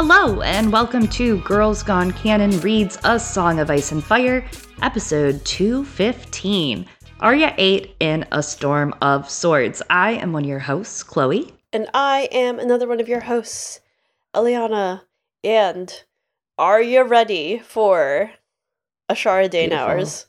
[0.00, 4.46] Hello, and welcome to Girls Gone Canon Reads A Song of Ice and Fire,
[4.80, 6.86] episode 215.
[7.18, 9.82] Arya 8 in A Storm of Swords.
[9.90, 11.52] I am one of your hosts, Chloe.
[11.72, 13.80] And I am another one of your hosts,
[14.36, 15.00] Eliana.
[15.42, 15.92] And
[16.58, 18.30] are you ready for
[19.10, 19.72] Ashara Dayne.
[19.72, 20.26] Hours?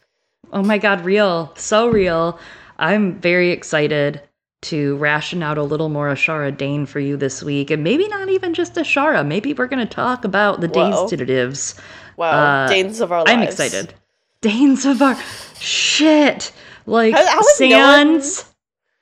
[0.51, 1.53] Oh my god, real.
[1.55, 2.39] So real.
[2.79, 4.19] I'm very excited
[4.61, 7.71] to ration out a little more Ashara Dayne for you this week.
[7.71, 9.25] And maybe not even just Ashara.
[9.25, 11.07] Maybe we're going to talk about the Whoa.
[11.07, 11.79] Danes Titatives.
[12.17, 13.31] Wow, Uh, Danes of our lives.
[13.31, 13.93] I'm excited.
[14.41, 15.17] Danes of our
[15.59, 16.51] shit.
[16.85, 18.45] Like How- how is no one- sands.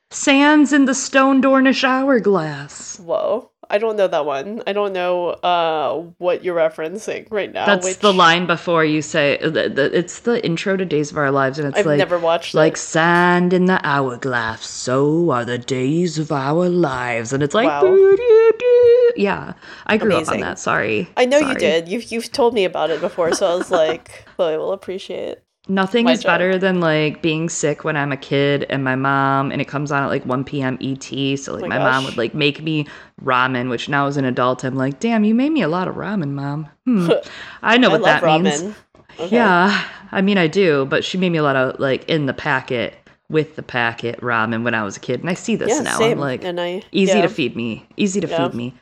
[0.10, 2.98] Sands in the stone Dornish hourglass.
[3.00, 3.52] Whoa.
[3.70, 4.62] I don't know that one.
[4.66, 7.66] I don't know uh what you're referencing right now.
[7.66, 11.18] That's which the line before you say the, the, it's the intro to Days of
[11.18, 12.78] Our Lives, and it's I've like never watched like it.
[12.78, 14.66] sand in the hourglass.
[14.66, 17.84] So are the days of our lives, and it's like Wow.
[19.16, 19.54] yeah.
[19.86, 20.60] I grew up on that.
[20.60, 21.88] Sorry, I know you did.
[21.88, 25.40] You've you've told me about it before, so I was like, Chloe will appreciate.
[25.70, 29.52] Nothing My is better than like being sick when I'm a kid and my mom
[29.52, 30.78] and it comes on at like 1 p.m.
[30.82, 31.04] ET.
[31.40, 32.86] So like my my, mom would like make me
[33.22, 35.96] ramen, which now as an adult I'm like, damn, you made me a lot of
[35.96, 36.70] ramen, mom.
[36.86, 37.10] Hmm.
[37.62, 38.44] I know what that ramen.
[38.64, 38.76] means.
[39.20, 39.36] Okay.
[39.36, 42.34] Yeah, I mean I do, but she made me a lot of like in the
[42.34, 42.94] packet
[43.30, 45.98] with the packet ramen when I was a kid, and I see this Yeah, now.
[45.98, 46.14] same.
[46.14, 47.22] I'm like, and I easy yeah.
[47.24, 48.48] to feed me, easy to Yeah.
[48.48, 48.74] feed me.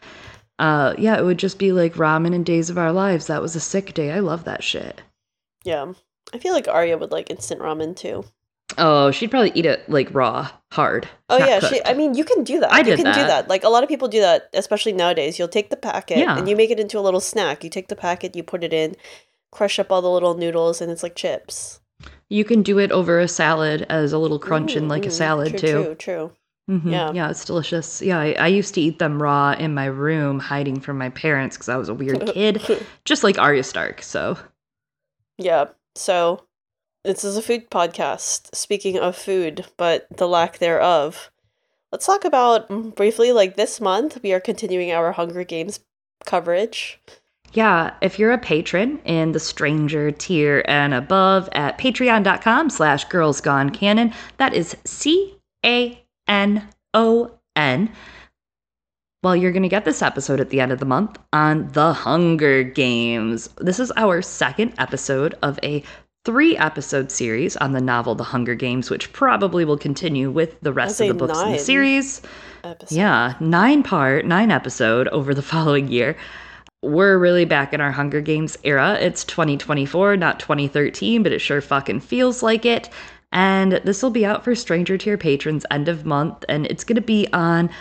[0.59, 3.27] Uh, yeah, it would just be like ramen and Days of Our Lives.
[3.27, 4.11] That was a sick day.
[4.11, 5.01] I love that shit.
[5.63, 5.93] Yeah.
[6.35, 8.25] I feel like Arya would like instant ramen too.
[8.77, 11.07] Oh, she'd probably eat it like raw, hard.
[11.29, 11.81] Oh yeah, she.
[11.85, 12.73] I mean, you can do that.
[12.73, 13.27] I you did can do that.
[13.27, 13.47] that.
[13.47, 15.39] Like a lot of people do that, especially nowadays.
[15.39, 16.37] You'll take the packet Yeah.
[16.37, 17.63] and you make it into a little snack.
[17.63, 18.95] You take the packet, you put it in,
[19.51, 21.79] crush up all the little noodles, and it's like chips.
[22.27, 25.09] You can do it over a salad as a little crunch in like Mm, a
[25.09, 25.83] mm, salad true, too.
[25.83, 26.31] True, true.
[26.69, 26.91] Mhm.
[26.91, 27.11] Yeah.
[27.13, 28.01] yeah, it's delicious.
[28.01, 31.55] Yeah, I, I used to eat them raw in my room, hiding from my parents
[31.55, 32.61] because I was a weird kid,
[33.05, 34.01] just like Arya Stark.
[34.01, 34.37] So
[35.37, 35.65] yeah.
[35.95, 36.45] So
[37.03, 38.55] this is a food podcast.
[38.55, 41.31] Speaking of food, but the lack thereof.
[41.91, 43.31] Let's talk about mm, briefly.
[43.31, 45.79] Like this month, we are continuing our Hunger Games
[46.25, 46.99] coverage.
[47.53, 53.39] Yeah, if you're a patron in the stranger tier and above at patreon.com slash girls
[53.39, 57.91] gone canon, that is C A N O N.
[59.25, 61.93] Well, you're going to get this episode at the end of the month on The
[61.93, 63.49] Hunger Games.
[63.57, 65.81] This is our second episode of a
[66.25, 70.71] three episode series on the novel The Hunger Games, which probably will continue with the
[70.71, 72.21] rest of the books in the series.
[72.63, 72.95] Episode.
[72.95, 76.15] Yeah, nine part, nine episode over the following year.
[76.83, 78.95] We're really back in our Hunger Games era.
[79.01, 82.91] It's 2024, not 2013, but it sure fucking feels like it.
[83.31, 86.95] And this will be out for Stranger Tier patrons end of month, and it's going
[86.95, 87.71] to be on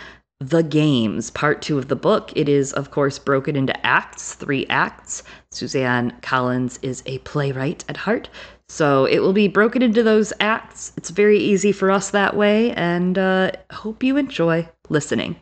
[0.41, 2.31] The Games, part two of the book.
[2.35, 5.23] It is, of course, broken into acts, three acts.
[5.51, 8.29] Suzanne Collins is a playwright at heart,
[8.67, 10.91] so it will be broken into those acts.
[10.97, 15.37] It's very easy for us that way, and uh, hope you enjoy listening.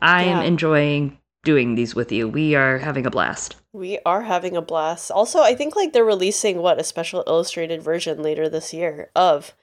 [0.00, 2.26] I am enjoying doing these with you.
[2.26, 3.56] We are having a blast.
[3.72, 5.10] We are having a blast.
[5.10, 9.54] Also, I think like they're releasing what a special illustrated version later this year of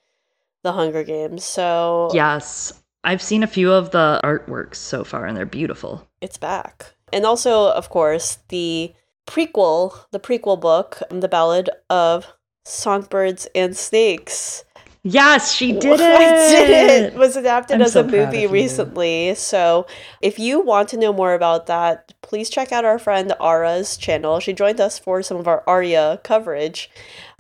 [0.64, 1.44] the Hunger Games.
[1.44, 6.08] So Yes, I've seen a few of the artworks so far, and they're beautiful.
[6.22, 6.94] it's back.
[7.13, 8.94] And also, of course, the
[9.25, 12.28] prequel, the prequel book, um, The Ballad of
[12.66, 14.66] Songbirds and Snakes.
[15.03, 16.02] Yes, she did it.
[16.02, 17.18] I did it.
[17.18, 19.35] Was adapted I'm as so a movie recently.
[19.35, 19.88] So
[20.22, 24.41] if you want to know more about that, please check out our friend Arah's channel.
[24.41, 26.90] She joined us for some of our Arya coverage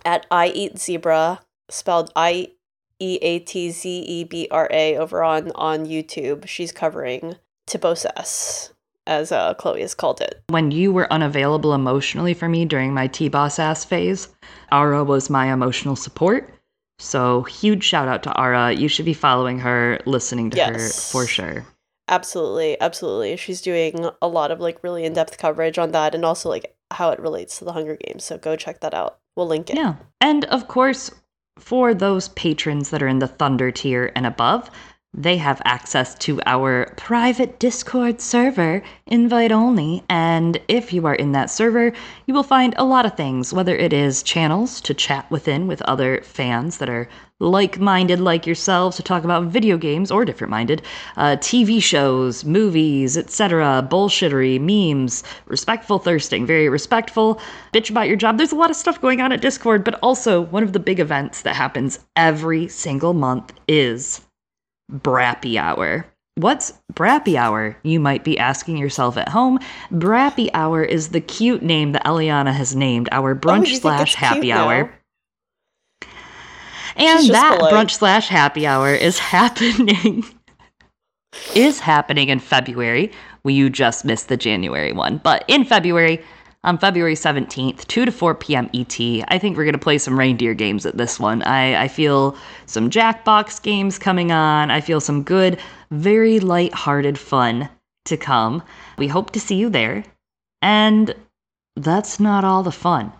[0.05, 2.51] at I Eat Zebra, spelled I
[2.99, 6.47] E A T Z E B R A over on on YouTube.
[6.47, 7.35] She's covering
[7.67, 8.73] To Possess,
[9.05, 10.41] as uh, Chloe has called it.
[10.49, 14.29] When you were unavailable emotionally for me during my T boss ass phase,
[14.71, 16.53] Arah was my emotional support.
[16.99, 18.75] So huge shout out to Arah.
[18.75, 21.65] You should be following her, listening to her for sure.
[22.07, 23.35] Absolutely, absolutely.
[23.35, 27.11] She's doing a lot of like really in-depth coverage on that and also like how
[27.11, 28.23] it relates to the Hunger Games.
[28.23, 29.19] So go check that out.
[29.35, 29.75] We'll link it.
[29.75, 29.95] Yeah.
[30.21, 31.11] And of course,
[31.59, 34.69] for those patrons that are in the Thunder tier and above,
[35.13, 40.03] they have access to our private Discord server, invite only.
[40.09, 41.91] And if you are in that server,
[42.27, 45.81] you will find a lot of things, whether it is channels to chat within with
[45.83, 47.09] other fans that are
[47.39, 50.81] like minded like yourselves to talk about video games or different minded,
[51.17, 57.39] uh, TV shows, movies, etc., bullshittery, memes, respectful thirsting, very respectful,
[57.73, 58.37] bitch about your job.
[58.37, 60.99] There's a lot of stuff going on at Discord, but also one of the big
[60.99, 64.21] events that happens every single month is
[64.91, 66.07] Brappy Hour.
[66.35, 67.77] What's Brappy Hour?
[67.83, 69.59] You might be asking yourself at home.
[69.91, 74.15] Brappy Hour is the cute name that Eliana has named our Oh, brunch think slash
[74.15, 74.83] happy hour.
[74.83, 74.89] now?
[76.97, 77.73] And that polite.
[77.73, 80.23] brunch slash happy hour is happening
[81.55, 83.11] is happening in February.
[83.43, 86.21] Well, you just missed the January one, but in February,
[86.63, 88.69] on February 17th, 2 to 4 p.m.
[88.73, 91.43] ET, I think we're going to play some reindeer games at this one.
[91.43, 92.35] I, I feel
[92.65, 94.71] some Jackbox games coming on.
[94.71, 95.59] I feel some good,
[95.91, 97.69] very light-hearted fun
[98.05, 98.63] to come.
[98.97, 100.03] We hope to see you there.
[100.61, 101.13] And
[101.75, 103.13] that's not all the fun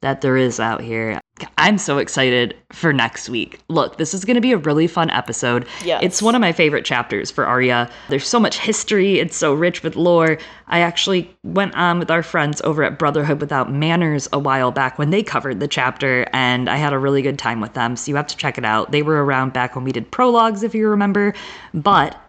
[0.00, 1.20] that there is out here.
[1.56, 3.60] I'm so excited for next week.
[3.68, 5.66] Look, this is going to be a really fun episode.
[5.84, 6.02] Yes.
[6.02, 7.90] It's one of my favorite chapters for Arya.
[8.08, 10.38] There's so much history, it's so rich with lore.
[10.66, 14.98] I actually went on with our friends over at Brotherhood Without Manners a while back
[14.98, 17.96] when they covered the chapter, and I had a really good time with them.
[17.96, 18.90] So you have to check it out.
[18.90, 21.34] They were around back when we did prologues, if you remember.
[21.72, 22.20] But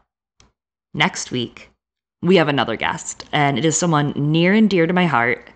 [0.94, 1.70] next week,
[2.22, 5.50] we have another guest, and it is someone near and dear to my heart.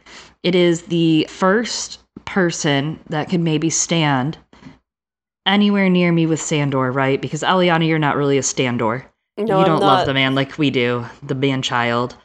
[0.43, 4.37] It is the first person that could maybe stand
[5.45, 7.21] anywhere near me with Sandor, right?
[7.21, 9.05] Because Eliana, you're not really a Standor.
[9.37, 12.15] No, you I'm don't love the man like we do, the man child.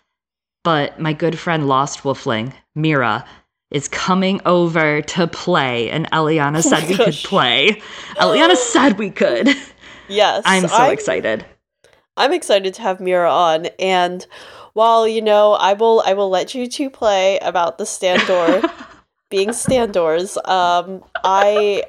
[0.63, 3.25] But my good friend Lost Wolfling, Mira,
[3.71, 7.83] is coming over to play, and Eliana Oh said we could play.
[8.17, 9.49] Eliana said we could.
[10.09, 10.43] Yes.
[10.47, 11.45] I'm so excited.
[12.17, 14.27] I'm excited to have Mira on, and
[14.73, 18.71] while you know, I will I will let you two play about the Standor
[19.31, 20.37] being Standors.
[20.49, 21.85] Um, I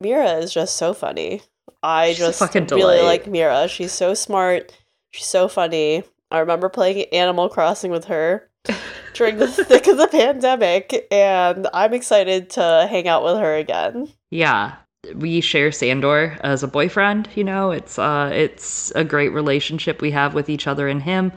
[0.00, 1.42] Mira is just so funny.
[1.82, 3.02] I She's just really delight.
[3.02, 3.68] like Mira.
[3.68, 4.76] She's so smart.
[5.10, 6.04] She's so funny.
[6.30, 8.48] I remember playing Animal Crossing with her
[9.14, 14.12] during the thick of the pandemic, and I'm excited to hang out with her again.
[14.30, 14.76] Yeah.
[15.14, 17.70] We share Sandor as a boyfriend, you know.
[17.70, 21.32] It's uh it's a great relationship we have with each other and him.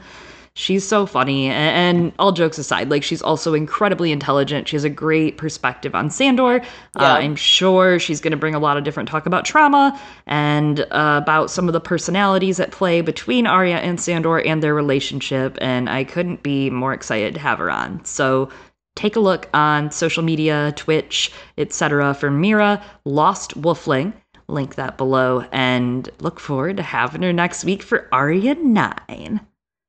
[0.56, 4.68] She's so funny and, all jokes aside, like she's also incredibly intelligent.
[4.68, 6.62] She has a great perspective on Sandor.
[6.98, 7.12] Yeah.
[7.12, 10.80] Uh, I'm sure she's going to bring a lot of different talk about trauma and
[10.92, 15.58] uh, about some of the personalities at play between Arya and Sandor and their relationship
[15.60, 18.04] and I couldn't be more excited to have her on.
[18.04, 18.48] So
[18.94, 22.14] take a look on social media, Twitch, etc.
[22.14, 24.12] for Mira Lost Wolfling.
[24.46, 29.40] Link that below and look forward to having her next week for Arya 9.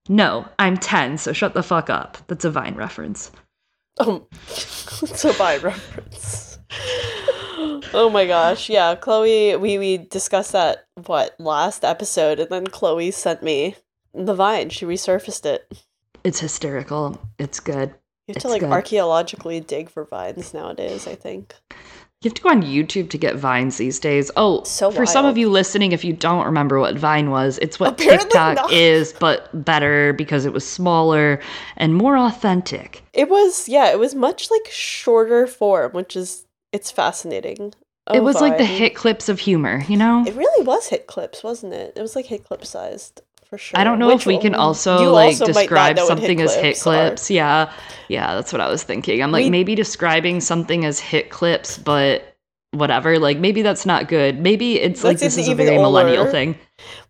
[0.07, 2.17] No, I'm 10, so shut the fuck up.
[2.27, 3.31] That's a Vine reference.
[3.99, 6.59] Um, it's a Vine reference.
[7.93, 13.11] oh my gosh, yeah, Chloe, we we discussed that what last episode, and then Chloe
[13.11, 13.75] sent me
[14.13, 14.69] the Vine.
[14.69, 15.71] She resurfaced it.
[16.23, 17.19] It's hysterical.
[17.39, 17.89] It's good.
[18.27, 18.71] You have It's to like good.
[18.71, 21.07] archaeologically dig for vines nowadays.
[21.07, 21.53] I think.
[22.25, 24.31] You have to go on YouTube to get Vines these days.
[24.35, 27.79] Oh, So for some of you listening, if you don't remember what Vine was, it's
[27.79, 28.71] what Apparently TikTok not.
[28.73, 31.39] is, but better because it was smaller
[31.77, 33.03] and more authentic.
[33.13, 37.67] It was yeah, it was much like shorter form, which is it's fascinating.
[37.67, 37.75] it
[38.07, 40.23] Oh, was like the oh, hit clips of humor, you know?
[40.25, 41.93] It really was hit clips, wasn't it?
[41.95, 43.79] It was like hit clip sized for sure.
[43.79, 46.77] I don't know Which if we can also you like also describe something as hit
[46.77, 46.81] are.
[46.81, 47.29] clips.
[47.31, 47.71] Yeah.
[48.07, 49.21] Yeah, that's what I was thinking.
[49.23, 52.35] I'm like We- maybe describing something as hit clips, but
[52.71, 53.17] whatever.
[53.19, 54.39] Like maybe that's not good.
[54.39, 56.57] Maybe it's like That's this is a even very millennial thing.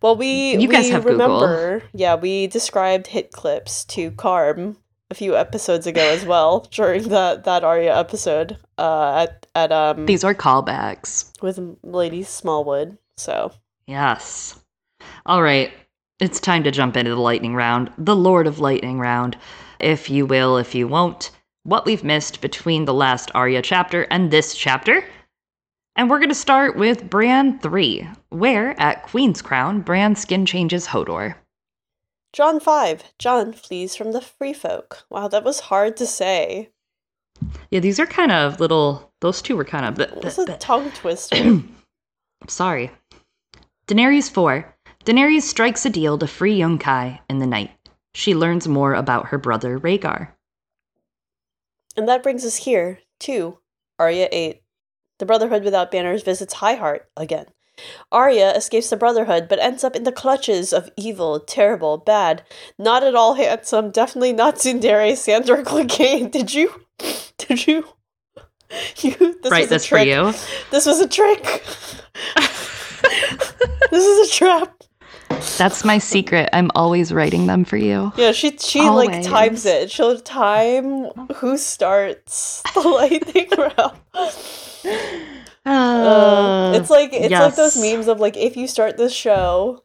[0.00, 1.40] Well, we You we guys have Google.
[1.40, 4.76] remember, yeah, we described hit clips to Carm
[5.10, 10.06] a few episodes ago as well during that that Arya episode uh, at at um
[10.06, 11.30] These are callbacks.
[11.42, 12.96] with Lady Smallwood.
[13.16, 13.52] So
[13.86, 14.58] Yes.
[15.26, 15.72] All right.
[16.18, 19.36] It's time to jump into the lightning round, the Lord of Lightning round,
[19.78, 21.30] if you will, if you won't.
[21.64, 25.04] What we've missed between the last Arya chapter and this chapter.
[25.94, 30.86] And we're going to start with Bran 3, where at Queen's Crown, Bran's skin changes
[30.86, 31.34] Hodor.
[32.32, 35.04] Jon five, Jon flees from the free folk.
[35.10, 36.70] Wow, that was hard to say.
[37.70, 40.22] Yeah, these are kind of little, those two were kind of.
[40.22, 41.62] This is a tongue twister.
[42.48, 42.90] Sorry.
[43.86, 44.75] Daenerys 4.
[45.06, 47.70] Daenerys strikes a deal to free Yunkai in the night.
[48.14, 50.28] She learns more about her brother Rhaegar.
[51.96, 53.58] and that brings us here to
[53.98, 54.62] Arya eight.
[55.18, 57.46] The Brotherhood without banners visits High Heart again.
[58.10, 62.42] Arya escapes the Brotherhood, but ends up in the clutches of evil, terrible, bad,
[62.78, 66.30] not at all handsome, definitely not Tsundere Sandor Clegane.
[66.30, 66.84] Did you?
[67.38, 67.86] Did you?
[68.98, 70.08] You this Write was a this for trick.
[70.08, 70.32] you.
[70.72, 71.64] This was a trick.
[73.92, 74.75] this is a trap.
[75.58, 76.48] That's my secret.
[76.52, 78.12] I'm always writing them for you.
[78.16, 79.90] Yeah, she she like times it.
[79.90, 81.04] She'll time
[81.36, 83.98] who starts the lightning round.
[85.64, 89.82] Uh, it's like it's like those memes of like if you start this show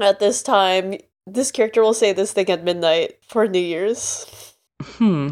[0.00, 0.94] at this time,
[1.26, 4.54] this character will say this thing at midnight for New Year's.
[4.82, 5.30] Hmm.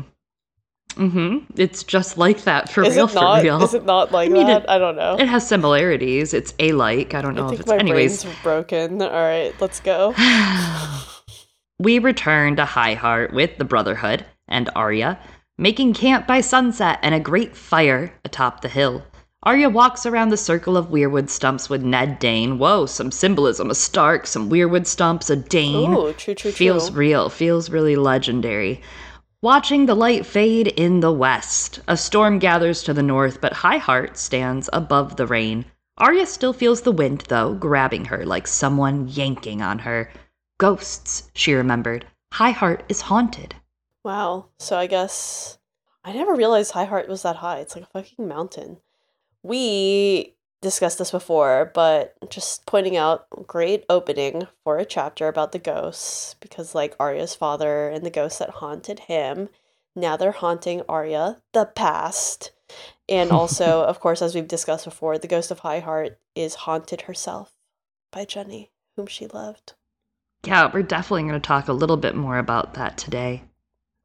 [0.95, 1.39] Mm-hmm.
[1.61, 3.07] It's just like that for Is real.
[3.09, 3.39] it not?
[3.39, 3.63] For real.
[3.63, 4.63] Is it not like I mean, that?
[4.63, 5.17] it- I don't know.
[5.19, 6.33] It has similarities.
[6.35, 7.15] It's a like.
[7.15, 8.25] I don't know I if it's my anyways.
[8.43, 9.03] broken.
[9.03, 10.15] All right, let's go.
[11.81, 15.19] We return to High Heart with the Brotherhood and Arya,
[15.59, 19.03] making camp by sunset and a great fire atop the hill.
[19.43, 22.59] Arya walks around the circle of weirwood stumps with Ned Dayne.
[22.59, 23.71] Whoa, some symbolism.
[23.71, 25.93] A Stark, some weirwood stumps, a Dayne.
[25.93, 26.99] Ooh, true, true, feels true.
[27.01, 28.81] real, feels really legendary.
[29.45, 33.77] Watching the light fade in the west, a storm gathers to the north, but High
[33.77, 35.67] Heart stands above the rain.
[35.99, 40.11] Arya still feels the wind, though, grabbing her like someone yanking on her.
[40.57, 42.07] Ghosts, she remembered.
[42.33, 43.55] High Heart is haunted.
[44.03, 44.47] Wow.
[44.59, 45.59] So I guess
[46.03, 47.59] I never realized High Heart was that high.
[47.59, 48.79] It's like a fucking mountain.
[49.43, 55.59] We discussed this before, but just pointing out great opening for a chapter about the
[55.61, 59.49] ghosts because like Arya's father and the ghosts that haunted him,
[59.95, 62.51] now they're haunting Arya, the past.
[63.09, 67.03] And also, of course, as we've discussed before, the ghost of High Heart is haunted
[67.03, 67.53] herself
[68.11, 69.75] by Jenny, whom she loved.
[70.45, 73.45] Yeah, we're definitely going to talk a little bit more about that today.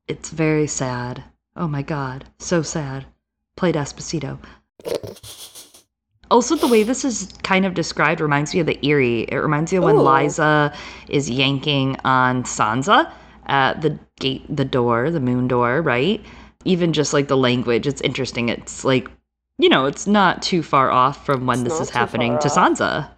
[0.07, 1.23] It's very sad.
[1.55, 3.05] Oh my god, so sad.
[3.55, 4.39] Played Despacito.
[6.31, 9.23] Also, the way this is kind of described reminds me of the Eyrie.
[9.23, 10.03] It reminds me of when Ooh.
[10.03, 10.75] Lysa
[11.07, 13.11] is yanking on Sansa
[13.47, 16.23] at the gate, the door, the moon door, right?
[16.65, 18.49] Even just like the language, it's interesting.
[18.49, 19.09] It's like,
[19.57, 22.47] you know, it's not too far off from when It's this is happening to.
[22.47, 23.09] Sansa.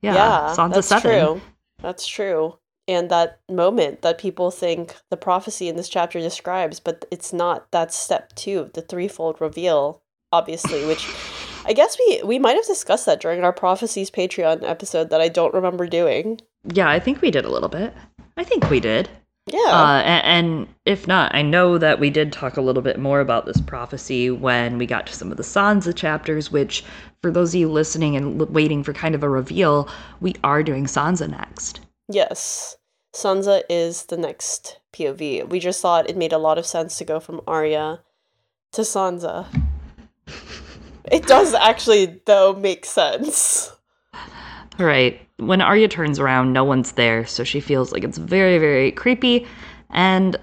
[0.00, 1.02] Yeah, Sansa that's 7.
[1.02, 1.40] true.
[1.80, 2.58] That's true.
[2.88, 7.70] And that moment that people think the prophecy in this chapter describes, but it's not.
[7.70, 10.02] That's step two, the threefold reveal,
[10.32, 11.06] obviously, which
[11.64, 15.28] I guess we we might have discussed that during our prophecies Patreon episode that I
[15.28, 16.40] don't remember doing.
[16.72, 17.94] Yeah, I think we did a little bit.
[18.36, 19.08] I think we did.
[19.46, 19.58] Yeah.
[19.58, 23.20] Uh, a- and, if not, I know that we did talk a little bit more
[23.20, 26.84] about this prophecy when we got to some of the Sansa chapters, which,
[27.22, 29.88] for those of you listening and l- waiting for kind of a reveal,
[30.20, 31.80] we are doing Sansa next.
[32.08, 32.76] yes.
[33.14, 35.46] Sansa is the next POV.
[35.48, 38.00] We just thought it made a lot of sense to go from Arya
[38.72, 39.46] to Sansa.
[41.10, 43.72] It does actually though make sense.
[44.78, 45.20] Right.
[45.38, 49.46] When Arya turns around, no one's there, so she feels like it's very, very creepy.
[49.90, 50.36] And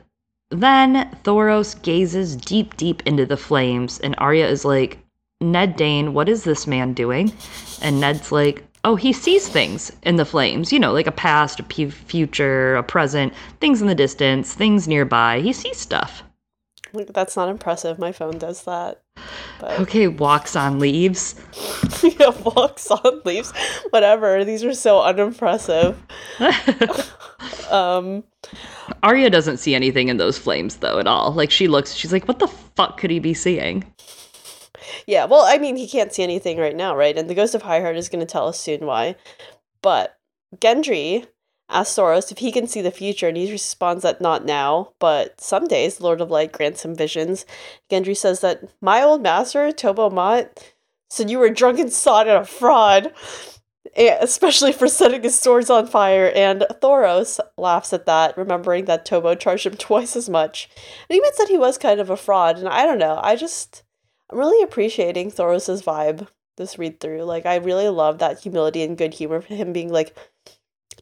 [0.52, 5.00] then Thoros gazes deep, deep into the flames, and Arya is like,
[5.42, 7.32] Ned Dayne, what is this man doing?
[7.82, 11.60] And Ned's like, oh, he sees things in the flames, you know, like a past,
[11.60, 15.40] a future, a present, things in the distance, things nearby.
[15.40, 16.24] He sees stuff.
[16.94, 18.00] Like, that's not impressive.
[18.00, 19.02] My phone does that.
[19.60, 21.36] But Okay, walks on leaves.
[22.04, 23.52] yeah, walks on leaves.
[23.92, 24.44] Whatever.
[24.46, 26.02] These are so unimpressive.
[27.72, 28.24] Um
[29.04, 31.32] Arya doesn't see anything in those flames, though, at all.
[31.32, 33.86] Like, she looks, she's like, what the fuck could he be seeing?
[35.08, 37.18] yeah, well, I mean he can't see anything right now, right?
[37.18, 39.16] And the Ghost of High Heart is gonna tell us soon why.
[39.82, 40.18] But
[40.58, 41.28] Gendry
[41.70, 45.40] asks Thoros if he can see the future, and he responds that not now, but
[45.40, 47.46] some days Lord of Light grants him visions.
[47.90, 50.74] Gendry says that my old master, Tobo Mott,
[51.10, 53.14] said you were a drunken sot and a fraud.
[53.96, 59.38] Especially for setting his swords on fire, and Thoros laughs at that, remembering that Tobo
[59.38, 60.70] charged him twice as much.
[61.10, 63.36] And he admits that he was kind of a fraud, and I don't know, I
[63.36, 63.84] just
[64.30, 67.24] I'm really appreciating Thoros' vibe this read through.
[67.24, 70.16] Like I really love that humility and good humor for him being like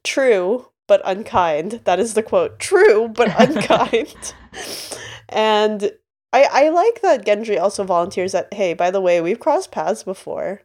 [0.04, 1.82] true but unkind.
[1.84, 2.60] That is the quote.
[2.60, 4.34] True but unkind.
[5.30, 5.92] and
[6.34, 10.04] I I like that Gendry also volunteers that hey, by the way, we've crossed paths
[10.04, 10.62] before.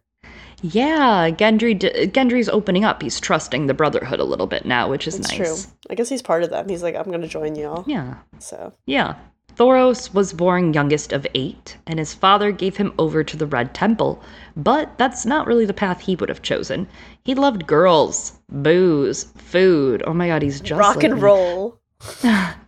[0.64, 3.02] Yeah, Gendry d- Gendry's opening up.
[3.02, 5.64] He's trusting the Brotherhood a little bit now, which is It's nice.
[5.64, 5.72] true.
[5.90, 6.68] I guess he's part of them.
[6.68, 7.82] He's like, I'm gonna join y'all.
[7.88, 9.16] Yeah, So yeah.
[9.56, 13.74] Thoros was born youngest of eight, and his father gave him over to the Red
[13.74, 14.22] Temple.
[14.56, 16.88] But that's not really the path he would have chosen.
[17.24, 20.02] He loved girls, booze, food.
[20.06, 21.20] Oh my god, he's just rock like and me.
[21.20, 21.78] roll.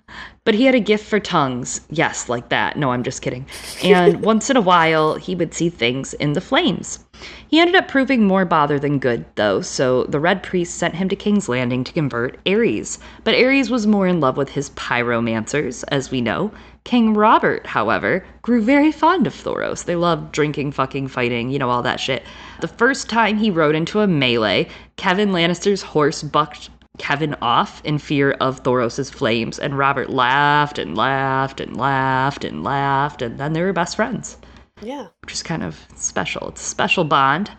[0.45, 1.81] But he had a gift for tongues.
[1.89, 2.77] Yes, like that.
[2.77, 3.47] No, I'm just kidding.
[3.83, 7.03] And once in a while, he would see things in the flames.
[7.49, 11.09] He ended up proving more bother than good, though, so the Red Priest sent him
[11.09, 12.99] to King's Landing to convert Aerys.
[13.25, 16.53] But Aerys was more in love with his pyromancers, as we know.
[16.85, 19.85] King Robert, however, grew very fond of Thoros.
[19.87, 22.23] They loved drinking, fucking, fighting, you know, all that shit.
[22.61, 27.99] The first time he rode into a melee, Kevan Lannister's horse bucked Kevan off in
[27.99, 33.55] fear of Thoros's flames, and Robert laughed and laughed and laughed and laughed, and then
[33.55, 34.37] they were best friends,
[34.83, 35.07] Yeah.
[35.23, 36.49] which is kind of special.
[36.51, 37.51] It's a special bond.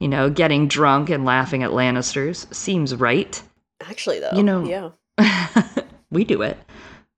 [0.00, 3.40] You know, getting drunk and laughing at Lannisters seems right.
[3.88, 4.32] Actually though.
[4.34, 5.60] You know- yeah.
[6.10, 6.58] we do it.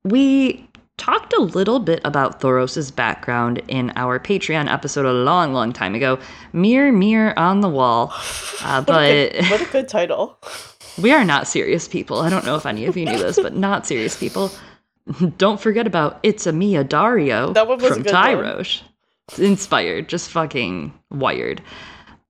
[0.04, 5.73] We talked a little bit about Thoros's background in our Patreon episode a long, long
[5.73, 6.19] time ago.
[6.53, 8.13] Mirror, mirror on the wall.
[8.65, 10.39] Uh, What a but good- what a good title.
[11.03, 12.21] we are not serious people.
[12.21, 14.51] I don't know if any of you knew this, but not serious people.
[15.37, 18.15] Don't forget about It's a Mia Daario That one was a from one.
[18.15, 18.81] Tyrosh.
[19.37, 21.61] Inspired, just fucking wired.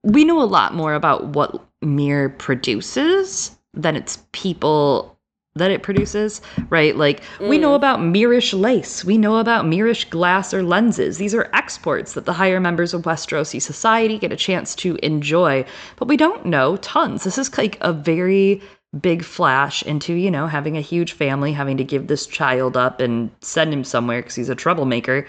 [0.02, 5.13] We know a lot more about what Myr produces than its people
[5.56, 6.96] that it produces, right?
[6.96, 7.61] Like, we Mm.
[7.61, 9.04] know about Myrish lace.
[9.04, 11.18] We know about Myrish glass or lenses.
[11.18, 15.64] These are exports that the higher members of Westerosi society get a chance to enjoy,
[15.96, 17.23] but we don't know tons.
[17.23, 18.61] This is like a very
[19.00, 23.00] big flash into, you know, having a huge family, having to give this child up
[23.00, 25.25] and send him somewhere because he's a troublemaker.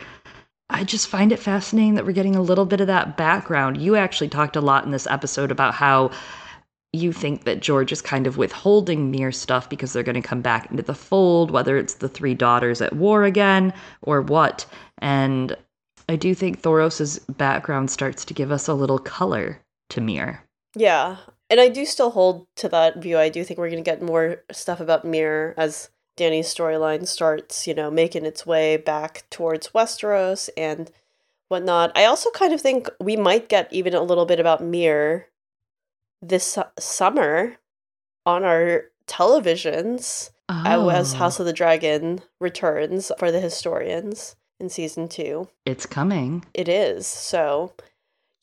[0.71, 3.77] I just find it fascinating that we're getting a little bit of that background.
[3.77, 6.09] You actually talked a lot in this episode about how
[6.95, 10.41] you think that George is kind of withholding Myr stuff because they're going to come
[10.41, 14.65] back into the fold, whether it's the three daughters at war again or what.
[14.99, 15.55] And
[16.09, 19.59] I do think Thoros's background starts to give us a little color
[19.89, 20.43] to Myr.
[20.75, 21.17] Yeah.
[21.49, 23.17] And I do still hold to that view.
[23.17, 27.67] I do think we're going to get more stuff about Myr as Dany's storyline starts,
[27.67, 30.91] you know, making its way back towards Westeros and
[31.49, 31.91] whatnot.
[31.95, 35.27] I also kind of think we might get even a little bit about Myr
[36.27, 37.55] this summer
[38.25, 45.07] on our televisions as Oh, House of the Dragon returns for the historians in season
[45.07, 45.49] two.
[45.65, 46.45] it's coming.
[46.53, 47.05] It is.
[47.07, 47.73] So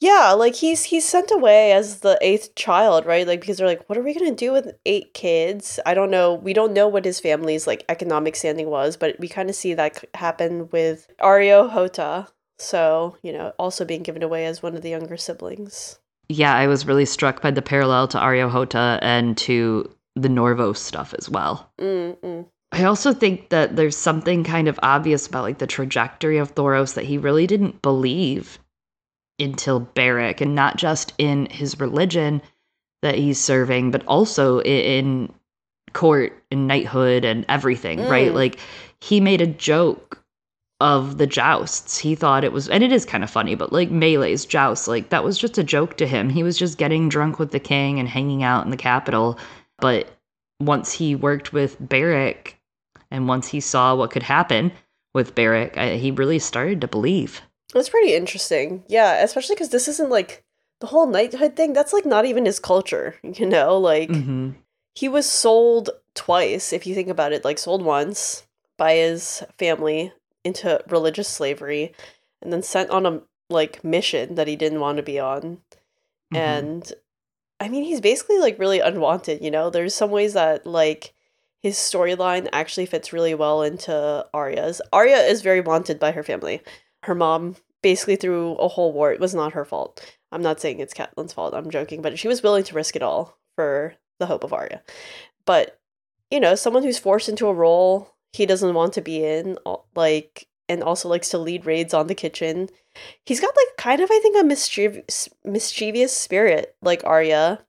[0.00, 3.26] yeah, like he's he's sent away as the eighth child, right?
[3.26, 5.78] Like because they're like, what are we gonna do with eight kids?
[5.86, 6.34] I don't know.
[6.34, 9.74] We don't know what his family's like economic standing was, but we kind of see
[9.74, 12.28] that happen with Areo Hotah.
[12.58, 15.98] So you know, also being given away as one of the younger siblings.
[16.28, 20.76] Yeah, I was really struck by the parallel to Areo Hotah and to the Norvos
[20.78, 21.70] stuff as well.
[21.80, 22.46] Mm mm.
[22.72, 26.94] I also think that there's something kind of obvious about like the trajectory of Thoros
[26.94, 28.58] that he really didn't believe
[29.38, 32.40] until Beric, and not just in his religion
[33.02, 35.32] that he's serving, but also in
[35.92, 38.30] court and knighthood and everything, right?
[38.30, 38.34] Mm.
[38.34, 38.58] Like
[39.00, 40.21] he made a joke
[40.82, 41.96] of the jousts.
[41.96, 45.10] He thought it was, and it is kind of funny, but like melee's jousts, like
[45.10, 46.28] that was just a joke to him.
[46.28, 49.38] He was just getting drunk with the king and hanging out in the capital.
[49.78, 50.08] But
[50.58, 52.58] once he worked with Beric
[53.12, 54.72] and once he saw what could happen
[55.14, 57.40] with Beric, I, he really started to believe.
[57.72, 58.82] That's pretty interesting.
[58.88, 60.42] Yeah, especially because this isn't like
[60.80, 61.74] the whole knighthood thing.
[61.74, 63.14] That's like not even his culture.
[63.22, 64.10] You know, like.
[64.10, 64.50] Mm-hmm.
[64.96, 70.12] he was sold twice if you think about it like sold once by his family
[70.44, 71.92] into religious slavery
[72.40, 75.58] and then sent on a like mission that he didn't want to be on.
[76.32, 76.36] Mm-hmm.
[76.36, 76.92] and
[77.60, 79.70] i mean he's basically like really unwanted you know?
[79.70, 81.12] There's some ways that like
[81.60, 84.80] his storyline actually fits really well into arya's.
[84.92, 86.60] Arya is very wanted by her family.
[87.04, 89.12] Her mom basically through a whole war.
[89.12, 90.04] It was not her fault.
[90.32, 93.02] I'm not saying it's Catelyn's fault i'm joking but she was willing to risk it
[93.02, 94.82] all for the hope of arya.
[95.44, 95.78] But
[96.30, 99.58] you know someone who's forced into a role he doesn't want to be in
[99.94, 102.68] like and also likes to lead raids on the kitchen.
[103.24, 107.64] He's got like kind of i think a mischievous mischievous spirit like arya.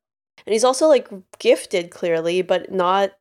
[0.45, 3.11] And he's also like gifted clearly but not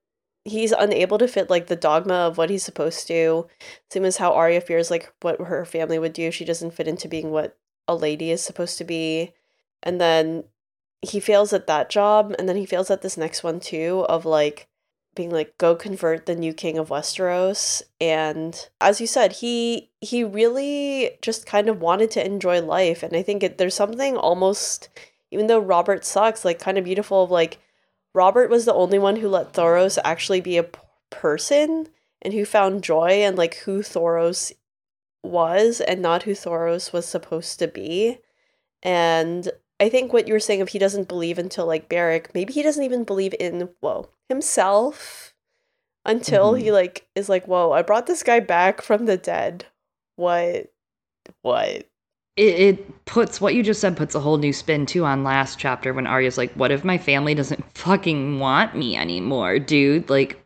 [0.44, 3.46] he's unable to fit like the dogma of what he's supposed to.
[3.90, 6.30] Same as how arya fears like what her family would do.
[6.30, 7.56] She doesn't fit into being what
[7.88, 9.34] a lady is supposed to be.
[9.82, 10.44] And then
[11.00, 14.24] he fails at that job and then he fails at this next one too of
[14.24, 14.68] like
[15.14, 20.24] being like go convert the new king of Westeros and as you said he he
[20.24, 24.88] really just kind of wanted to enjoy life and I think it, there's something almost
[25.30, 27.58] even though Robert sucks like kind of beautiful of like
[28.14, 30.78] Robert was the only one who let Thoros actually be a p-
[31.10, 31.88] person
[32.20, 34.52] and who found joy and like who Thoros
[35.22, 38.18] was and not who Thoros was supposed to be.
[38.82, 39.50] And
[39.82, 42.62] I think what you were saying if he doesn't believe until like Beric, maybe he
[42.62, 45.34] doesn't even believe in whoa himself
[46.04, 46.74] until he mm-hmm.
[46.74, 49.66] like is like, whoa, I brought this guy back from the dead.
[50.14, 50.72] What?
[51.42, 51.88] What?
[52.36, 55.58] it, it puts what you just said puts a whole new spin too on last
[55.58, 60.42] chapter when Arya's like, "What if my family doesn't fucking want me anymore, dude?" Like,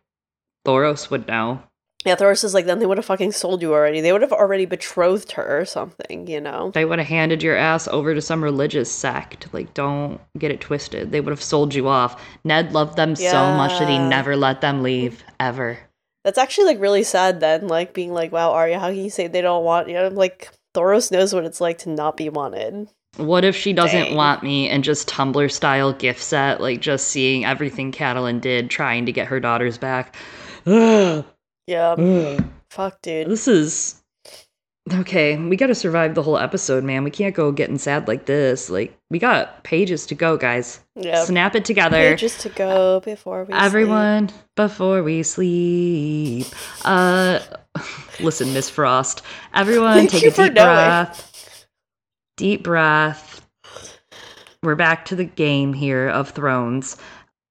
[0.67, 1.63] Thoros would know.
[2.07, 4.01] Yeah, Thoros is like, then they would have fucking sold you already.
[4.01, 6.71] They would have already betrothed her or something, you know?
[6.73, 9.53] They would have handed your ass over to some religious sect.
[9.53, 11.11] Like, don't get it twisted.
[11.11, 12.25] They would have sold you off.
[12.45, 15.81] Ned loved them so much that he never let them leave ever.
[16.23, 19.27] That's actually like really sad then, like being like, wow, Arya, how can you say
[19.27, 19.95] they don't want you?
[19.95, 22.89] know, like Thoros knows what it's like to not be wanted.
[23.17, 24.15] What if she doesn't Dang.
[24.15, 29.07] want me and just Tumblr style gift set, like just seeing everything Catelyn did trying
[29.07, 30.15] to get her daughters back?
[31.67, 31.91] Yeah.
[31.93, 32.45] ugh.
[32.71, 33.29] Fuck, dude.
[33.29, 34.03] This is
[34.93, 35.37] okay.
[35.37, 37.05] We got to survive the whole episode, man.
[37.05, 38.71] We can't go getting sad like this.
[38.71, 40.81] Like we got pages to go, guys.
[40.95, 41.25] Yeah.
[41.25, 41.97] Snap it together.
[41.97, 43.63] Pages to go before we sleep.
[43.63, 46.47] Everyone, before we sleep.
[46.85, 47.41] Uh,
[48.21, 49.23] listen, Miss Frost.
[49.55, 50.53] Everyone, take a deep knowing.
[50.55, 51.67] breath.
[52.37, 53.47] Deep breath.
[54.63, 56.97] We're back to the game here of Thrones.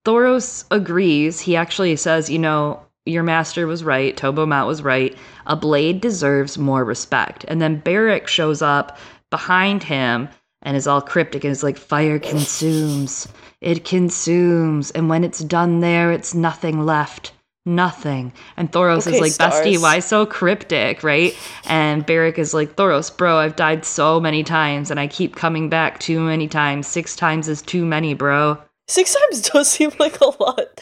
[0.06, 1.40] Thoros agrees.
[1.40, 4.16] He actually says, you know, your master was right.
[4.16, 5.16] Tobo Mott was right.
[5.46, 7.46] A blade deserves more respect.
[7.48, 8.98] And then Beric shows up
[9.30, 10.30] behind him
[10.64, 13.28] and is all cryptic and is like, fire consumes.
[13.62, 14.92] It consumes.
[14.92, 17.32] And when it's done there, it's nothing left.
[17.68, 18.32] Nothing.
[18.58, 21.36] And Thoros Okay, is like, Bestie, why so cryptic, right?
[21.66, 25.70] And Beric is like, Thoros, bro, I've died so many times and I keep coming
[25.70, 26.88] back too many times.
[26.88, 28.60] Six times is too many, bro.
[28.88, 30.82] Six times does seem like a lot.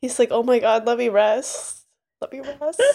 [0.00, 1.84] He's like, oh my god, let me rest.
[2.20, 2.80] Let me rest.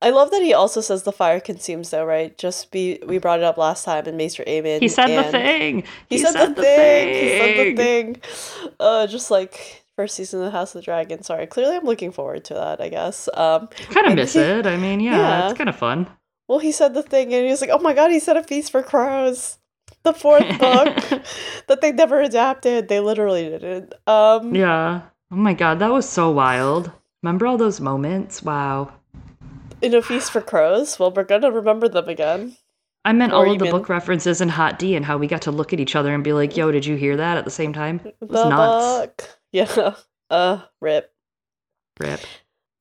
[0.00, 2.36] I love that he also says the fire consumes though, right?
[2.38, 4.80] Just be we brought it up last time in Maester Aemon.
[4.80, 5.82] He said the thing.
[6.08, 7.08] He, said, the thing.
[7.14, 8.16] He said the thing.
[8.78, 11.24] Uh just like first season of the House of the Dragon.
[11.24, 11.48] Sorry.
[11.48, 13.28] Clearly I'm looking forward to that, I guess.
[13.34, 14.66] Um Kind of miss he- it.
[14.68, 15.48] I mean, yeah, Yeah.
[15.50, 16.06] it's kind of fun.
[16.46, 18.42] well he said the thing and he was like, Oh my god, he said a
[18.44, 19.57] feast for crows.
[20.12, 21.22] The fourth book
[21.68, 22.88] that they never adapted.
[22.88, 23.94] They literally didn't.
[24.06, 25.02] Um Yeah.
[25.30, 26.90] Oh my god, that was so wild.
[27.22, 28.42] Remember all those moments?
[28.42, 28.92] Wow.
[29.82, 30.98] in a feast for crows.
[30.98, 32.56] Well, we're gonna remember them again.
[33.04, 35.26] I meant Or all of the mean- book references in Hot D and how we
[35.26, 37.44] got to look at each other and be like, "Yo, did you hear that?" at
[37.44, 38.00] the same time.
[38.04, 39.06] It was the nuts.
[39.06, 39.38] book.
[39.52, 39.94] Yeah.
[40.30, 41.10] Uh, rip.
[42.00, 42.20] Rip.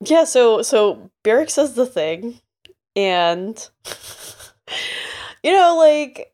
[0.01, 0.23] Yeah.
[0.25, 2.41] So so Beric says the thing,
[2.95, 3.55] and
[5.43, 6.33] you know, like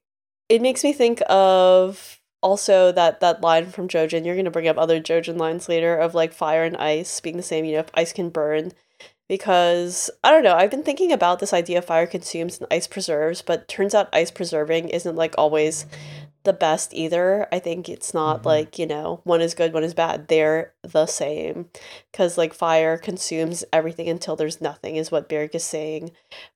[0.54, 4.24] it makes me think of also that that line from Jojen.
[4.24, 7.44] You're gonna bring up other Jojen lines later of like fire and ice being the
[7.44, 7.66] same.
[7.66, 8.72] You know, if ice can burn.
[9.30, 12.86] Because I don't know, I've been thinking about this idea of fire consumes and ice
[12.88, 15.88] preserves, but turns out ice preserving isn't like always
[16.44, 17.48] the best either.
[17.52, 18.46] I think it's not Mhm.
[18.46, 20.28] like, you know, one is good, one is bad.
[20.28, 21.70] They're the same.
[22.12, 26.12] Because, like, fire consumes everything until there's nothing, is what Beric is saying.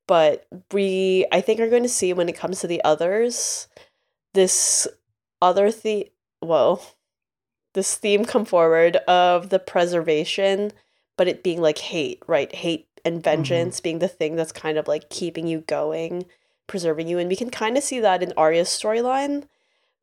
[0.06, 3.67] But we, I think, are going to see when it comes to the others,
[4.38, 4.88] this
[5.42, 6.06] other theme,
[6.40, 6.80] whoa,
[7.74, 10.72] this theme come forward of the preservation,
[11.18, 12.54] but it being like hate, right?
[12.54, 13.24] Hate and mm-hmm.
[13.24, 16.26] vengeance being the thing that's kind of like keeping you going,
[16.68, 17.18] preserving you.
[17.18, 19.46] And we can kind of see that in Arya's storyline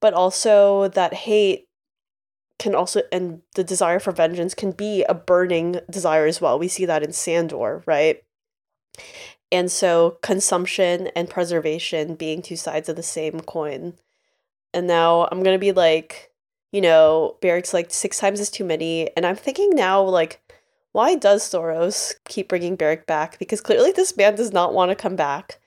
[0.04, 1.66] but also that hate
[2.58, 6.58] can also and the desire for vengeance can be a burning desire as well.
[6.58, 8.22] We see that in Sandor, right?
[9.50, 13.94] And so consumption and preservation being two sides of the same coin.
[14.74, 16.32] And now I'm going to be like,
[16.72, 19.08] you know, Beric's like six times is too many.
[19.16, 20.42] And I'm thinking now, like,
[20.92, 23.38] why does Thoros keep bringing Beric back?
[23.38, 25.60] Because clearly this man does not want to come back.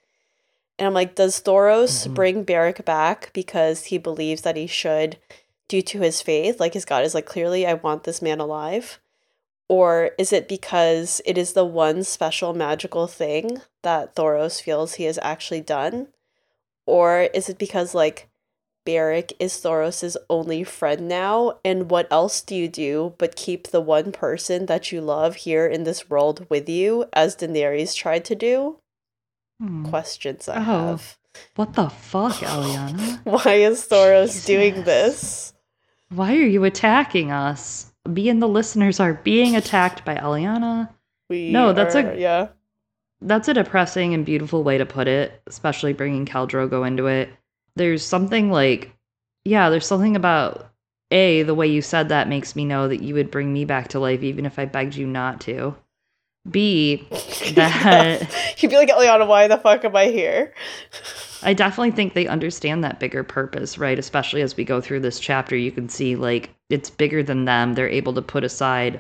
[0.78, 2.14] And I'm like, does Thoros Mhm.
[2.14, 5.18] bring Beric back because he believes that he should
[5.68, 6.60] due to his faith?
[6.60, 9.00] Like his God is like, clearly I want this man alive.
[9.70, 15.06] Or is it because it is the one special magical thing that Thoros feels he
[15.06, 16.08] has actually done?
[16.86, 18.30] Or is it because like
[18.88, 23.82] Beric is Thoros' only friend now, and what else do you do but keep the
[23.82, 28.34] one person that you love here in this world with you, as Daenerys tried to
[28.36, 28.78] do?
[29.60, 29.84] Hmm.
[29.88, 30.62] Questions I Oh.
[30.62, 31.18] have.
[31.58, 33.20] What the fuck, Eliana?
[33.26, 35.54] Why is Thoros doing this?
[36.10, 37.92] Why are you attacking us?
[38.08, 40.88] Me and the listeners are being attacked by Eliana.
[41.30, 42.48] We No, that's a- yeah.
[43.22, 47.30] That's a depressing and beautiful way to put it, especially bringing Khal Drogo into it.
[47.78, 48.92] There's something like,
[49.46, 50.70] yeah, there's something about
[51.12, 53.90] A, the way you said that makes me know that you would bring me back
[53.90, 55.76] to life even if I begged you not to.
[56.50, 57.08] B,
[57.56, 60.54] that You'd be like, Eliana, why the fuck am I here?
[61.44, 64.00] I definitely think they understand that bigger purpose, right?
[64.00, 67.74] Especially as we go through this chapter, you can see like it's bigger than them.
[67.74, 69.00] They're able to put aside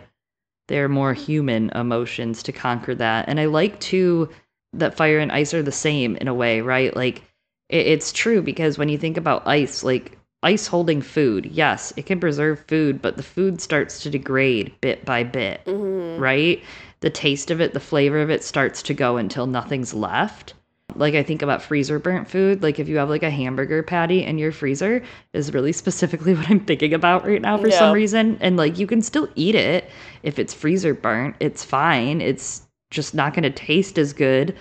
[0.67, 3.27] their more human emotions to conquer that.
[3.27, 4.29] And I like too
[4.73, 6.95] that fire and ice are the same in a way, right?
[6.95, 7.23] Like
[7.69, 12.05] it, it's true because when you think about ice, like ice holding food, yes, it
[12.05, 16.19] can preserve food, but the food starts to degrade bit by bit Mhm.
[16.19, 16.61] right?
[17.01, 20.53] The taste of it, the flavor of it starts to go until nothing's left.
[20.95, 24.23] Like I think about freezer burnt food, like if you have like a hamburger patty
[24.23, 25.03] in your freezer
[25.33, 27.77] is really specifically what I'm thinking about right now for Yeah.
[27.77, 29.89] some reason and like you can still eat it
[30.23, 31.35] if it's freezer burnt.
[31.39, 32.21] It's fine.
[32.21, 34.55] It's just not going to taste as good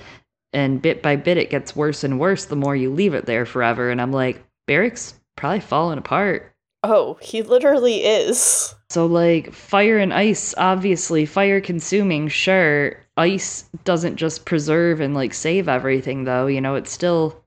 [0.56, 3.46] and bit by bit it gets worse and worse the more you leave it there
[3.46, 6.52] forever and I'm like Beric's probably falling apart.
[6.82, 8.74] Oh, he literally is.
[8.90, 13.04] So, like, fire and ice, obviously, fire consuming, sure.
[13.16, 16.46] Ice doesn't just preserve and, like, save everything, though.
[16.46, 17.42] You know, it still,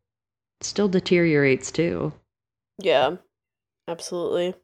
[0.62, 2.12] still deteriorates, too.
[2.80, 3.16] Yeah,
[3.88, 4.56] absolutely.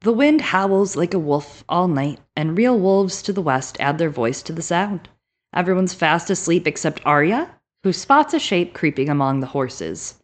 [0.00, 3.98] The wind howls like a wolf all night, and real wolves to the west add
[3.98, 5.08] their voice to the sound.
[5.54, 10.14] Everyone's fast asleep except Arya, who spots a shape creeping among the horses.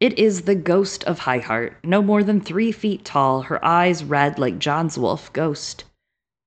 [0.00, 4.38] It is the ghost of Highheart, no more than three feet tall, her eyes red
[4.38, 5.84] like Jon's wolf ghost.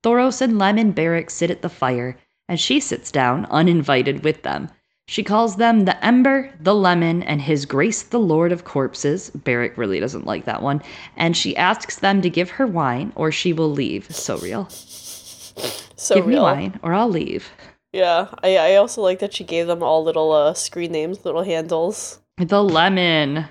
[0.04, 4.44] Thoros and Lem and Beric sit at the fire, and she sits down, uninvited, with
[4.44, 4.70] them.
[5.08, 9.32] She calls them the Ember, the Lemon, and His Grace the Lord of Corpses.
[9.32, 10.84] Beric really doesn't like that one.
[11.18, 14.14] And she asks them to give her wine or she will leave.
[14.16, 14.70] So real.
[14.70, 16.38] So give real.
[16.38, 17.50] me wine or I'll leave.
[17.94, 21.44] Yeah, I, I also like that she gave them all little uh, screen names, little
[21.44, 22.20] handles.
[22.38, 23.46] The lemon.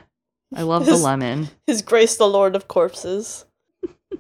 [0.55, 1.49] I love the lemon.
[1.69, 3.47] His Grace the Lord of Corpses.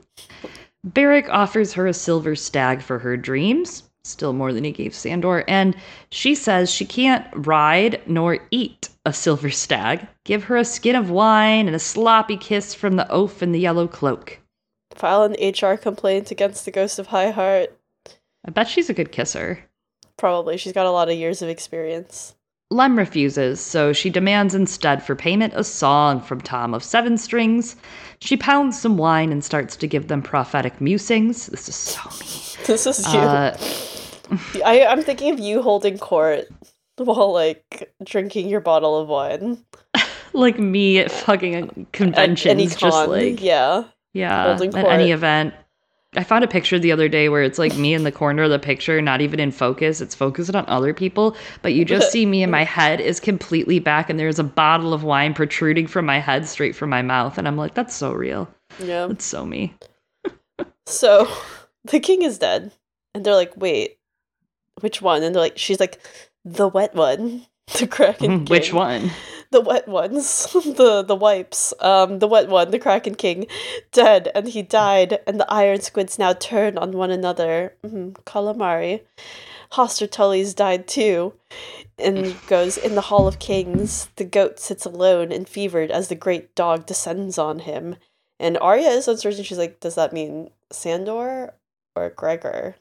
[0.84, 5.44] Beric offers her a silver stag for her dreams, still more than he gave Sandor,
[5.48, 5.76] and
[6.10, 10.06] she says she can't ride nor eat a silver stag.
[10.24, 13.60] Give her a skin of wine and a sloppy kiss from the oaf in the
[13.60, 14.38] yellow cloak.
[14.94, 17.76] File an HR complaint against the Ghost of High Heart.
[18.46, 19.64] I bet she's a good kisser.
[20.22, 20.56] Probably.
[20.56, 22.36] She's got a lot of years of experience.
[22.70, 27.74] Lem refuses, so she demands instead for payment a song from Tom of Seven Strings.
[28.20, 31.48] She pounds some wine and starts to give them prophetic musings.
[31.48, 32.38] This is so mean.
[32.68, 33.18] This is you.
[33.18, 33.56] Uh,
[34.64, 36.46] I, I'm thinking of you holding court
[36.98, 39.58] while, like, drinking your bottle of wine.
[40.34, 43.86] like me at fucking At conventions, any just like yeah.
[44.12, 45.52] yeah, at any event.
[46.14, 48.50] I found a picture the other day where it's like me in the corner of
[48.50, 50.02] the picture, not even in focus.
[50.02, 53.78] It's focused on other people, but you just see me and my head is completely
[53.78, 57.38] back, and there's a bottle of wine protruding from my head straight from my mouth,
[57.38, 58.46] and I'm like, that's so real.
[58.78, 59.06] Yeah.
[59.06, 59.74] That's so me.
[60.84, 61.32] So
[61.84, 62.72] the king is dead.
[63.14, 63.98] And they're like, wait,
[64.80, 65.22] which one?
[65.22, 66.00] And they're like, she's like,
[66.44, 67.46] the wet one.
[67.78, 68.46] The Kraken King.
[68.46, 69.10] Which one?
[69.50, 70.46] The wet ones.
[70.52, 71.72] the the wipes.
[71.80, 73.46] Um, the wet one, the Kraken King,
[73.92, 77.74] dead, and he died, and the iron squids now turn on one another.
[77.84, 79.02] Mm, calamari.
[79.72, 81.34] Hoster Tully's died too.
[81.98, 86.14] And goes, In the Hall of Kings, the goat sits alone and fevered as the
[86.14, 87.96] great dog descends on him.
[88.40, 89.44] And Arya is uncertain.
[89.44, 91.54] She's like, Does that mean Sandor
[91.94, 92.76] or Gregor?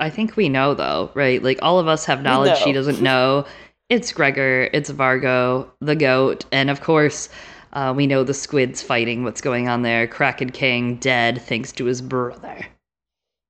[0.00, 1.42] I think we know though, right?
[1.42, 3.46] Like all of us have knowledge she doesn't know.
[3.92, 7.28] It's Gregor, it's Vargo, the goat, and of course,
[7.74, 10.06] uh, we know the squids fighting what's going on there.
[10.06, 12.64] Kraken King dead thanks to his brother.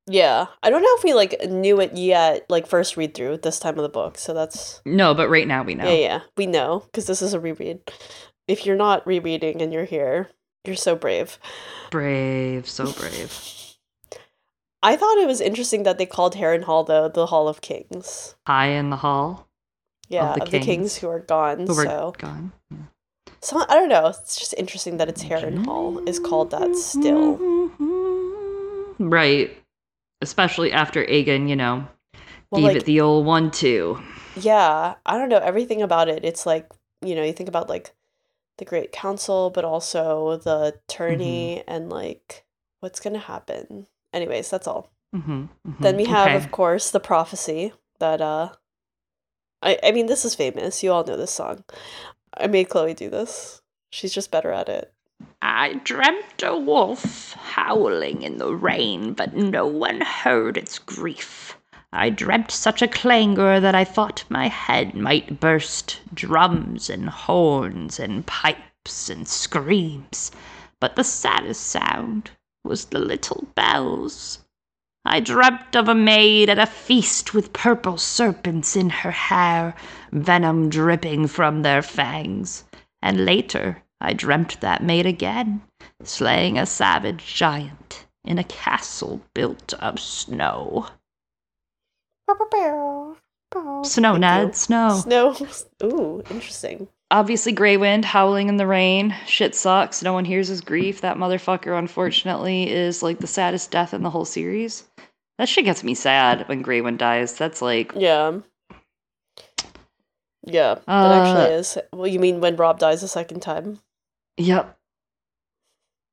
[0.09, 0.47] Yeah.
[0.61, 3.79] I don't know if we like knew it yet, like first read through this time
[3.79, 4.19] of the book.
[4.19, 5.85] So that's No, but right now we know.
[5.85, 6.21] Yeah, yeah.
[6.37, 7.89] We know because this is a reread.
[8.49, 10.31] If you're not rereading and you're here,
[10.65, 11.39] you're so brave.
[11.93, 13.41] Brave, so brave.
[14.83, 18.35] I thought it was interesting that they called Harrenhal though the Hall of Kings.
[18.45, 19.47] High in the hall,
[20.13, 21.67] Yeah, the of the kings kings who are gone.
[21.67, 22.53] who so, gone.
[23.41, 24.07] so I don't know.
[24.09, 27.39] It's just interesting that it's Harrenhal is called that still.
[28.99, 29.57] Right.
[30.21, 31.89] Especially after Aegon, you know,
[32.51, 33.99] Well, gave like, it the old one too.
[34.37, 36.25] yeah, I don't know everything about it.
[36.25, 36.69] It's like
[37.05, 37.91] you know you think about like
[38.59, 41.71] the Great Council, but also the tourney Mm-hmm.
[41.75, 42.45] and like
[42.81, 43.87] what's gonna happen.
[44.13, 44.93] Anyways, that's all.
[45.15, 45.47] hmm
[45.81, 46.37] Then we have, okay.
[46.37, 48.51] of course, the prophecy that uh
[49.63, 50.83] I I mean this is famous.
[50.83, 51.65] You all know this song.
[52.37, 53.63] I made Chloe do this.
[53.91, 54.93] She's just better at it.
[55.41, 61.57] I dreamt a wolf howling in the rain, but no one heard its grief.
[61.93, 66.01] I dreamt such a clangor that I thought my head might burst.
[66.15, 70.33] Drums and horns and pipes and screams.
[70.81, 72.31] But the saddest sound
[72.65, 74.39] was the little bells.
[75.05, 79.75] I dreamt of a maid at a feast with purple serpents in her hair,
[80.13, 82.65] venom dripping from their fangs.
[83.03, 85.63] And later, I dreamt that maid again,
[86.05, 90.87] slaying a savage giant in a castle built of snow.
[93.83, 95.01] Snow, Ned, snow.
[95.03, 95.37] Snow.
[95.83, 96.89] Ooh, interesting.
[97.11, 99.15] Obviously, Grey Wind howling in the rain.
[99.27, 100.03] Shit sucks.
[100.03, 101.03] No one hears his grief.
[101.03, 104.85] That motherfucker, unfortunately, is like the saddest death in the whole series.
[105.43, 107.35] That shit gets me sad when Grey Wind dies.
[107.35, 108.43] That's like, Yeah.
[110.47, 111.79] Yeah, Uh, actually is.
[111.93, 113.81] Well, you mean when Robb dies a second time?
[114.37, 114.79] Yep.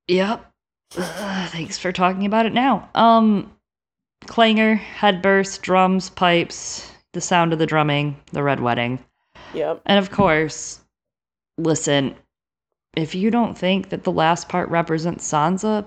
[0.07, 0.51] Yep.
[0.97, 2.89] Ugh, thanks for talking about it now.
[2.95, 3.53] Um
[4.25, 8.97] clangor, headburst, drums, pipes, the sound of the drumming, the red wedding.
[9.53, 9.83] Yep.
[9.85, 10.79] And of course,
[11.59, 12.15] listen,
[12.97, 15.85] if you don't think that the last part represents Sansa,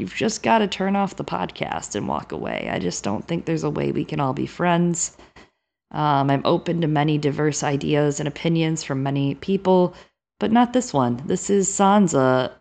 [0.00, 2.68] you've just got to turn off the podcast and walk away.
[2.70, 5.16] I just don't think there's a way we can all be friends.
[5.90, 9.94] Um, I'm open to many diverse ideas and opinions from many people,
[10.38, 11.22] but not this one.
[11.26, 12.52] This is Sansa,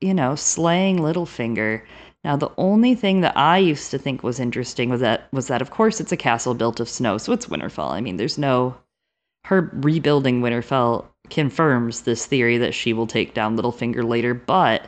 [0.00, 1.82] you know, slaying Littlefinger.
[2.24, 5.62] Now, the only thing that I used to think was interesting was that was that
[5.62, 7.90] of course it's a castle built of snow, so it's Winterfell.
[7.90, 8.76] I mean, there's no
[9.44, 14.86] her rebuilding Winterfell confirms this theory that she will take down Littlefinger later, but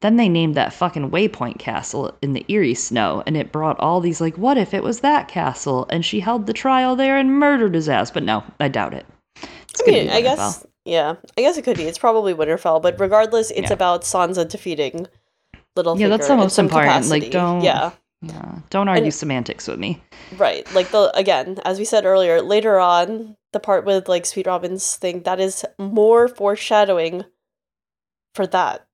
[0.00, 4.00] then they named that fucking Waypoint Castle in the Eyrie Snow, and it brought all
[4.00, 7.38] these like, what if it was that castle and she held the trial there and
[7.38, 8.10] murdered his ass?
[8.10, 9.06] But no, I doubt it.
[9.70, 11.84] It's I mean, I guess yeah, I guess it could be.
[11.84, 13.72] It's probably Winterfell, but regardless, it's yeah.
[13.72, 15.06] about Sansa defeating
[15.78, 15.98] Little.
[15.98, 16.90] Yeah, that's the most important.
[16.90, 17.20] Capacity.
[17.20, 17.92] Like, don't yeah.
[18.20, 20.02] Yeah, don't argue and, semantics with me.
[20.36, 20.68] Right.
[20.74, 24.96] Like the again, as we said earlier, later on, the part with like Sweet Robin's
[24.96, 27.24] thing, that is more foreshadowing
[28.34, 28.87] for that.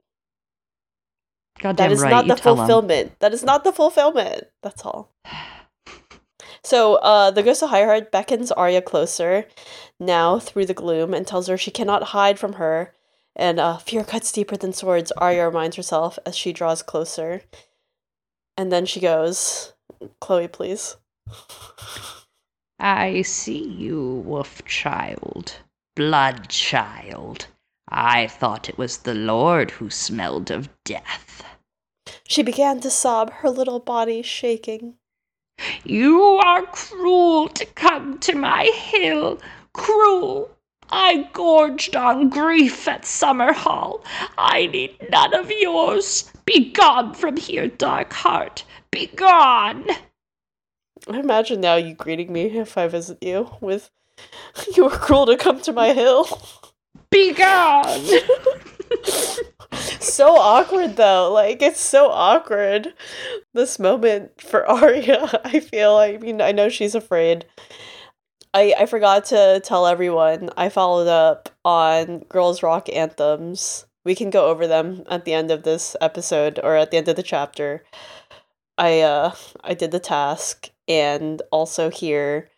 [1.64, 3.18] Goddamn that is right, not the fulfillment.
[3.20, 4.44] That is not the fulfillment.
[4.62, 5.14] That's all.
[6.66, 9.46] So uh, the Ghost of Highheart beckons Arya closer
[10.00, 12.94] now through the gloom and tells her she cannot hide from her.
[13.36, 17.42] And uh, fear cuts deeper than swords, Arya reminds herself as she draws closer.
[18.56, 19.74] And then she goes,
[20.22, 20.96] Chloe, please.
[22.78, 25.56] I see you, wolf child,
[25.94, 27.46] blood child.
[27.90, 31.44] I thought it was the Lord who smelled of death.
[32.26, 34.94] She began to sob, her little body shaking.
[35.84, 39.40] You are cruel to come to my hill,
[39.72, 40.50] cruel.
[40.90, 44.04] I gorged on grief at Summerhall.
[44.36, 46.30] I need none of yours.
[46.44, 48.64] Begone from here, dark heart.
[48.90, 49.86] Begone.
[51.08, 53.90] I imagine now you greeting me if I visit you with,
[54.76, 56.26] You were cruel to come to my hill.
[57.10, 58.20] Begone!
[60.00, 61.32] so awkward though.
[61.32, 62.94] Like it's so awkward.
[63.52, 65.96] This moment for Arya, I feel.
[65.96, 67.46] I mean, I know she's afraid.
[68.52, 70.50] I I forgot to tell everyone.
[70.56, 73.86] I followed up on Girls Rock anthems.
[74.04, 77.08] We can go over them at the end of this episode or at the end
[77.08, 77.84] of the chapter.
[78.78, 82.50] I uh I did the task and also here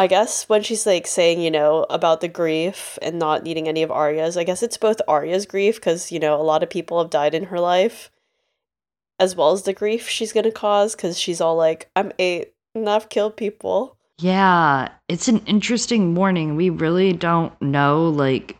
[0.00, 3.82] I guess when she's like saying, you know, about the grief and not needing any
[3.82, 6.98] of Arya's, I guess it's both Arya's grief because, you know, a lot of people
[7.02, 8.10] have died in her life,
[9.18, 12.88] as well as the grief she's gonna cause because she's all like, I'm eight and
[12.88, 13.98] I've killed people.
[14.18, 16.56] Yeah, it's an interesting warning.
[16.56, 18.56] We really don't know, like,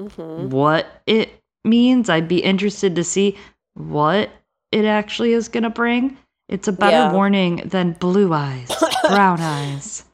[0.00, 0.50] mm-hmm.
[0.50, 1.30] what it
[1.64, 2.08] means.
[2.08, 3.36] I'd be interested to see
[3.74, 4.30] what
[4.70, 6.16] it actually is gonna bring.
[6.48, 7.12] It's a better yeah.
[7.12, 8.72] warning than blue eyes,
[9.08, 10.04] brown eyes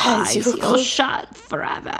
[0.00, 1.90] eyes you'll shut forever.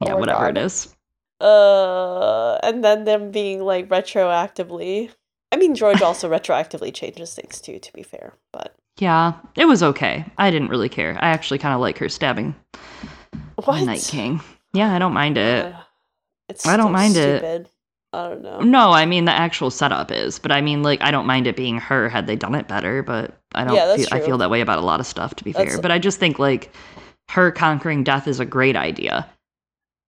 [0.00, 0.58] Yeah, oh whatever God.
[0.58, 0.94] it is.
[1.40, 5.10] Uh, and then them being like retroactively.
[5.52, 7.78] I mean, George also retroactively changes things too.
[7.78, 10.24] To be fair, but yeah, it was okay.
[10.38, 11.16] I didn't really care.
[11.20, 12.54] I actually kind of like her stabbing
[13.56, 13.84] what?
[13.84, 14.40] Night King.
[14.72, 15.66] Yeah, I don't mind it.
[15.66, 15.80] Uh,
[16.48, 17.62] it's I don't mind stupid.
[17.62, 17.70] it.
[18.12, 18.60] I don't know.
[18.60, 21.56] No, I mean the actual setup is, but I mean like I don't mind it
[21.56, 24.18] being her had they done it better, but I don't yeah, feel true.
[24.18, 25.82] I feel that way about a lot of stuff to be that's fair.
[25.82, 26.72] But I just think like
[27.30, 29.28] her conquering death is a great idea.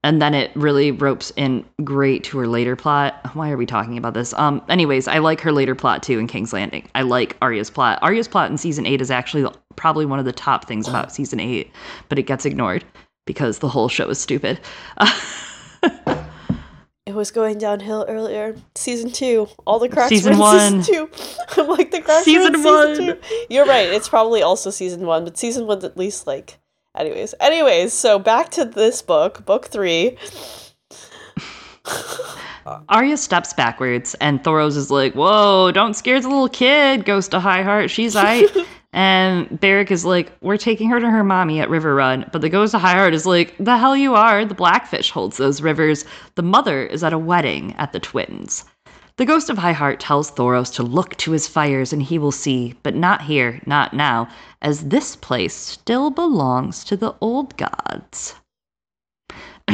[0.05, 3.18] And then it really ropes in great to her later plot.
[3.35, 4.33] Why are we talking about this?
[4.35, 6.88] Um, anyways, I like her later plot too in King's Landing.
[6.94, 7.98] I like Arya's plot.
[8.02, 11.40] Arya's plot in season eight is actually probably one of the top things about season
[11.40, 11.72] eight,
[12.09, 12.85] but it gets ignored
[13.26, 14.61] because the whole show is stupid.
[17.07, 18.55] it was going downhill earlier.
[18.76, 20.83] Season two, all the cracks season were in one.
[20.85, 21.11] season two.
[21.61, 22.96] I'm like the cracks season season one.
[22.96, 23.18] two.
[23.50, 23.88] You're right.
[23.88, 26.59] It's probably also season one, but season one's at least like
[26.96, 30.16] Anyways, anyways, so back to this book, book three.
[32.88, 37.38] Arya steps backwards, and Thoros is like, "Whoa, don't scare the little kid." Goes to
[37.38, 38.49] Highheart, she's right.
[38.92, 42.74] and Beric is like, "We're taking her to her mommy at Riverrun." But the Ghost
[42.74, 44.44] of Highheart is like, "The hell you are!
[44.44, 46.05] The Blackfish holds those rivers.
[46.34, 48.64] The mother is at a wedding at the Twins."
[49.16, 52.74] The ghost of Highheart tells Thoros to look to his fires and he will see,
[52.82, 54.28] but not here, not now,
[54.60, 58.34] as this place still belongs to the old gods.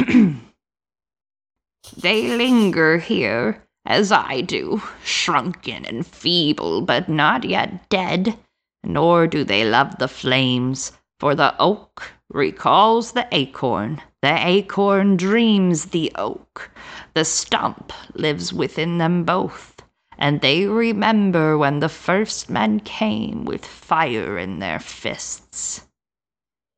[1.97, 8.37] they linger here, as I do, shrunken and feeble, but not yet dead,
[8.81, 15.85] nor do they love the flames, for the oak recalls the acorn, the acorn dreams
[15.85, 16.71] the oak.
[17.13, 19.75] The stump lives within them both,
[20.17, 25.85] and they remember when the first men came with fire in their fists.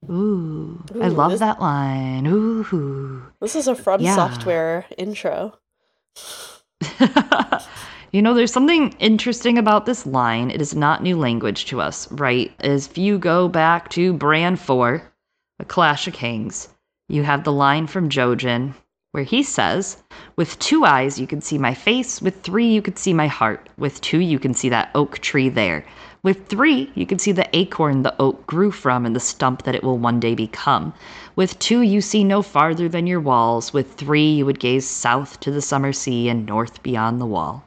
[0.09, 2.27] Ooh, Ooh I love this, that line.
[2.27, 3.25] Ooh.
[3.41, 4.15] This is a From yeah.
[4.15, 5.57] Software intro.
[8.15, 10.49] You know, there's something interesting about this line.
[10.49, 12.49] It is not new language to us, right?
[12.61, 15.03] As if you go back to Bran 4,
[15.59, 16.69] A Clash of Kings,
[17.07, 18.73] you have the line from Jojen
[19.15, 20.03] where he says,
[20.35, 23.69] With two eyes you can see my face, with three you can see my heart,
[23.77, 25.85] with two you can see that oak tree there.
[26.21, 29.73] With three, you can see the acorn the oak grew from and the stump that
[29.73, 30.93] it will one day become.
[31.37, 33.71] With two, you see no farther than your walls.
[33.71, 37.63] With three, you would gaze south to the summer sea and north beyond the wall.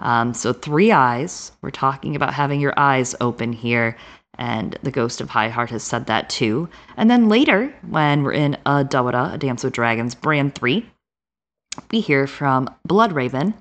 [0.00, 1.52] Um, so, three eyes.
[1.60, 3.96] We're talking about having your eyes open here.
[4.38, 6.68] And the Ghost of High Heart has said that too.
[6.96, 10.88] And then later, when we're in A Dawada, A Dance with Dragons, Bran 3,
[11.90, 13.54] we hear from Bloodraven,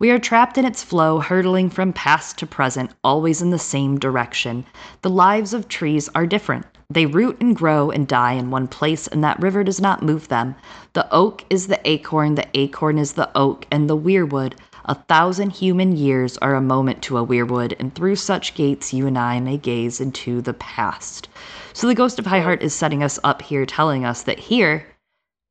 [0.00, 3.98] we are trapped in its flow, hurtling from past to present, always in the same
[3.98, 4.66] direction.
[5.02, 6.66] The lives of trees are different.
[6.90, 10.28] They root and grow and die in one place, and that river does not move
[10.28, 10.56] them.
[10.92, 14.54] The oak is the acorn, the acorn is the oak, and the weirwood.
[14.86, 19.06] A thousand human years are a moment to a weirwood, and through such gates you
[19.06, 21.28] and I may gaze into the past.
[21.72, 24.86] So the Ghost of High Heart is setting us up here, telling us that here,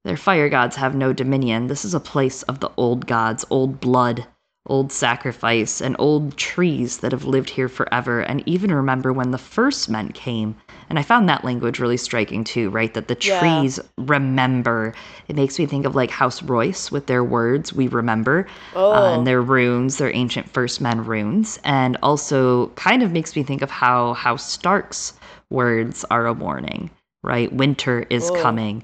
[0.04, 1.66] their fire gods have no dominion.
[1.66, 4.28] This is a place of the old gods, old blood
[4.66, 9.38] old sacrifice, and old trees that have lived here forever, and even remember when the
[9.38, 10.56] first men came.
[10.90, 12.94] And I found that language really striking too, right?
[12.94, 13.40] That the Yeah.
[13.40, 14.94] trees remember.
[15.28, 19.10] It makes me think of like House Royce with their words, we remember, Oh, uh,
[19.14, 21.60] and their runes, their ancient first men runes.
[21.66, 25.14] And also kind of makes me think of how House Stark's
[25.50, 26.90] words are a warning,
[27.22, 27.52] right?
[27.52, 28.34] Winter is Oh.
[28.36, 28.84] coming,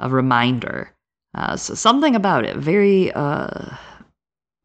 [0.00, 0.90] a reminder.
[1.34, 3.76] Uh, so something about it, very, uh,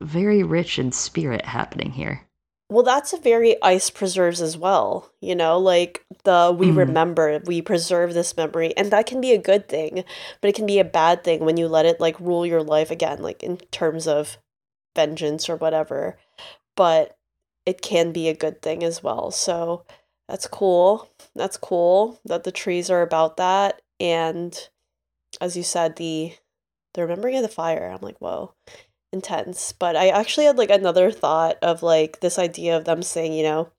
[0.02, 2.22] very rich in spirit happening here.
[2.68, 5.12] well, that's a very ice preserves as well.
[5.22, 6.78] You know, like the we Mhm.
[6.78, 10.04] remember, we preserve this memory, and that can be a good thing,
[10.42, 12.90] but it can be a bad thing when you let it like rule your life
[12.90, 14.40] again, like in terms of
[14.96, 16.18] vengeance or whatever.
[16.76, 17.16] But
[17.68, 19.30] it can be a good thing as well.
[19.30, 19.86] So
[20.28, 21.08] that's cool.
[21.36, 23.82] That's cool that the trees are about that.
[24.00, 24.58] And
[25.40, 26.34] as you said, the
[26.96, 28.56] the remembering of the fire, I'm like, whoa,
[29.16, 29.72] intense.
[29.72, 33.44] But I actually had like another thought of like this idea of them saying, you
[33.44, 33.72] know,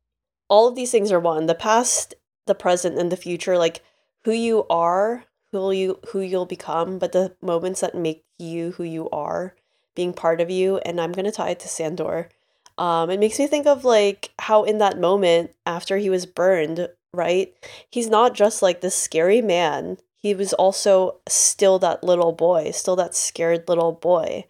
[0.49, 1.47] all of these things are one.
[1.47, 2.15] The past,
[2.47, 3.83] the present, and the future, like
[4.25, 8.85] who you are, who you who you'll become, but the moments that make you who
[8.85, 9.55] you are,
[9.95, 12.29] being part of you, and I'm gonna tie it to Sandor.
[12.79, 16.89] Um, it makes me think of like how in that moment after he was burned,
[17.13, 17.53] right?
[17.91, 19.99] He's not just like this scary man.
[20.17, 24.45] He was also still that little boy, still that scared little boy.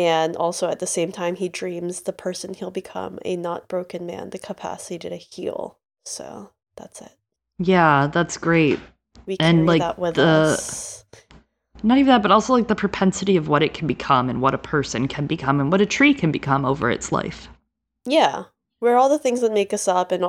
[0.00, 4.06] And also at the same time, he dreams the person he'll become a not broken
[4.06, 5.76] man, the capacity to heal.
[6.06, 7.12] So that's it.
[7.58, 8.80] Yeah, that's great.
[9.26, 11.04] We carry And, like, that with the- us.
[11.82, 14.54] Not even that, but also like the propensity of what it can become and what
[14.54, 17.48] a person can become and what a tree can become over its life.
[18.06, 18.44] Yeah,
[18.80, 20.24] we're all the things that make us up, and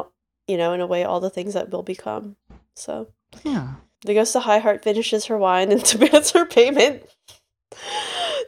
[0.48, 2.36] you know, in a way, all the things that will become.
[2.76, 3.08] So
[3.44, 3.76] Yeah.
[4.06, 7.04] the ghost of High Heart finishes her wine and demands her payment.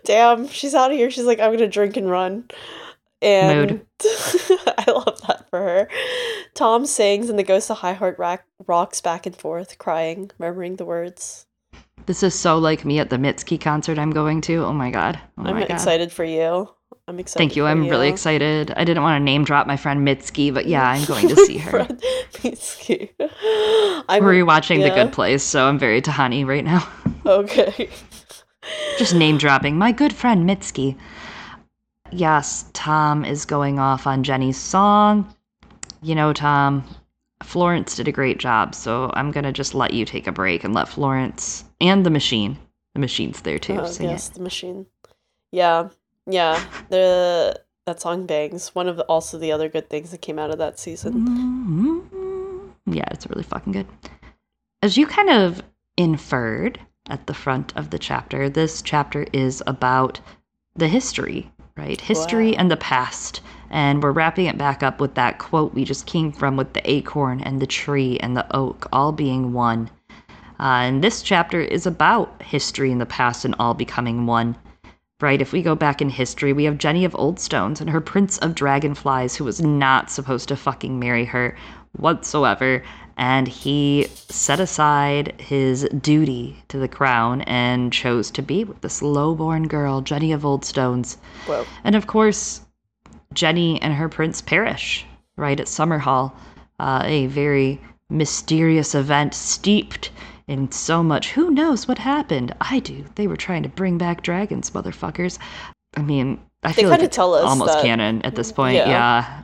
[0.04, 1.10] Damn, she's out of here.
[1.12, 2.46] She's like, I'm gonna drink and run.
[3.22, 5.88] And I love that for her.
[6.56, 10.76] Tom sings, and the ghost of High Heart rack- rocks back and forth, crying, murmuring
[10.76, 11.46] the words.
[12.06, 14.66] This is so like me at the Mitski concert I'm going to.
[14.66, 15.20] Oh my god.
[15.38, 15.72] Oh I'm my god.
[15.72, 16.70] excited for you.
[17.08, 17.38] I'm excited.
[17.40, 17.66] Thank you.
[17.66, 18.72] I'm really excited.
[18.76, 21.58] I didn't want to name drop my friend Mitski, but yeah, I'm going to see
[21.58, 21.80] her.
[22.44, 23.10] Mitski.
[24.10, 24.90] I'm rewatching The.
[24.90, 26.88] Good Place, so I'm very Tahani right now.
[27.26, 27.90] Okay.
[28.98, 30.98] Just name dropping my good friend Mitski.
[32.12, 35.34] Yes, Tom is going off on Jenny's song.
[36.02, 36.84] You know, Tom,
[37.42, 40.64] Florence did a great job, so I'm going to just let you take a break
[40.64, 42.58] and let Florence and the machine.
[42.94, 43.80] The machine's there too.
[43.80, 44.86] Oh, yes, the machine.
[45.52, 45.90] Yeah,
[46.28, 46.64] yeah.
[46.90, 48.76] The that song bangs.
[48.76, 50.80] One of the, also the other good things that came out of that it.
[50.80, 52.08] season.
[52.14, 52.94] Mm-hmm.
[52.94, 53.88] Yeah, it's really fucking good.
[54.82, 55.64] As you kind of
[55.98, 56.80] inferred
[57.10, 60.20] at the front of the chapter, this chapter is about
[60.76, 62.00] the history, right?
[62.00, 62.58] History Wow.
[62.60, 63.42] and the past.
[63.70, 66.90] And we're wrapping it back up with that quote we just came from with the
[66.90, 69.90] acorn and the tree and the oak all being one.
[70.60, 74.56] Uh, and this chapter is about history and the past and all becoming one.
[75.22, 78.38] Right, if we go back in history, we have Jenny of Oldstones and her Prince
[78.40, 81.56] of Dragonflies, who was not supposed to fucking marry her
[81.98, 82.84] whatsoever.
[83.18, 89.02] And he set aside his duty to the crown and chose to be with this
[89.02, 91.18] lowborn girl, Jenny of Oldstones.
[91.46, 91.66] Whoa.
[91.84, 92.62] And of course,
[93.34, 95.06] Jenny and her prince perish
[95.36, 96.34] right at Summerhall.
[96.80, 100.10] Uh, a very mysterious event steeped
[100.48, 101.32] in so much.
[101.32, 102.54] Who knows what happened?
[102.62, 103.06] I do.
[103.16, 105.38] They were trying to bring back dragons, motherfuckers.
[105.96, 108.76] I mean, I They feel like it's almost that- canon at this point.
[108.76, 108.88] Yeah.
[108.90, 109.44] Yeah.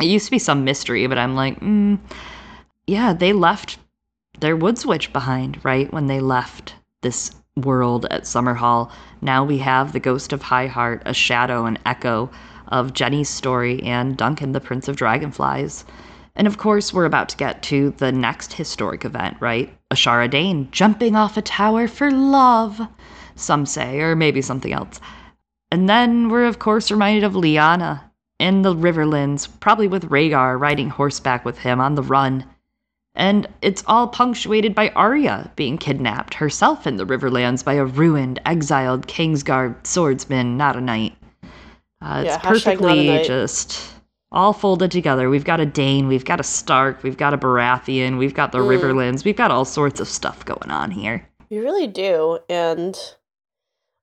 [0.00, 1.98] It used to be some mystery, but I'm like, mm,
[2.90, 3.78] yeah, they left
[4.40, 5.92] their wood switch behind, right?
[5.92, 8.90] When they left this world at Summerhall.
[9.20, 12.30] Now we have the ghost of High Heart, a shadow and echo
[12.66, 15.84] of Jenny's story and Duncan, the Prince of Dragonflies.
[16.34, 19.72] And of course, we're about to get to the next historic event, right?
[19.92, 22.80] Ashara Dayne jumping off a tower for love,
[23.36, 25.00] some say, or maybe something else.
[25.70, 28.00] And then we're, of course, reminded of Lyanna
[28.40, 32.44] in the Riverlands, probably with Rhaegar riding horseback with him on the run.
[33.14, 38.40] And it's all punctuated by Arya being kidnapped herself in the Riverlands by a ruined,
[38.46, 41.16] exiled Kingsguard swordsman, not a knight.
[42.02, 43.94] Uh, it's Yeah, a perfectly just
[44.32, 45.28] all folded together.
[45.28, 48.58] We've got a Dayne, we've got a Stark, we've got a Baratheon, we've got the
[48.58, 48.78] Mm.
[48.78, 51.28] Riverlands, we've got all sorts of stuff going on here.
[51.50, 52.38] You really do.
[52.48, 52.96] And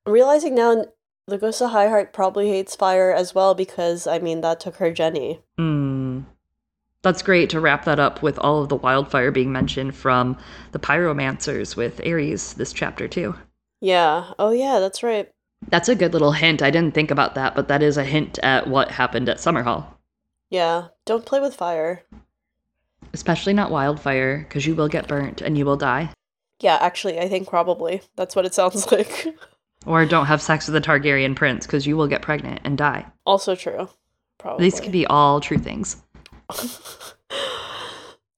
[0.06, 0.86] I'm realizing now
[1.28, 4.76] the Ghost of High Heart probably hates fire as well because, I mean, that took
[4.76, 5.40] her Jenny.
[5.58, 6.22] Hmm.
[7.08, 10.38] That's great to wrap that up with all of the wildfire being mentioned from
[10.74, 13.34] the pyromancers with Aerys this chapter too.
[13.80, 14.34] Yeah.
[14.38, 15.32] Oh, yeah, that's right.
[15.70, 16.62] That's a good little hint.
[16.62, 19.86] I didn't think about that, but that is a hint at what happened at Summerhall.
[20.50, 20.90] Yeah.
[21.06, 22.04] Don't play with fire.
[23.14, 26.10] Especially not wildfire, because you will get burnt and you will die.
[26.60, 28.02] Yeah, actually, I think probably.
[28.18, 29.34] That's what it sounds like.
[29.86, 33.06] Or don't have sex with a Targaryen prince, because you will get pregnant and die.
[33.26, 33.88] also true.
[34.40, 34.66] Probably.
[34.66, 35.98] These could be all true things.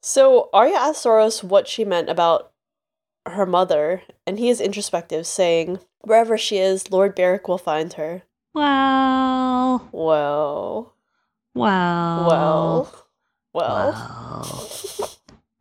[0.01, 2.51] So Arya asked Thoros what she meant about
[3.27, 8.23] her mother, and he is introspective, saying, Wherever she is, Lord Beric will find her.
[8.55, 10.95] Well, Well,
[11.53, 13.05] well, well,
[13.53, 15.09] well.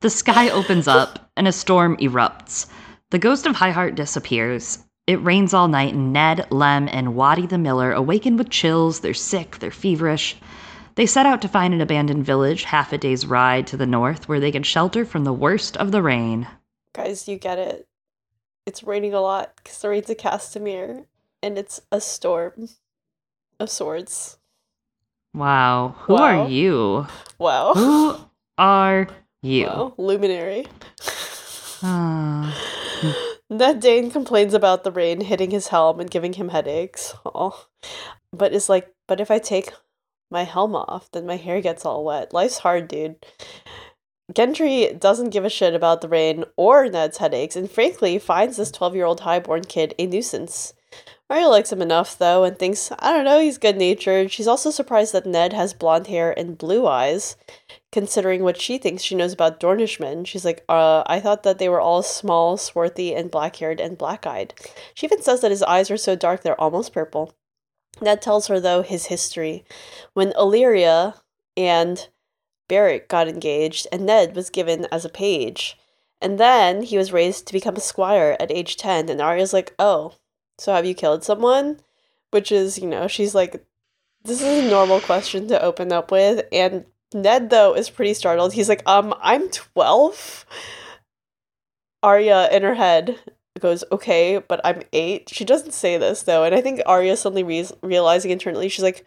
[0.00, 2.68] The sky opens up and a storm erupts.
[3.10, 4.78] The ghost of Highheart disappears.
[5.06, 9.00] It rains all night, and Ned, Lem, and Watty the Miller awaken with chills.
[9.00, 10.36] They're sick, they're feverish.
[10.98, 14.28] They set out to find an abandoned village half a day's ride to the north
[14.28, 16.48] where they can shelter from the worst of the rain.
[16.92, 17.86] Guys, you get it.
[18.66, 21.04] It's raining a lot because the rain's a Castamere,
[21.40, 22.70] and it's a storm
[23.60, 24.38] of swords.
[25.32, 25.94] Wow.
[26.00, 26.22] Who Wow.
[26.42, 27.06] are you?
[27.38, 27.74] Wow.
[27.74, 28.16] Who
[28.58, 29.06] are
[29.40, 29.66] you?
[29.66, 29.94] Wow.
[29.98, 30.66] Luminary.
[31.80, 32.52] Ah.
[33.48, 37.14] Ned Dayne complains about the rain hitting his helm and giving him headaches.
[37.24, 37.66] Oh.
[38.32, 39.70] But it's like, but if I take
[40.30, 42.32] my helm off, then my hair gets all wet.
[42.32, 43.16] Life's hard, dude.
[44.32, 48.70] Gendry doesn't give a shit about the rain or Ned's headaches, and frankly finds this
[48.70, 50.74] 12 year old highborn kid a nuisance.
[51.30, 54.30] Arya likes him enough, though, and thinks, I don't know, he's good natured.
[54.30, 57.36] She's also surprised that Ned has blonde hair and blue eyes,
[57.92, 60.26] considering what she thinks she knows about Dornishmen.
[60.26, 63.98] She's like, uh, I thought that they were all small, swarthy, and black haired and
[63.98, 64.54] black eyed.
[64.94, 67.34] She even says that his eyes are so dark they're almost purple.
[68.00, 69.64] Ned tells her, though, his history.
[70.14, 71.20] When Allyria
[71.56, 72.08] and
[72.68, 75.78] Beric got engaged, and Ned was given as a page.
[76.20, 79.74] And then he was raised to become a squire at age 10, and Arya's like,
[79.78, 80.14] oh,
[80.58, 81.80] so have you killed someone?
[82.30, 83.64] Which is, you know, she's like,
[84.24, 86.44] this is a normal question to open up with.
[86.52, 86.84] And
[87.14, 88.52] Ned, though, is pretty startled.
[88.52, 90.44] He's like, um, I'm 12?
[92.02, 93.18] Arya, in her head,
[93.60, 95.30] goes, okay, but I'm 8.
[95.30, 96.44] She doesn't say this, though.
[96.44, 99.06] And I think Arya suddenly re- realizing internally, she's like,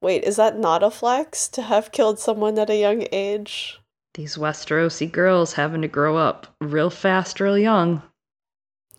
[0.00, 3.80] wait, is that not a flex to have killed someone at a young age?
[4.14, 8.02] These Westerosi girls having to grow up real fast, real young.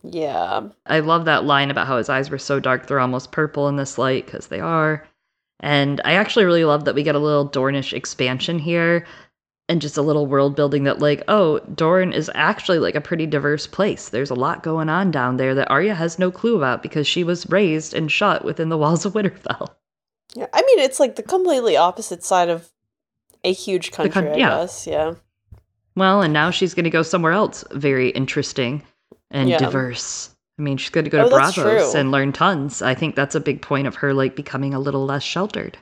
[0.04, 0.70] Yeah.
[0.86, 3.76] I love that line about how his eyes were so dark they're almost purple in
[3.76, 5.08] this light because they are.
[5.60, 9.08] And I actually really love that we get a little Dornish expansion here
[9.70, 13.26] and just a little world building that, like, oh, Dorne is actually like a pretty
[13.26, 14.10] diverse place.
[14.10, 17.24] There's a lot going on down there that Arya has no clue about because she
[17.24, 19.70] was raised and shot within the walls of Winterfell.
[20.36, 20.48] Yeah.
[20.54, 22.70] I mean, it's like the completely opposite side of
[23.44, 24.50] a huge country, coun- I yeah.
[24.50, 24.88] guess.
[24.88, 25.16] Yeah.
[25.96, 28.84] Well, and now she's going to go somewhere else very interesting
[29.32, 29.58] and Yeah.
[29.58, 30.30] diverse.
[30.60, 32.82] I mean, she's going to go Oh, to Braavos and learn tons.
[32.82, 35.78] I think that's a big point of her like becoming a little less sheltered.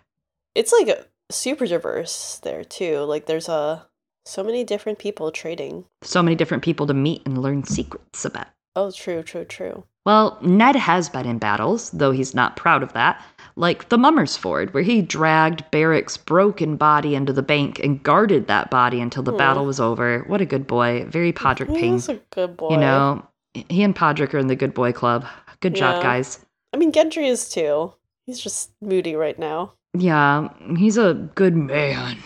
[0.54, 3.00] It's like super diverse there, too.
[3.00, 3.88] Like, there's a.
[4.28, 5.86] So many different people trading.
[6.02, 8.48] So many different people to meet and learn secrets about.
[8.76, 9.84] Oh, true, true, true.
[10.04, 13.24] Well, Ned has been in battles, though he's not proud of that,
[13.56, 18.48] like the Mummers Ford, where he dragged Beric's broken body into the bank and guarded
[18.48, 19.38] that body until the Hmm.
[19.38, 20.24] battle was over.
[20.28, 21.06] What a good boy.
[21.08, 21.94] Very Podrick Ping.
[21.94, 22.72] He's a good boy.
[22.72, 25.26] You know, he and Podrick are in the good boy club.
[25.60, 26.44] Good job, guys.
[26.74, 27.94] I mean, Gendry is too.
[28.26, 29.74] He's just moody right now.
[29.98, 32.18] Yeah, he's a good man.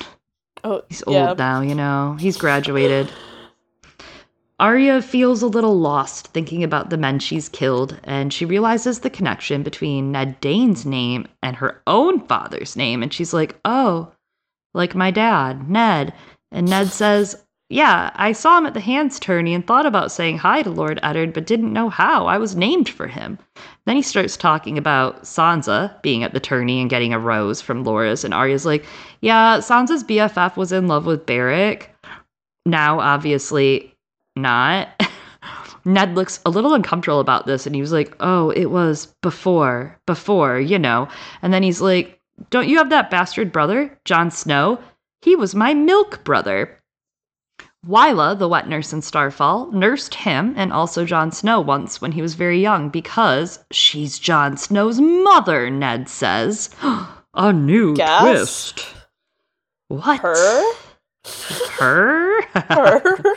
[0.64, 1.34] Oh, He's old yeah.
[1.38, 2.18] now, you know.
[2.20, 3.12] He's graduated.
[4.60, 9.10] Arya feels a little lost thinking about the men she's killed, and she realizes the
[9.10, 13.02] connection between Ned Dayne's name and her own father's name.
[13.02, 14.12] And she's like, oh,
[14.74, 16.14] like my dad, Ned.
[16.52, 20.40] And Ned says, yeah, I saw him at the hands tourney and thought about saying
[20.40, 22.26] hi to Lord Eddard, but didn't know how.
[22.26, 23.38] I was named for him.
[23.86, 27.86] Then he starts talking about Sansa being at the tourney and getting a rose from
[27.86, 28.86] Loras, and Arya's like,
[29.22, 31.96] yeah, Sansa's BFF was in love with Beric.
[32.66, 33.96] Now, obviously,
[34.36, 34.90] not.
[35.86, 39.96] Ned looks a little uncomfortable about this, and he was like, oh, it was before,
[40.08, 41.08] before, you know.
[41.44, 44.80] And then he's like, don't you have that bastard brother, Jon Snow?
[45.22, 46.79] He was my milk brother.
[47.86, 52.22] Wylla, the wet nurse in Starfall, nursed him and also Jon Snow once when he
[52.22, 56.70] was very young because she's Jon Snow's mother, Ned says.
[57.36, 58.76] A new Gasp.
[58.76, 58.96] twist.
[59.88, 60.20] What?
[60.20, 60.74] Her?
[61.78, 62.42] Her?
[62.54, 63.24] Her?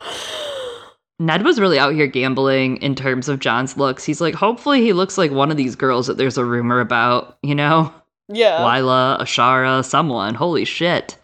[1.18, 4.04] Ned was really out here gambling in terms of Jon's looks.
[4.04, 7.38] He's like, hopefully he looks like one of these girls that there's a rumor about,
[7.42, 7.92] you know?
[8.28, 8.64] yeah.
[8.64, 10.34] Lila, Ashara, someone.
[10.34, 11.17] Holy shit.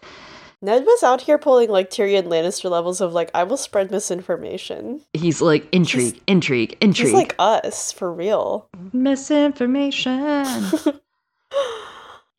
[0.61, 5.01] Ned was out here pulling like Tyrion Lannister levels of like, I will spread misinformation.
[5.13, 7.07] He's like, intrigue, intrigue, intrigue.
[7.07, 8.67] He's like us, for real.
[8.93, 10.13] Misinformation.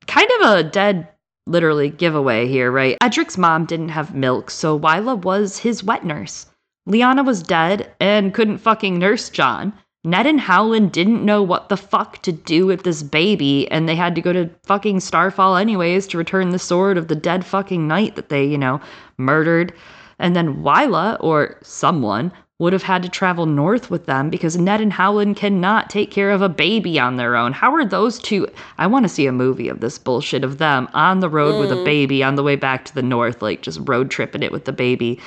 [0.07, 1.09] kind of a dead,
[1.47, 2.97] literally, giveaway here, right?
[3.03, 6.47] Edric's mom didn't have milk, so Wylla was his wet nurse.
[6.89, 9.73] Lyanna was dead and couldn't fucking nurse Jon.
[10.07, 13.97] Ned and Howland didn't know what the fuck to do with this baby, and they
[13.97, 17.89] had to go to fucking Starfall anyways to return the sword of the dead fucking
[17.89, 18.81] knight that they, you know,
[19.19, 19.73] murdered.
[20.21, 22.31] And then Wylla, or someone,
[22.61, 26.31] would have had to travel north with them because Ned and Howland cannot take care
[26.31, 27.53] of a baby on their own.
[27.53, 28.47] How are those two?
[28.79, 31.73] I want to see a movie of this bullshit of them on the road with
[31.73, 31.85] a mm.
[31.85, 34.73] baby on the way back to the north, like just road tripping it with the
[34.73, 35.19] baby.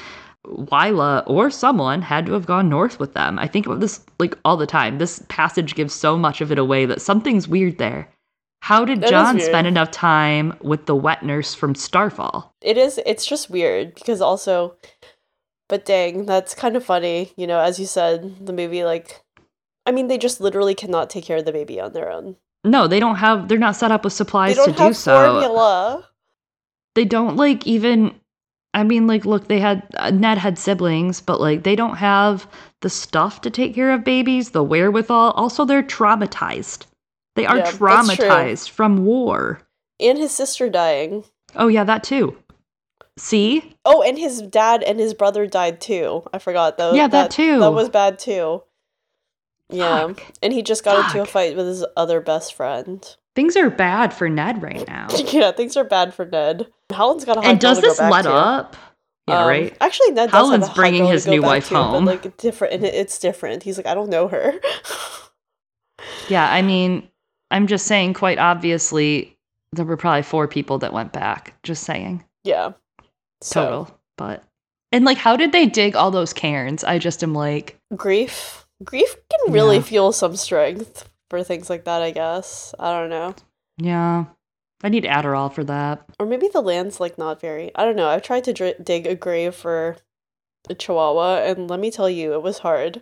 [0.48, 3.38] Wylla or someone had to have gone north with them.
[3.38, 4.98] I think about this like all the time.
[4.98, 8.10] This passage gives so much of it away that something's weird there.
[8.62, 12.54] How did That Jon spend enough time with the wet nurse from Starfall?
[12.62, 14.76] It is, it's just weird because also,
[15.70, 17.32] but dang, that's kind of funny.
[17.38, 19.24] You know, as you said, the movie, like,
[19.86, 22.36] I mean, they just literally cannot take care of the baby on their own.
[22.66, 23.48] No, they don't have.
[23.48, 25.16] They're not set up with supplies to do so.
[25.16, 26.10] formula.
[26.96, 28.19] They don't like even.
[28.74, 32.48] I mean, like, look, they had uh, Ned had siblings, but like, they don't have
[32.82, 35.32] the stuff to take care of babies, the wherewithal.
[35.32, 36.86] Also, they're traumatized.
[37.36, 39.62] They are Yeah, traumatized from war.
[40.00, 41.24] And his sister dying.
[41.56, 42.38] Oh yeah, that too.
[43.18, 46.24] See, Oh, and his dad and his brother died too.
[46.32, 46.94] I forgot though.
[46.94, 47.60] Yeah, that too.
[47.60, 48.64] That was bad too.
[49.70, 50.24] Yeah, Fuck.
[50.42, 53.06] and he just got into a fight with his other best friend.
[53.36, 55.08] things are bad for Ned right now.
[55.32, 56.68] yeah, things are bad for Ned.
[56.92, 58.32] Howland's got a and does girl to go this let to.
[58.34, 58.76] up?
[59.28, 59.78] Yeah, Um, right.
[59.80, 62.06] Actually, Ned does Howland's have a bringing his new wife to, home.
[62.06, 63.62] but like different, and it's different.
[63.64, 64.54] He's like, I don't know her.
[66.30, 67.08] Yeah, I mean,
[67.52, 68.14] I'm just saying.
[68.14, 69.38] Quite obviously,
[69.74, 71.56] there were probably four people that went back.
[71.64, 72.74] Just saying, yeah.
[73.42, 74.00] So total.
[74.18, 74.44] But
[74.92, 76.84] and like, how did they dig all those cairns?
[76.84, 79.84] I just am like, grief, grief can really Yeah.
[79.84, 82.02] fuel some strength for things like that.
[82.02, 83.36] I guess I don't know,
[83.78, 84.26] yeah,
[84.84, 86.06] I need Adderall for that.
[86.20, 87.72] or maybe the land's like not very.
[87.76, 88.08] I don't know.
[88.10, 89.98] I've tried to dr- dig a grave for
[90.70, 93.02] a Chihuahua, and let me tell you, it was hard.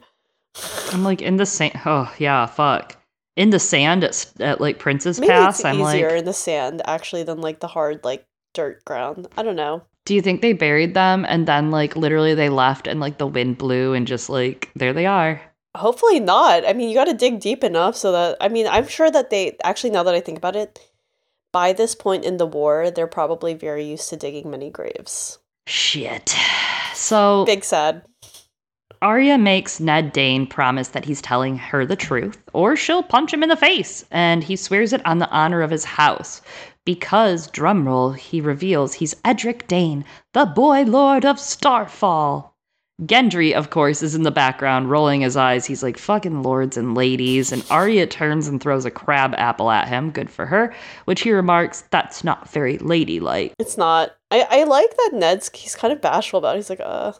[0.92, 1.80] I'm like in the sand.
[1.86, 2.98] Oh yeah, fuck.
[3.36, 5.60] In the sand at, at like Princess Maybe Pass.
[5.60, 8.26] it's I'm easier like, in the sand actually than like the hard like
[8.56, 9.28] dirt ground.
[9.38, 9.84] I don't know.
[10.06, 13.28] do you think they buried them and then like literally they left and like the
[13.28, 15.40] wind blew and just like there they are?
[15.78, 16.68] Hopefully not.
[16.68, 19.30] I mean, you got to dig deep enough so that I mean, I'm sure that
[19.30, 20.80] they actually now that I think about it,
[21.52, 25.40] by this point in the war, they're probably very used to digging many graves.
[25.66, 26.36] Shit.
[26.94, 28.04] So Big sad.
[29.02, 33.44] Arya makes Ned Dayne promise that he's telling her the truth, or she'll punch him
[33.44, 36.42] in the face, and he swears it on the honor of his house.
[36.84, 40.04] Because, drumroll, he reveals he's Edric Dayne,
[40.34, 42.57] the boy lord of Starfall.
[43.04, 45.66] Gendry, of course, is in the background, rolling his eyes.
[45.66, 47.52] He's like, fucking lords and ladies.
[47.52, 50.10] And Arya turns and throws a crab apple at him.
[50.10, 50.74] Good for her.
[51.06, 53.54] Which he remarks, that's not very ladylike.
[53.60, 54.16] It's not.
[54.32, 56.56] I I like that Ned's he's kind of bashful about.
[56.56, 56.60] it.
[56.60, 57.14] He's like, uh,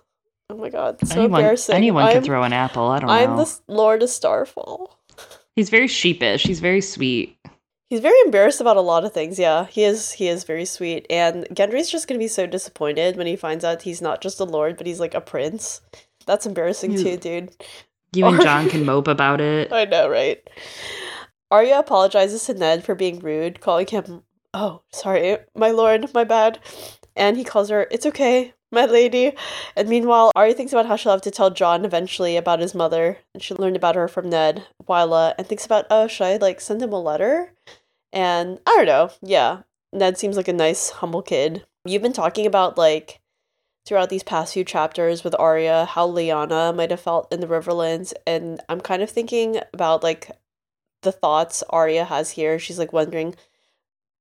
[0.50, 1.76] oh my god, it's so anyone embarrassing.
[1.76, 2.88] anyone I'm, can throw an apple.
[2.88, 3.14] I don't know.
[3.14, 4.98] I'm the Lord of Starfall.
[5.56, 6.44] He's very sheepish.
[6.44, 7.38] He's very sweet.
[7.90, 9.40] He's very embarrassed about a lot of things.
[9.40, 10.12] Yeah, he is.
[10.14, 13.84] He is very sweet, and Gendry's just gonna be so disappointed when he finds out
[13.84, 15.82] he's not just a lord, but he's like a prince.
[16.26, 17.56] That's embarrassing You- too, dude.
[18.14, 19.72] You and Jon can mope about it.
[19.72, 20.42] I know, right?
[21.50, 24.24] Arya apologizes to Ned for being rude, calling him,
[24.54, 26.60] "Oh, sorry, my lord, my bad,"
[27.16, 29.32] and he calls her, "It's okay, my lady.
[29.78, 33.20] And meanwhile, Arya thinks about how she'll have to tell Jon eventually about his mother.
[33.34, 36.60] And she learned about her from Ned, Wylla, and thinks about, oh, should I like
[36.60, 37.54] send him a letter?
[38.14, 39.12] And I don't know.
[39.22, 39.62] Yeah.
[39.94, 41.66] Ned seems like a nice, humble kid.
[41.86, 43.20] You've been talking about like
[43.86, 48.14] throughout these past few chapters with Arya how Lyanna might have felt in the Riverlands,
[48.26, 50.30] and I'm kind of thinking about like
[51.04, 52.60] the thoughts Arya has here.
[52.60, 53.36] She's like wondering,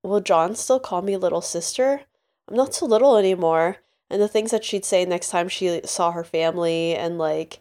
[0.05, 2.03] will Jon still call me little sister?
[2.49, 3.79] I'm not so little anymore.
[4.09, 7.59] And the things that she'd say next time she saw her family and like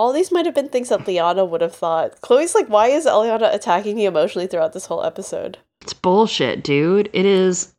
[0.00, 2.22] all these might have been things that Lyanna would have thought.
[2.22, 5.58] Chloe's like, why is Eliana attacking me emotionally throughout this whole episode?
[5.82, 7.10] It's bullshit, dude.
[7.12, 7.74] It is.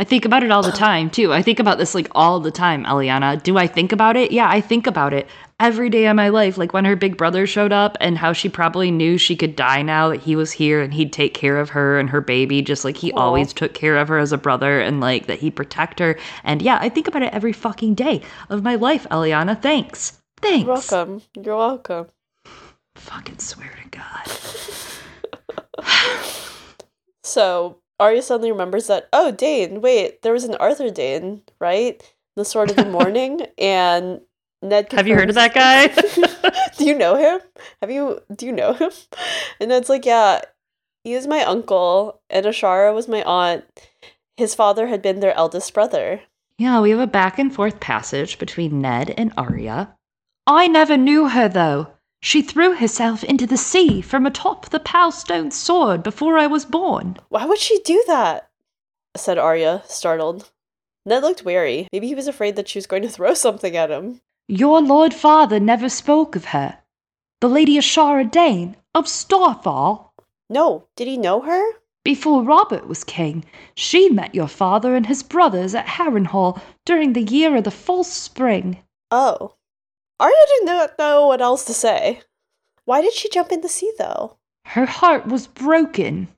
[0.00, 1.32] I think about it all the time, too.
[1.32, 3.40] I think about this like all the time, Eliana.
[3.40, 4.32] Do I think about it?
[4.32, 5.28] Yeah, I think about it
[5.60, 6.58] every day of my life.
[6.58, 9.82] Like when her big brother showed up and how she probably knew she could die
[9.82, 12.84] now that he was here and he'd take care of her and her baby, just
[12.84, 13.16] like he Aw.
[13.16, 16.18] always took care of her as a brother and like that he'd protect her.
[16.42, 19.62] And yeah, I think about it every fucking day of my life, Eliana.
[19.62, 20.20] Thanks.
[20.40, 20.66] Thanks.
[20.66, 21.22] You're welcome.
[21.42, 22.06] You're welcome.
[22.96, 24.26] Fucking swear to God.
[27.22, 32.00] So Arya suddenly remembers that, oh, Dayne, wait, there was an Arthur Dayne, right?
[32.36, 33.42] The Sword of the Morning.
[33.58, 34.20] and
[34.62, 35.88] Ned Have you heard of that guy?
[36.78, 37.40] do you know him?
[37.82, 38.90] Have you do you know him?
[39.60, 40.42] And Ned's like, Yeah,
[41.04, 43.64] he is my uncle, and Ashara was my aunt.
[44.36, 46.20] His father had been their eldest brother.
[46.58, 49.95] Yeah, we have a back and forth passage between Ned and Arya.
[50.46, 51.88] I never knew her, though.
[52.22, 57.18] She threw herself into the sea from atop the Palestone Sword before I was born.
[57.28, 58.48] Why would she do that?
[59.16, 60.50] said Arya, startled.
[61.04, 61.88] Ned looked wary.
[61.92, 64.20] Maybe he was afraid that she was going to throw something at him.
[64.48, 66.78] Your lord father never spoke of her.
[67.40, 70.14] The Lady Ashara Dayne of Starfall.
[70.48, 71.72] No, did he know her?
[72.04, 73.44] Before Robert was king,
[73.74, 78.12] she met your father and his brothers at Harrenhal during the year of the false
[78.12, 78.82] spring.
[79.10, 79.54] Oh.
[80.18, 82.22] Arya did not know what else to say.
[82.84, 84.36] Why did she jump in the sea, though?
[84.64, 86.28] Her heart was broken.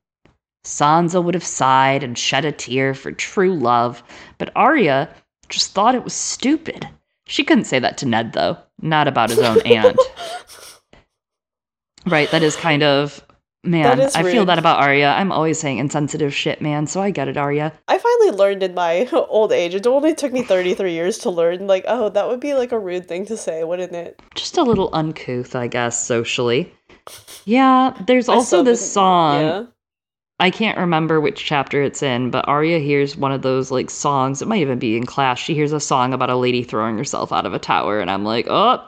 [0.65, 4.03] Sansa would have sighed and shed a tear for true love,
[4.39, 5.09] but Arya
[5.49, 6.89] just thought it was stupid.
[7.27, 8.59] She couldn't say that to Ned, though.
[8.81, 9.99] Not about his own aunt.
[12.07, 13.23] Right, that is kind of.
[13.65, 15.09] Man, I feel that about Arya.
[15.09, 17.73] I'm always saying insensitive shit, man, so I get it, Arya.
[17.89, 19.75] I finally learned in my old age.
[19.75, 22.79] It only took me 33 years to learn, like, oh, that would be like a
[22.79, 24.23] rude thing to say, wouldn't it?
[24.37, 26.73] Just a little uncouth, I guess, socially.
[27.47, 29.41] Yeah, there's also this song.
[29.41, 29.65] Yeah.
[30.41, 34.41] I can't remember which chapter it's in, but Arya hears one of those like songs.
[34.41, 35.39] It might even be in class.
[35.39, 38.25] She hears a song about a lady throwing herself out of a tower, and I'm
[38.25, 38.87] like, oh,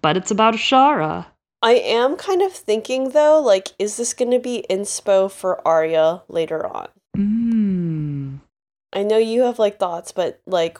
[0.00, 1.26] but it's about Ashara.
[1.62, 6.22] I am kind of thinking, though, like, is this going to be inspo for Arya
[6.28, 6.88] later on?
[7.16, 8.40] Mm.
[8.92, 10.78] I know you have, like, thoughts, but, like,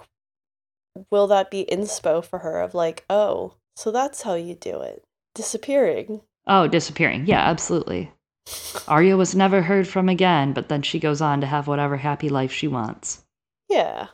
[1.10, 5.04] will that be inspo for her of, like, oh, so that's how you do it?
[5.34, 6.22] Disappearing.
[6.46, 7.26] Oh, disappearing.
[7.26, 8.10] Yeah, absolutely.
[8.88, 12.30] Arya was never heard from again, but then she goes on to have whatever happy
[12.30, 13.22] life she wants.
[13.68, 14.08] Yeah.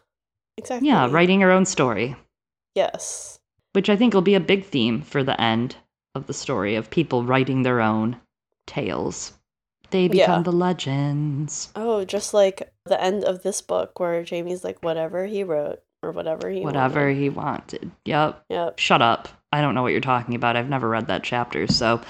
[0.58, 0.88] Exactly.
[0.88, 2.16] Yeah, writing her own story,
[2.74, 3.38] Yes.
[3.72, 5.76] which I think will be a big theme for the end
[6.16, 8.16] of the story of people writing their own
[8.66, 9.32] tales.
[9.90, 10.42] They become Yeah.
[10.42, 11.70] the legends.
[11.76, 16.10] Oh, just like the end of this book where Jaime's like, whatever he wrote or
[16.10, 17.16] whatever he whatever wanted.
[17.16, 17.90] he wanted.
[18.04, 18.44] Yep.
[18.50, 18.78] Yep.
[18.80, 19.28] Shut up.
[19.52, 20.56] I don't know what you're talking about.
[20.56, 21.66] I've never read that chapter.
[21.68, 22.00] So,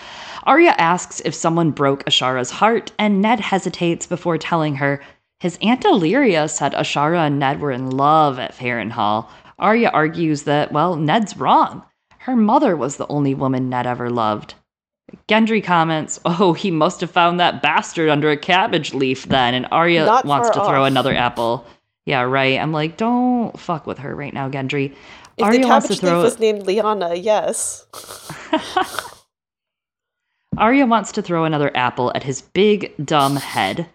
[0.45, 5.03] Arya asks if someone broke Ashara's heart, and Ned hesitates before telling her.
[5.41, 9.29] His Aunt Allyria said Ashara and Ned were in love at Harrenhal.
[9.59, 11.83] Arya argues that, well, Ned's wrong.
[12.27, 14.55] Her mother was the only woman Ned ever loved.
[15.29, 19.55] Gendry comments, Oh, he must have found that bastard under a cabbage leaf then.
[19.55, 21.65] And Arya Not wants to throw another apple.
[22.05, 22.59] Yeah, right.
[22.59, 24.93] I'm like, don't fuck with her right now, Gendry.
[25.37, 27.87] If Arya the wants to cabbage leaf was named Lyanna, yes.
[30.59, 33.89] Arya wants to throw another apple at his big, dumb head.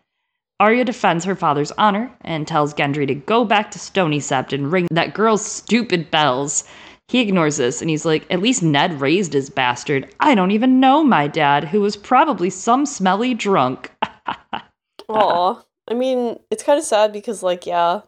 [0.61, 4.71] Arya defends her father's honor and tells Gendry to go back to Stony Sept and
[4.71, 6.63] ring that girl's stupid bells.
[7.11, 10.15] He ignores this and he's like, At least Ned raised his bastard.
[10.21, 13.91] I don't even know my dad, who was probably some smelly drunk.
[15.09, 15.61] Aw.
[15.89, 18.03] I mean, it's kind of sad because, like, yeah,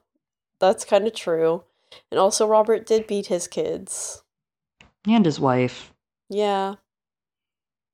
[0.61, 1.65] that's kind of true.
[2.11, 4.23] And also, Robert did beat his kids.
[5.05, 5.93] and his wife.
[6.29, 6.75] Yeah.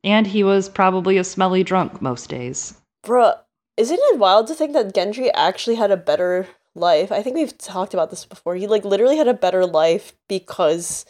[0.03, 2.80] And he was probably a smelly drunk most days.
[3.03, 3.36] Bruh,
[3.78, 6.47] isn't it wild to think that Gendry actually had a better
[6.80, 7.11] life?
[7.11, 8.55] I think we've talked about this before.
[8.55, 11.05] He, like, literally had a better life because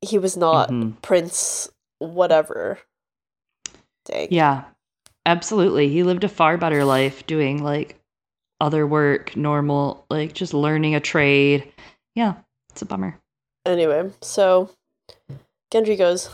[0.00, 1.00] he was not Mhm.
[1.02, 2.80] Prince whatever.
[4.04, 4.28] Dang.
[4.30, 4.64] Yeah,
[5.26, 5.88] absolutely.
[5.88, 8.00] He lived a far better life doing like
[8.60, 11.72] other work, normal, like just learning a trade.
[12.14, 12.34] Yeah,
[12.70, 13.20] it's a bummer.
[13.64, 14.70] Anyway, so
[15.72, 16.30] Gendry goes,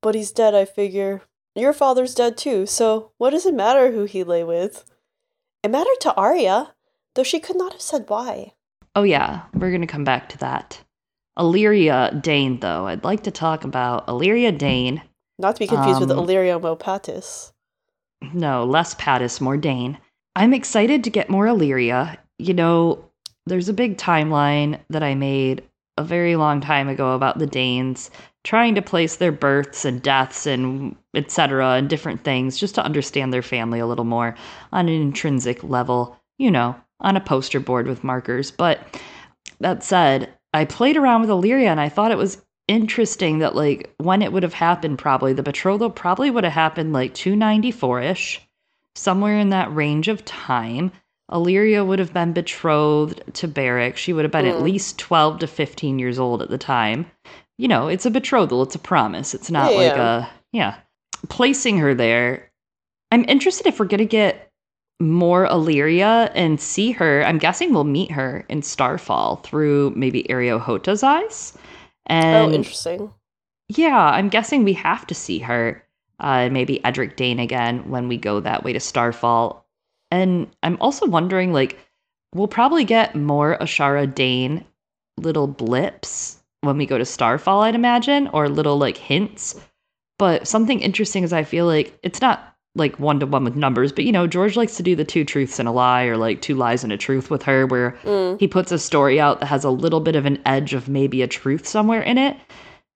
[0.00, 1.22] But he's dead, I figure.
[1.54, 4.90] Your father's dead too, so what does it matter who he lay with?
[5.62, 6.74] It mattered to Arya,
[7.14, 8.54] though she could not have said why.
[8.94, 10.82] Oh, yeah, we're going to come back to that.
[11.38, 12.86] Allyria Dayne, though.
[12.86, 15.02] I'd like to talk about Allyria Dayne.
[15.38, 17.52] Not to be confused with Um, Illyrio Mopatis.
[18.34, 19.98] No, less Patis, more Dayne.
[20.36, 22.18] I'm excited to get more Illyria.
[22.38, 23.04] You know,
[23.46, 25.62] there's a big timeline that I made
[25.98, 28.10] a very long time ago about the Daynes
[28.44, 33.32] trying to place their births and deaths and etc and different things just to understand
[33.32, 34.34] their family a little more
[34.72, 38.50] on an intrinsic level, you know, on a poster board with markers.
[38.50, 38.80] But
[39.60, 43.92] that said, I played around with Allyria and I thought it was interesting that like
[43.98, 48.38] when it would have happened probably the betrothal probably would have happened like 294ish
[48.94, 50.92] somewhere in that range of time
[51.30, 53.96] Allyria would have been betrothed to Beric.
[53.96, 54.62] She would have been at Mm.
[54.62, 57.10] least 12 to 15 years old at the time.
[57.56, 59.32] You know, it's a betrothal, it's a promise.
[59.32, 60.74] It's not Yeah, like a, yeah.
[61.28, 62.50] Placing her there,
[63.10, 64.51] I'm interested if we're going to get
[65.02, 67.24] more Allyria and see her.
[67.24, 71.56] I'm guessing we'll meet her in Starfall through maybe Areo Hotah's eyes.
[72.06, 73.12] And oh, interesting.
[73.68, 75.84] yeah, I'm guessing we have to see her.
[76.20, 79.66] Uh, maybe Edric Dayne again when we go that way to Starfall.
[80.12, 81.78] And I'm also wondering, like,
[82.32, 84.64] we'll probably get more Ashara Dayne
[85.16, 89.60] little blips when we go to Starfall, I'd imagine, or little like hints.
[90.18, 93.92] But something interesting is I feel like it's not like one to one with numbers,
[93.92, 96.40] but you know, George likes to do the two truths and a lie or like
[96.40, 98.40] two lies and a truth with her, where Mm.
[98.40, 101.20] he puts a story out that has a little bit of an edge of maybe
[101.20, 102.36] a truth somewhere in it.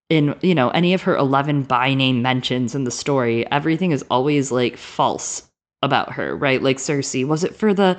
[0.08, 4.04] In you know any of her 11 by name mentions in the story everything is
[4.08, 5.42] always like false
[5.82, 6.62] about her right?
[6.62, 7.98] Like cersei was it for the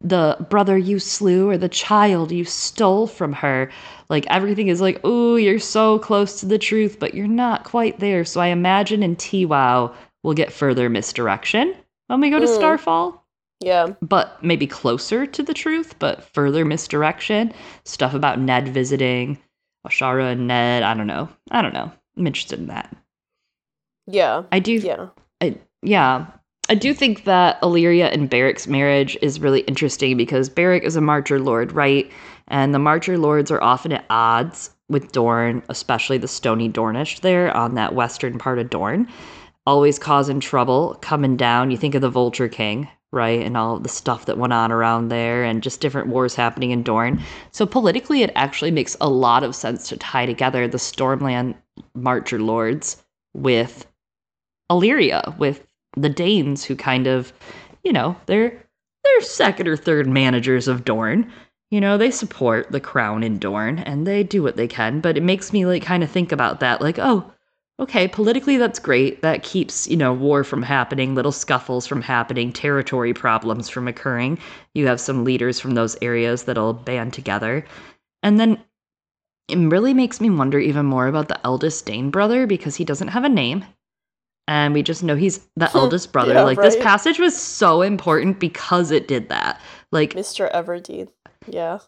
[0.00, 3.68] the brother you slew or the child you stole from her?
[4.08, 7.98] Like everything is like oh you're so close to the truth but you're not quite
[7.98, 8.24] there.
[8.24, 9.92] So i imagine in t-wow
[10.22, 11.74] we'll get further misdirection
[12.08, 12.54] when we go to Mm.
[12.54, 13.24] starfall
[13.60, 13.88] Yeah.
[14.02, 17.52] but maybe closer to the truth, but further misdirection.
[17.84, 19.38] Stuff about Ned visiting,
[19.86, 20.82] Ashara and Ned.
[20.82, 21.28] I don't know.
[21.50, 21.90] I don't know.
[22.16, 22.94] I'm interested in that.
[24.06, 24.42] Yeah.
[24.52, 24.72] I do.
[24.72, 25.08] Yeah.
[25.40, 26.26] I, yeah.
[26.68, 31.00] I do think that Allyria and Beric's marriage is really interesting because Beric is a
[31.00, 32.10] Marcher Lord, right?
[32.48, 37.56] And the Marcher Lords are often at odds with Dorne, especially the Stony Dornish there
[37.56, 39.08] on that western part of Dorne.
[39.66, 41.70] Always causing trouble, coming down.
[41.70, 43.40] You think of the Vulture King, right?
[43.40, 46.82] And all the stuff that went on around there and just different wars happening in
[46.82, 47.22] Dorne.
[47.52, 51.54] So politically, it actually makes a lot of sense to tie together the Stormland
[51.94, 53.02] Marcher Lords
[53.34, 53.86] with
[54.70, 57.32] Allyria with the Daynes who kind of,
[57.84, 58.50] you know, they're
[59.04, 61.30] they're second or third managers of Dorne.
[61.70, 65.16] You know, they support the crown in Dorne and they do what they can, but
[65.16, 67.32] it makes me like kind of think about that like, oh,
[67.80, 69.22] okay, politically that's great.
[69.22, 74.38] That keeps, you know, war from happening, little scuffles from happening, territory problems from occurring.
[74.74, 77.64] You have some leaders from those areas that'll band together.
[78.22, 78.62] And then
[79.48, 83.08] it really makes me wonder even more about the eldest Dayne brother because he doesn't
[83.08, 83.64] have a name.
[84.46, 86.34] And we just know he's the eldest brother.
[86.34, 89.60] Yeah, like this passage was so important because it did that.
[89.90, 90.52] Like Mr.
[90.52, 91.08] Everdeen.
[91.46, 91.78] Yeah.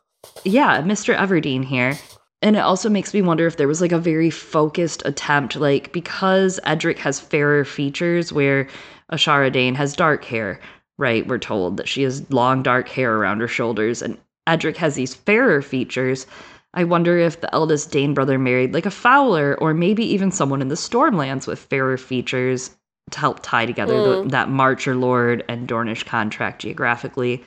[0.45, 1.15] yeah, Mr.
[1.17, 1.99] Everdeen here.
[2.43, 5.93] And it also makes me wonder if there was like a very focused attempt, like
[5.93, 8.67] because Edric has fairer features where
[9.13, 10.61] Ashara Dayne has dark hair,
[10.99, 11.27] right?
[11.27, 14.19] We're told that she has long dark hair around her shoulders, and
[14.49, 16.27] Edric has these fairer features.
[16.75, 20.63] I wonder if the eldest Dayne brother married like a Fowler, or maybe even someone
[20.63, 22.71] in the Stormlands with fairer features
[23.11, 24.29] to help tie together the, hmm.
[24.29, 27.45] that Marcher Lord and Dornish contract geographically.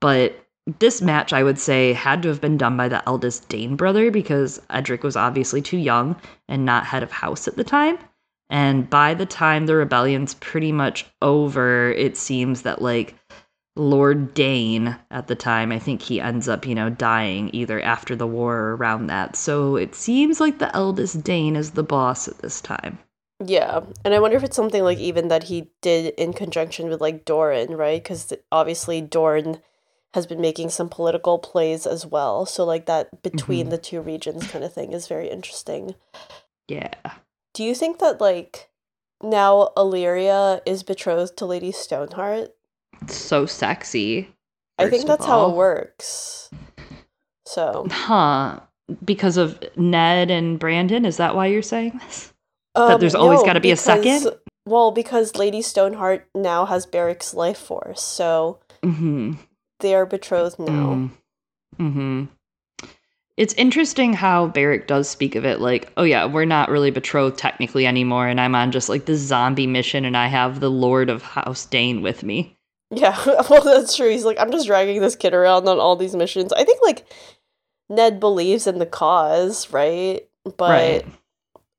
[0.00, 0.44] But
[0.78, 4.10] this match, I would say, had to have been done by the eldest Dayne brother
[4.10, 6.16] because Edric was obviously too young
[6.48, 7.98] and not head of house at the time.
[8.50, 13.14] And by the time the rebellion's pretty much over, it seems that, like,
[13.76, 18.16] Lord Dayne at the time, I think he ends up, you know, dying either after
[18.16, 19.36] the war or around that.
[19.36, 22.98] So it seems like the eldest Dayne is the boss at this time.
[23.44, 23.80] Yeah.
[24.04, 27.24] And I wonder if it's something like even that he did in conjunction with like
[27.24, 28.02] Doran, right?
[28.02, 29.60] Because obviously Doran
[30.14, 32.46] has been making some political plays as well.
[32.46, 33.70] So like that between Mhm.
[33.70, 35.94] the two regions kind of thing is very interesting.
[36.68, 36.94] Yeah.
[37.54, 38.70] Do you think that like
[39.22, 42.54] now Allyria is betrothed to Lady Stoneheart?
[43.02, 44.32] It's So sexy.
[44.78, 46.50] I think that's how it works.
[47.46, 48.60] So Huh.
[49.04, 51.04] Because of Ned and Brandon?
[51.04, 52.32] Is that why you're saying this?
[52.74, 54.28] um, there's always no, gotta be a second?
[54.64, 59.34] Well, because Lady Stoneheart now has Beric's life force, so hmm
[59.80, 61.02] they are betrothed now.
[61.02, 61.10] Mm.
[61.76, 62.24] hmm
[63.36, 67.38] It's interesting how Beric does speak of it like, oh yeah, we're not really betrothed
[67.38, 71.08] technically anymore, and I'm on just like this zombie mission, and I have the Lord
[71.10, 72.56] of House Dayne with me.
[72.90, 73.16] Yeah,
[73.50, 74.08] well, that's true.
[74.10, 76.52] He's like, I'm just dragging this kid around on all these missions.
[76.52, 77.06] I think like
[77.88, 80.26] Ned believes in the cause, right?
[80.44, 81.06] But Right.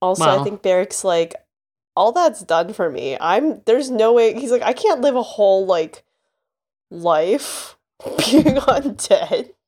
[0.02, 1.36] also, I think Beric's like,
[1.96, 3.18] all that's done for me.
[3.20, 4.34] I'm there's no way.
[4.40, 6.06] He's like, I can't live a whole like
[6.92, 9.52] life being undead.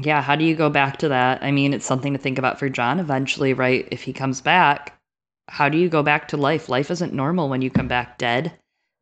[0.00, 1.42] Yeah, how do you go back to that?
[1.42, 3.88] I mean, it's something to think about for Jon eventually, right?
[3.90, 4.96] If he comes back,
[5.48, 6.68] how do you go back to life?
[6.68, 8.52] Life isn't normal when you come back dead.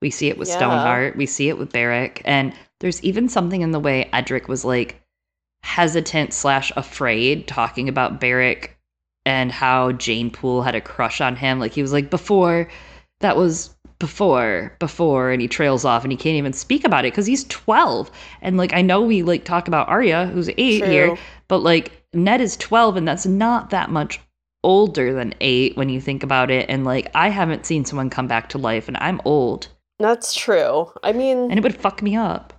[0.00, 0.56] We see it with Yeah.
[0.56, 4.64] Stoneheart, we see it with Beric, and there's even something in the way Edric was
[4.64, 5.02] like
[5.62, 8.78] hesitant slash afraid talking about Beric
[9.26, 11.58] and how Jeyne Poole had a crush on him.
[11.58, 12.68] Like he was like, before
[13.20, 17.12] that was before, before, and he trails off and he can't even speak about it
[17.12, 18.10] because he's 12.
[18.42, 20.88] And like I know we like talk about Arya, who's eight True.
[20.90, 21.18] here,
[21.48, 24.20] but like Ned is 12, and that's not that much
[24.64, 26.68] older than eight when you think about it.
[26.68, 29.68] And like I haven't seen someone come back to life, and I'm old,
[29.98, 30.92] That's true.
[31.02, 32.52] I mean, and it would fuck me up.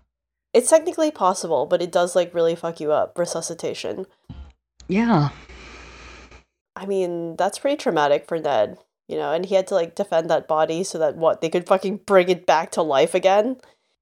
[0.53, 3.17] it's technically possible, but it does like really fuck you up.
[3.17, 4.05] Resuscitation.
[4.87, 5.29] Yeah.
[6.75, 8.77] I mean, that's pretty traumatic for Ned,
[9.07, 11.67] you know, and he had to like defend that body so that what they could
[11.67, 13.57] fucking bring it back to life again.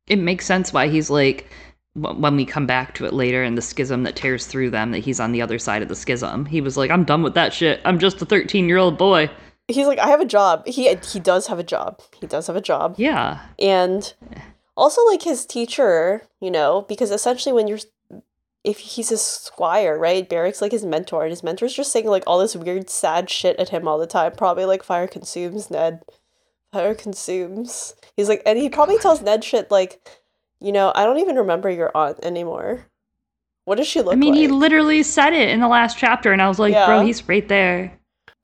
[0.08, 1.50] it makes sense why he's like
[1.94, 5.00] when we come back to it later and the schism that tears through them that
[5.00, 7.54] he's on the other side of the schism he was like i'm done with that
[7.54, 9.30] shit i'm just a 13 year old boy
[9.68, 10.68] He's like, I have a job.
[10.68, 12.00] He he does have a job.
[12.20, 14.14] He does have a job, yeah and
[14.78, 17.80] also like his teacher, you know, because essentially when you're
[18.66, 20.28] if he's a squire, right?
[20.28, 23.58] Beric's like his mentor, and his mentor's just saying like all this weird, sad shit
[23.60, 24.32] at him all the time.
[24.34, 26.02] Probably like fire consumes Ned.
[26.74, 27.96] Fire consumes.
[28.18, 30.02] He's like, and he probably tells Ned shit like,
[30.60, 32.88] you know, I don't even remember your aunt anymore.
[33.66, 34.18] What does she look like?
[34.18, 34.40] i mean like?
[34.42, 36.86] he literally said it in the last chapter and i was like Yeah.
[36.86, 37.98] bro he's right there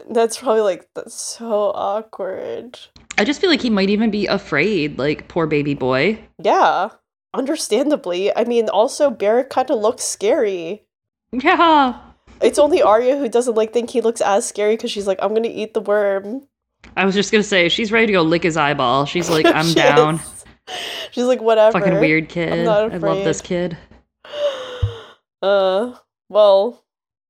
[0.09, 2.79] That's probably like that's so awkward.
[3.19, 6.89] i just feel like he might even be afraid like poor baby boy Yeah,
[7.33, 8.35] understandably.
[8.35, 10.83] I mean, also Beric kind of looks scary.
[11.31, 11.99] yeah
[12.41, 15.33] It's only Arya who doesn't like think he looks as scary because she's like, I'm
[15.33, 16.47] gonna eat the worm.
[16.97, 19.65] i was just gonna say she's ready to go lick his eyeball she's like i'm
[19.73, 20.45] She down is.
[21.11, 21.79] She's like, whatever.
[21.79, 23.77] fucking weird kid i love this kid
[25.43, 25.95] Uh,
[26.29, 26.83] well,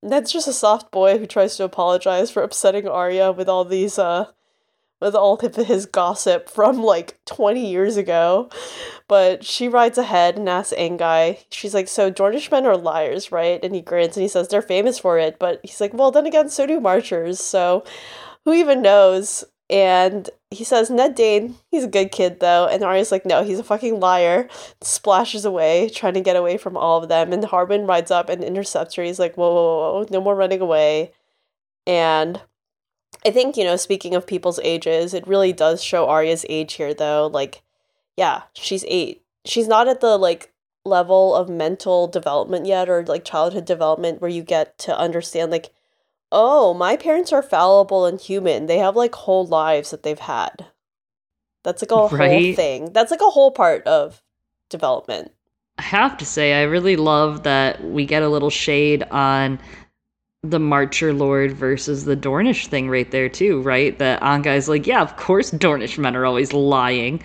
[0.04, 3.98] Ned's just a soft boy who tries to apologize for upsetting Arya with all these,
[3.98, 4.26] uh,
[5.02, 8.50] with all of his gossip from like 20 years ago.
[9.08, 13.60] But she rides ahead and asks Anguy, she's like, So Dornishmen are liars, right?
[13.64, 15.38] And he grins and he says, They're famous for it.
[15.40, 17.40] But he's like, Well, then again, so do Marchers.
[17.40, 17.84] So
[18.46, 19.44] who even knows?
[19.70, 22.68] And he says, Ned Dayne, he's a good kid though.
[22.68, 24.48] And Arya's like, No, he's a fucking liar
[24.82, 27.34] splashes away, trying to get away from all of them.
[27.34, 29.04] And Harwin rides up and intercepts her.
[29.04, 31.14] He's like, whoa, whoa, whoa, whoa, no more running away.
[31.88, 32.42] And
[33.26, 36.94] I think, you know, speaking of people's ages, it really does show Arya's age here,
[36.94, 37.30] though.
[37.32, 37.62] Like,
[38.18, 39.24] yeah, she's eight.
[39.46, 40.52] She's not at the, like,
[40.86, 45.72] level of mental development yet or, like, childhood development where you get to understand, like,
[46.32, 48.66] oh, my parents are fallible and human.
[48.66, 50.68] They have, like, whole lives that they've had.
[51.64, 52.92] That's, like, a whole thing.
[52.94, 54.24] That's, like, a whole part of
[54.70, 55.32] development.
[55.78, 59.60] I have to say, I really love that we get a little shade on
[60.44, 63.98] the Marcher Lord versus the Dornish thing right there, too, right?
[64.00, 67.22] That Anguy's like, yeah, of course Dornish men are always lying.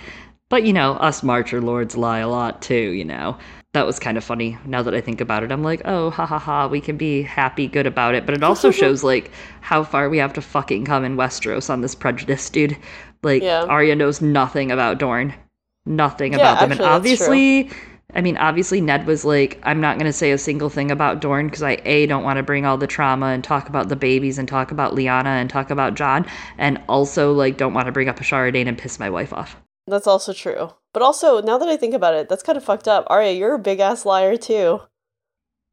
[0.49, 3.37] But, you know, us Marcher Lords lie a lot, too, you know?
[3.73, 4.57] That was kind of funny.
[4.65, 7.23] Now that I think about it, I'm like, oh, ha ha ha, we can be
[7.23, 8.27] happy, good about it.
[8.27, 11.81] But it also shows, like, how far we have to fucking come in Westeros on
[11.81, 12.77] this prejudice, dude.
[13.23, 13.65] Like, Yeah.
[13.65, 15.35] Arya knows nothing about Dorne.
[15.87, 16.73] Nothing Yeah, about them.
[16.73, 17.71] actually, and obviously,
[18.15, 21.21] I mean, obviously, Ned was like, I'm not going to say a single thing about
[21.21, 23.97] Dorne because I, A, don't want to bring all the trauma and talk about the
[23.97, 26.25] babies and talk about Lyanna and talk about Jon.
[26.57, 29.57] And also, like, don't want to bring up Ashara Dayne and piss my wife off.
[29.89, 30.71] That's also true.
[30.93, 33.07] But also, now that I think about it, that's kind of fucked up.
[33.09, 34.81] Arya, you're a big ass liar too.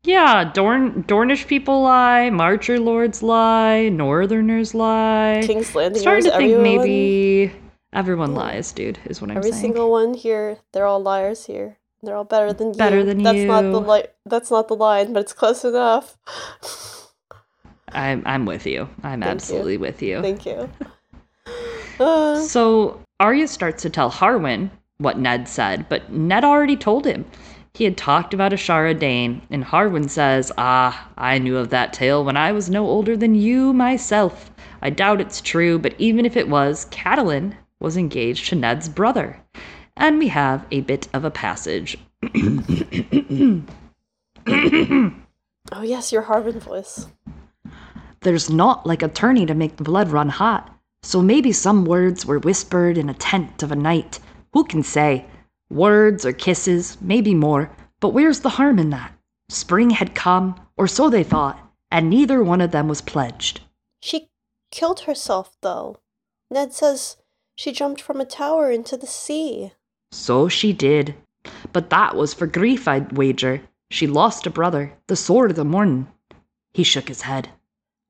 [0.04, 5.42] Yeah, Dorne, Dornish people lie, Marcher Lords lie, Northerners lie.
[5.46, 6.02] King's Landing.
[6.02, 7.54] Starting to think everyone, maybe
[7.94, 8.38] everyone mm.
[8.38, 9.64] lies, dude, is what I'm every saying.
[9.64, 11.78] Every single one here, they're all liars here.
[12.04, 12.74] They're all better than you.
[12.78, 13.88] Better than that's not the you.
[13.88, 16.18] li- That's not the line, but it's close enough.
[17.93, 18.89] I'm, I'm with you.
[19.04, 19.30] I'm Thank you.
[19.30, 20.22] absolutely with you.
[20.22, 20.70] Thank you.
[21.99, 27.24] Uh, So Arya starts to tell Harwin what Ned said, but Ned already told him.
[27.76, 32.26] He had talked about Ashara Dayne, and Harwin says, Ah, I knew of that tale
[32.26, 34.49] when I was no older than you myself.
[34.82, 39.39] I doubt it's true, but even if it was, Catelyn was engaged to Ned's brother.
[39.96, 41.98] And we have a bit of a passage
[45.72, 47.08] Oh yes, your Harwin voice.
[48.22, 50.70] There's not like a tourney to make the blood run hot,
[51.02, 54.20] so maybe some words were whispered in a tent of a night.
[54.54, 55.26] Who can say?
[55.70, 59.14] Words or kisses, maybe more, but where's the harm in that?
[59.50, 61.60] Spring had come, or so they thought,
[61.91, 63.62] and neither one of them was pledged.
[64.02, 64.30] She
[64.72, 65.98] killed herself though.
[66.50, 67.18] Ned says
[67.56, 69.74] she jumped from a tower into the sea.
[70.14, 71.16] So she did.
[71.72, 73.64] But that was for grief, I'd wager.
[73.89, 76.07] She lost a brother, the sword of the morning.
[76.76, 77.49] He shook his head.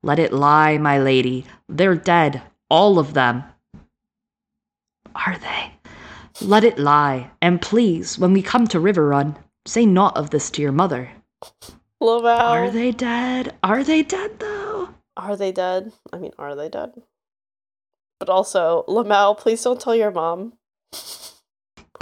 [0.02, 1.46] Let it lie, my lady.
[1.66, 3.42] They're dead, all of them.
[5.14, 5.72] Are they?
[6.42, 10.62] Let it lie, and please, when we come to Riverrun, say naught of this to
[10.62, 11.10] your mother.
[12.00, 12.28] Laval.
[12.28, 13.54] Are they dead?
[13.62, 14.90] Are they dead, though?
[15.16, 15.92] Are they dead?
[16.12, 16.92] I mean, are they dead?
[18.20, 20.52] But also, Lamal, please don't tell your mom.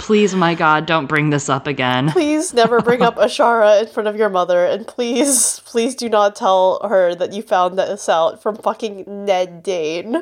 [0.03, 2.09] Please, my God, don't bring this up again.
[2.11, 6.35] Please never bring up Ashara in front of your mother, and please, please do not
[6.35, 10.21] tell her that you found this out from fucking Ned Dayne.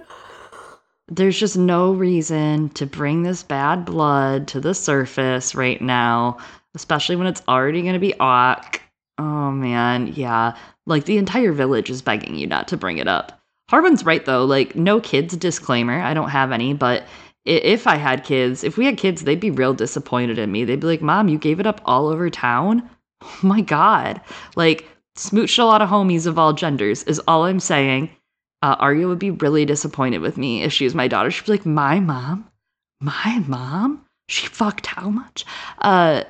[1.07, 6.37] There's just no reason to bring this bad blood to the surface right now,
[6.75, 8.81] especially when it's already going to be Ock.
[9.17, 10.55] Oh man, yeah.
[10.85, 13.41] Like the entire village is begging you not to bring it up.
[13.67, 15.99] Harwin's right though, like no kids disclaimer.
[15.99, 17.03] I don't have any, but
[17.45, 20.63] if I had kids, if we had kids, they'd be real disappointed in me.
[20.63, 22.89] They'd be like, "Mom, you gave it up all over town."
[23.23, 24.19] Oh my god.
[24.55, 28.09] Like smooched a lot of homies of all genders is all I'm saying.
[28.63, 31.29] Uh, Arya would be really disappointed with me if she was my daughter.
[31.29, 32.49] She'd be like, "My mom,
[32.99, 35.45] my mom, she fucked how much?"
[35.77, 36.23] Uh,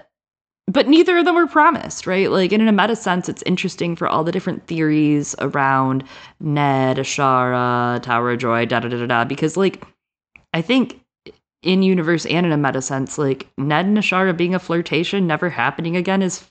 [0.68, 2.30] but neither of them were promised, right?
[2.32, 6.04] Like, in a meta sense, it's interesting for all the different theories around
[6.40, 9.26] Ned, Ashara, Tower of Joy, da da da da da.
[9.26, 9.84] Because, like,
[10.54, 11.01] I think
[11.64, 15.50] in universe and in a meta sense, like Ned and Ashara being a flirtation, never
[15.50, 16.50] happening again is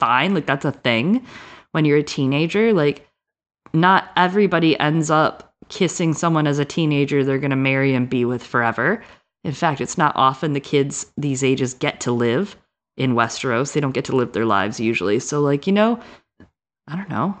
[0.00, 0.34] fine.
[0.34, 1.24] Like that's a thing
[1.72, 2.72] when you're a teenager.
[2.72, 3.06] Like
[3.72, 8.24] not everybody ends up kissing someone as a teenager they're going to marry and be
[8.24, 9.02] with forever.
[9.44, 12.56] In fact, it's not often the kids these ages get to live
[12.96, 13.72] in Westeros.
[13.72, 15.18] They don't get to live their lives usually.
[15.20, 16.00] So like, you know,
[16.86, 17.36] I don't know,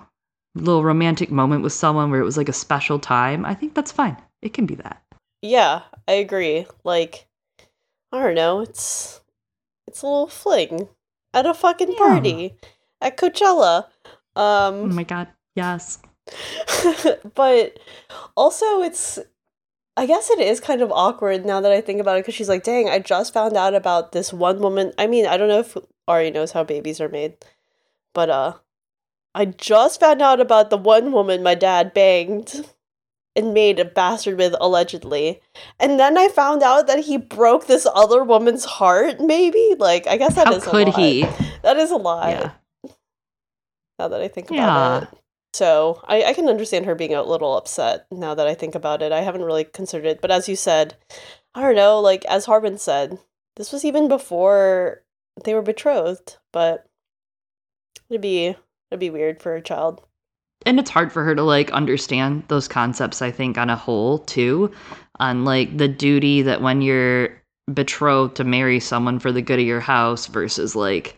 [0.54, 3.44] little romantic moment with someone where it was like a special time.
[3.44, 4.16] I think that's fine.
[4.42, 5.03] It can be that.
[5.44, 6.64] Yeah, I agree.
[6.84, 7.26] Like,
[8.10, 9.20] I don't know, it's
[9.86, 10.88] it's a little fling
[11.34, 11.98] at a fucking Yeah.
[11.98, 12.54] party
[13.02, 13.84] at Coachella.
[14.34, 15.98] Um, Oh my god, yes.
[17.34, 17.78] but
[18.36, 19.18] also it's
[19.96, 22.48] I guess it is kind of awkward now that I think about it because she's
[22.48, 24.92] like, dang, I just found out about this one woman.
[24.98, 25.76] I mean, I don't know if
[26.08, 27.36] Ari knows how babies are made,
[28.14, 28.54] but uh,
[29.34, 32.64] I just found out about the one woman my dad banged
[33.36, 35.40] and made a bastard with allegedly.
[35.80, 39.74] And then I found out that he broke this other woman's heart, maybe?
[39.78, 41.22] Like, I guess that is How a could he?
[41.62, 42.50] That is a lot Yeah.
[43.98, 44.64] now that I think Yeah.
[44.70, 45.08] about it.
[45.54, 49.02] So I, I can understand her being a little upset now that I think about
[49.02, 49.12] it.
[49.12, 50.96] I haven't really considered it, but as you said,
[51.54, 53.18] I don't know, like as Harwin said,
[53.56, 55.02] this was even before
[55.44, 56.86] they were betrothed, but
[58.10, 58.56] it'd be
[58.90, 60.02] it'd be weird for a child.
[60.66, 64.18] And it's hard for her to like understand those concepts i think on a whole
[64.20, 64.70] too.
[65.20, 67.40] On like the duty that when you're
[67.72, 71.16] betrothed to marry someone for the good of your house versus like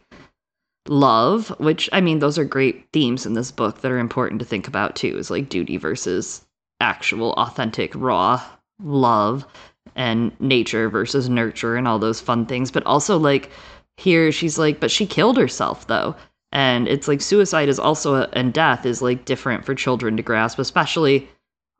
[0.89, 4.45] love which i mean those are great themes in this book that are important to
[4.45, 6.45] think about too is like duty versus
[6.81, 8.41] actual authentic raw
[8.83, 9.47] love
[9.95, 12.71] and nature versus nurture and all those fun things.
[12.71, 13.51] But also like
[13.97, 16.15] here she's like but she killed herself though
[16.53, 20.23] and it's like suicide is also a, and death is like different for children to
[20.23, 21.29] grasp especially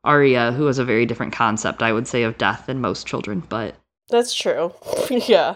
[0.03, 3.41] Arya who has a very different concept I would say of death than most children
[3.49, 3.75] but
[4.09, 4.73] That's true.
[5.09, 5.55] yeah.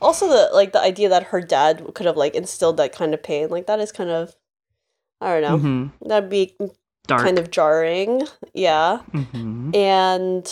[0.00, 3.22] Also the like the idea that her dad could have like instilled that kind of
[3.22, 4.34] pain, like that is kind of
[5.20, 5.68] I don't know.
[5.68, 6.56] mhm, That'd be
[7.06, 8.26] dark kind of jarring.
[8.54, 9.00] Yeah.
[9.12, 9.74] Mhm.
[9.76, 10.48] and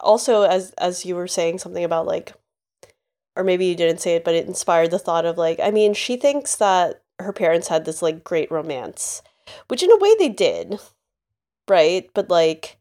[0.00, 2.32] also as as you were saying something about like
[3.38, 5.94] or maybe you didn't say it but it inspired the thought of like i mean
[5.94, 9.22] she thinks that her parents had this like great romance
[9.68, 10.78] which in a way they did
[11.68, 12.76] right but like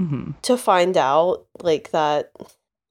[0.00, 0.34] Mhm.
[0.42, 2.30] to find out like that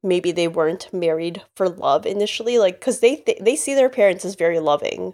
[0.01, 4.26] maybe they weren't married for love initially like because they th- they see their parents
[4.26, 5.13] as very loving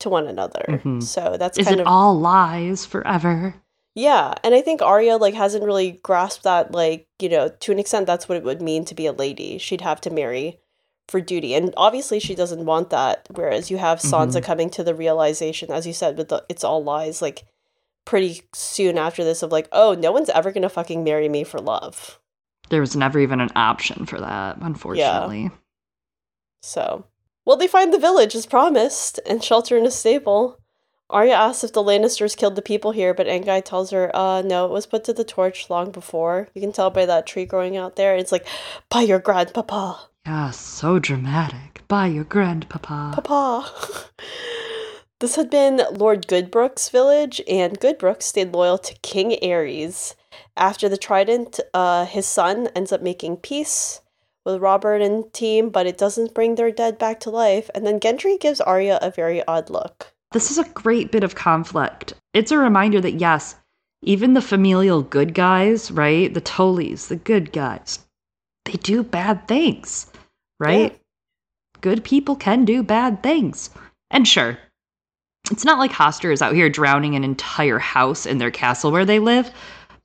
[0.00, 1.00] to one another Mhm.
[1.02, 3.54] so that's is kind it of all lies forever
[3.96, 7.80] yeah, and I think Arya like hasn't really grasped that like, you know, to an
[7.80, 9.58] extent that's what it would mean to be a lady.
[9.58, 10.60] She'd have to marry
[11.10, 11.54] for duty.
[11.54, 13.26] And obviously she doesn't want that.
[13.34, 14.44] Whereas you have Sansa Mhm.
[14.44, 17.44] coming to the realization, as you said, with the it's all lies, like
[18.06, 21.60] pretty soon after this of like, oh, no one's ever gonna fucking marry me for
[21.60, 22.18] love.
[22.70, 25.50] there was never even an option for that unfortunately
[26.62, 27.04] So
[27.44, 30.58] Well, they find the village as promised and shelter in a stable.
[31.08, 34.66] Arya asks if the Lannisters killed the people here, but Anguy tells her, uh, no,
[34.66, 36.46] it was put to the torch long before.
[36.54, 38.14] You can tell by that tree growing out there.
[38.14, 38.46] It's like,
[38.88, 40.09] by your grandpapa.
[40.26, 41.82] Yeah, so dramatic.
[41.88, 43.12] By your grandpapa.
[43.14, 43.70] Papa.
[45.20, 50.14] this had been Lord Goodbrook's village, and Goodbrook stayed loyal to King Aerys.
[50.56, 54.02] After the Trident, uh, his son ends up making peace
[54.44, 57.70] with Robert and team, but it doesn't bring their dead back to life.
[57.74, 60.12] And then Gendry gives Arya a very odd look.
[60.32, 62.14] This is a great bit of conflict.
[62.34, 63.56] It's a reminder that, yes,
[64.02, 66.32] even the familial good guys, right?
[66.32, 67.98] The Tullys, the good guys,
[68.64, 70.06] they do bad things,
[70.60, 70.92] right?
[70.92, 70.98] Yeah.
[71.80, 73.70] Good people can do bad things.
[74.10, 74.58] And sure,
[75.50, 79.04] it's not like Hoster is out here drowning an entire house in their castle where
[79.04, 79.50] they live,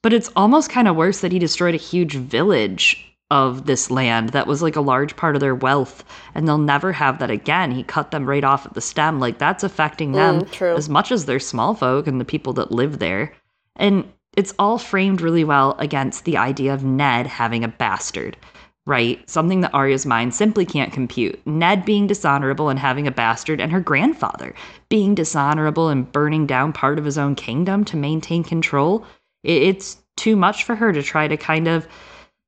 [0.02, 4.30] but it's almost kind of worse that he destroyed a huge village of this land
[4.30, 6.04] that was like a large part of their wealth
[6.36, 9.40] and they'll never have that again he cut them right off at the stem like
[9.40, 13.00] that's affecting them mm, as much as their small folk and the people that live
[13.00, 13.34] there
[13.78, 14.06] and
[14.38, 18.38] it's all framed really well against the idea of ned having a bastard
[18.86, 23.60] right something that arya's mind simply can't compute ned being dishonorable and having a bastard
[23.60, 24.54] and her grandfather
[24.90, 29.06] being dishonorable and burning down part of his own kingdom to maintain control
[29.44, 31.88] it's too much for her to try to kind of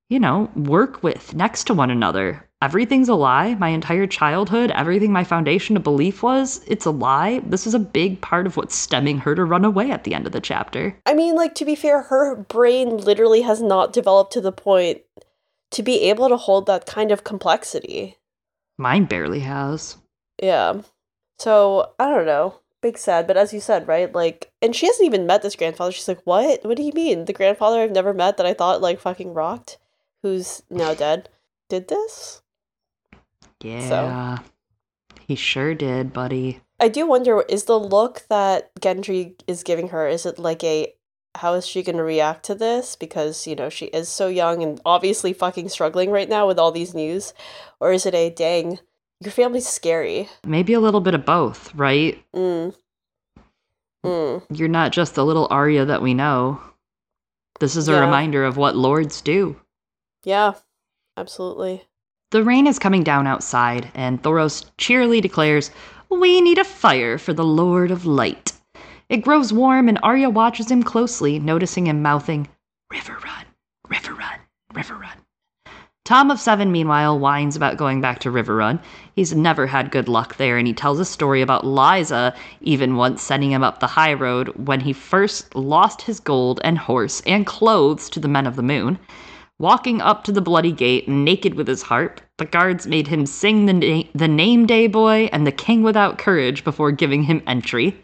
[0.09, 2.43] you know, work with next to one another.
[2.61, 3.55] Everything's a lie.
[3.55, 7.39] My entire childhood, everything my foundation of belief was, it's a lie.
[7.45, 10.25] This is a big part of what's stemming her to run away at the end
[10.25, 10.97] of the chapter.
[11.05, 15.01] I mean, like, to be fair, her brain literally has not developed to the point
[15.71, 18.17] to be able to hold that kind of complexity.
[18.77, 19.97] Mine barely has.
[20.41, 20.81] Yeah.
[21.39, 22.59] So, I don't know.
[22.81, 24.13] Big sad, but as you said, right?
[24.13, 25.91] Like, and she hasn't even met this grandfather.
[25.91, 26.63] She's like, what?
[26.63, 27.25] What do you mean?
[27.25, 29.77] The grandfather I've never met that I thought, like, fucking rocked?
[30.21, 31.29] who's now dead,
[31.69, 32.41] did this.
[33.61, 34.37] Yeah.
[34.37, 34.43] So.
[35.27, 36.61] He sure did, buddy.
[36.79, 40.93] I do wonder is the look that Gendry is giving her, is it like a
[41.35, 44.63] how is she going to react to this because you know she is so young
[44.63, 47.33] and obviously fucking struggling right now with all these news
[47.79, 48.79] or is it a dang
[49.21, 52.73] your family's scary maybe a little bit of both right mm.
[54.05, 54.43] Mm.
[54.51, 56.61] you're not just the little Arya that we know
[57.59, 58.01] this is a yeah.
[58.01, 59.55] reminder of what lords do
[60.27, 60.55] yeah,
[61.15, 61.83] absolutely.
[62.31, 65.71] The rain is coming down outside, and Thoros cheerily declares,
[66.09, 68.51] We need a fire for the Lord of Light.
[69.09, 72.49] It grows warm, and Arya watches him closely, noticing him mouthing,
[72.91, 73.45] Riverrun,
[73.87, 74.39] River Run,
[74.73, 75.15] Riverrun.
[76.03, 78.81] Tom of Seven, meanwhile, whines about going back to Riverrun.
[79.15, 83.21] He's never had good luck there, and he tells a story about Lysa even once
[83.21, 87.45] sending him up the high road when he first lost his gold and horse and
[87.45, 88.99] clothes to the Men of the Moon.
[89.57, 93.67] Walking up to the bloody gate, naked with his harp, the guards made him sing
[93.67, 97.97] the, na- the name day boy and the king without courage before giving him entry.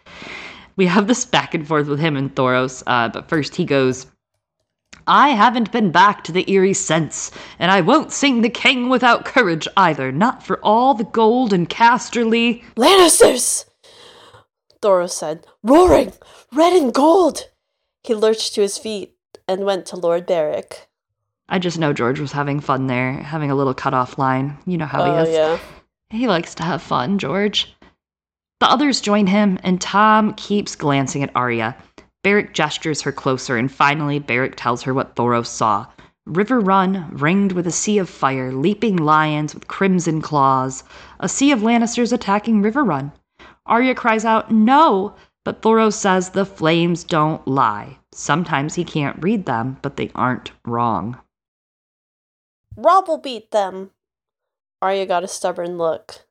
[0.76, 4.08] We have this back and forth with him and Thoros, uh, but first he goes,
[5.06, 9.26] I haven't been back to the Eyrie since, and I won't sing the king without
[9.26, 12.64] courage either, not for all the gold and Casterly.
[12.76, 13.66] Lannisters!
[14.82, 16.14] Thoros said, roaring,
[16.54, 17.50] red and gold.
[18.04, 19.16] He lurched to his feet
[19.48, 20.88] and went to Lord Beric.
[21.50, 24.58] I just know George was having fun there, having a little cut off line.
[24.66, 25.36] You know how oh, he is.
[25.36, 25.60] Yeah.
[26.10, 27.74] He likes to have fun, George.
[28.64, 31.76] The others join him, and Tom keeps glancing at Arya.
[32.24, 35.88] Beric gestures her closer, and finally, Beric tells her what Thoros saw.
[36.30, 40.86] Riverrun, ringed with a sea of fire, leaping lions with crimson claws,
[41.20, 43.12] a sea of Lannisters attacking Riverrun.
[43.66, 45.14] Arya cries out, No!
[45.44, 47.98] But Thoros says the flames don't lie.
[48.14, 51.20] Sometimes he can't read them, but they aren't wrong.
[52.78, 53.92] Robb will beat them.
[54.82, 56.26] Arya got a stubborn look.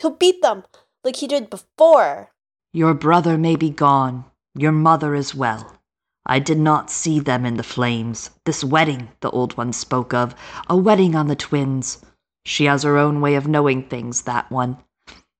[0.00, 0.64] He'll beat them
[1.04, 2.30] like he did before.
[2.72, 5.78] Your brother may be gone, your mother as well.
[6.26, 8.30] I did not see them in the flames.
[8.44, 10.34] This wedding, the old one spoke of,
[10.68, 12.04] a wedding on the twins.
[12.44, 14.76] She has her own way of knowing things, that one.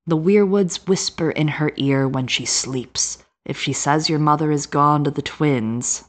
[0.06, 3.18] The weirwoods whisper in her ear when she sleeps.
[3.44, 6.07] If she says your mother is gone to the twins,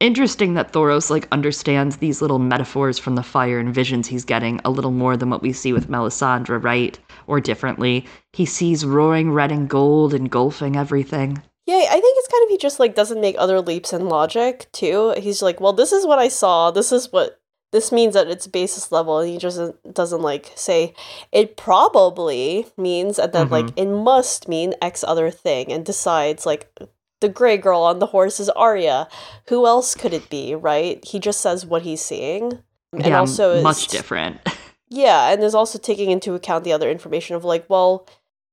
[0.00, 4.60] interesting that Thoros like understands these little metaphors from the fire and visions he's getting
[4.64, 6.98] a little more than what we see with Melisandre, right?
[7.26, 8.06] Or differently.
[8.32, 11.42] He sees roaring red and gold engulfing everything.
[11.66, 14.66] Yeah, I think it's kind of he just like doesn't make other leaps in logic
[14.72, 15.14] too.
[15.18, 16.70] He's like, well, this is what I saw.
[16.70, 17.40] This is what
[17.70, 19.20] this means at its basis level.
[19.20, 19.60] And he just
[19.92, 20.94] doesn't like say
[21.30, 23.66] it probably means and then mm-hmm.
[23.66, 26.72] like it must mean X other thing and decides like
[27.20, 29.08] the gray girl on the horse is Arya.
[29.48, 31.04] Who else could it be, right?
[31.04, 32.62] He just says what he's seeing.
[32.92, 34.40] And yeah, also is, much different.
[34.92, 38.08] Yeah, and is also taking into account the other information of like, well,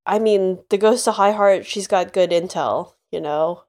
[0.06, 3.64] I mean, the ghost of High Heart, she's got good intel, you know.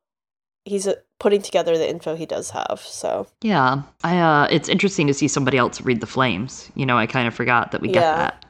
[0.66, 4.20] He's uh, putting together the info he does have, so Yeah, I.
[4.20, 6.72] Uh, it's interesting to see somebody else read the flames.
[6.76, 8.02] You know, I kind of forgot that we get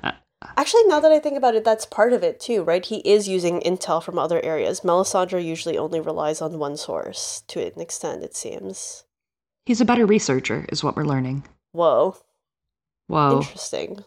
[0.02, 0.19] that.
[0.56, 2.86] Actually, now that I think about it, that's part of it too, right?
[2.86, 4.82] He is using intel from other areas.
[4.82, 9.04] Melisandre usually only relies on one source to an extent, it seems.
[9.66, 11.44] he's a better researcher, is what we're learning.
[11.74, 12.16] Whoa,
[13.08, 13.38] Whoa.
[13.42, 14.06] interesting.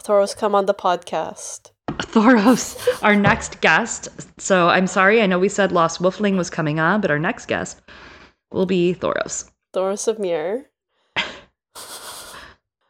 [0.00, 1.70] Thoros, come on the podcast.
[1.90, 4.08] Thoros, our next guest.
[4.40, 7.46] So I'm sorry, I know we said Lost Wolfling was coming on, but our next
[7.46, 7.80] guest
[8.50, 9.50] will be Thoros.
[9.74, 10.66] Thoros of Myr.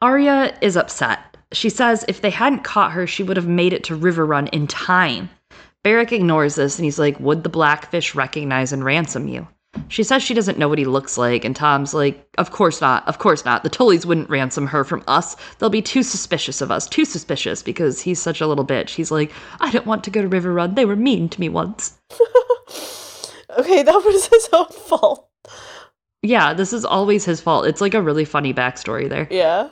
[0.00, 1.33] Arya is upset.
[1.54, 4.66] She says if they hadn't caught her, she would have made it to Riverrun in
[4.66, 5.30] time.
[5.82, 9.46] Beric ignores this and he's like, Would the blackfish recognize and ransom you?
[9.88, 13.06] She says she doesn't know what he looks like, and Tom's like, Of course not,
[13.08, 13.62] of course not.
[13.62, 15.36] The Tullys wouldn't ransom her from us.
[15.58, 18.90] They'll be too suspicious of us, too suspicious, because he's such a little bitch.
[18.90, 20.74] He's like, I don't want to go to River Run.
[20.74, 21.98] They were mean to me once.
[23.58, 25.28] Okay, that was his own fault.
[26.22, 27.66] Yeah, this is always his fault.
[27.66, 29.28] It's like a really funny backstory there.
[29.30, 29.70] Yeah.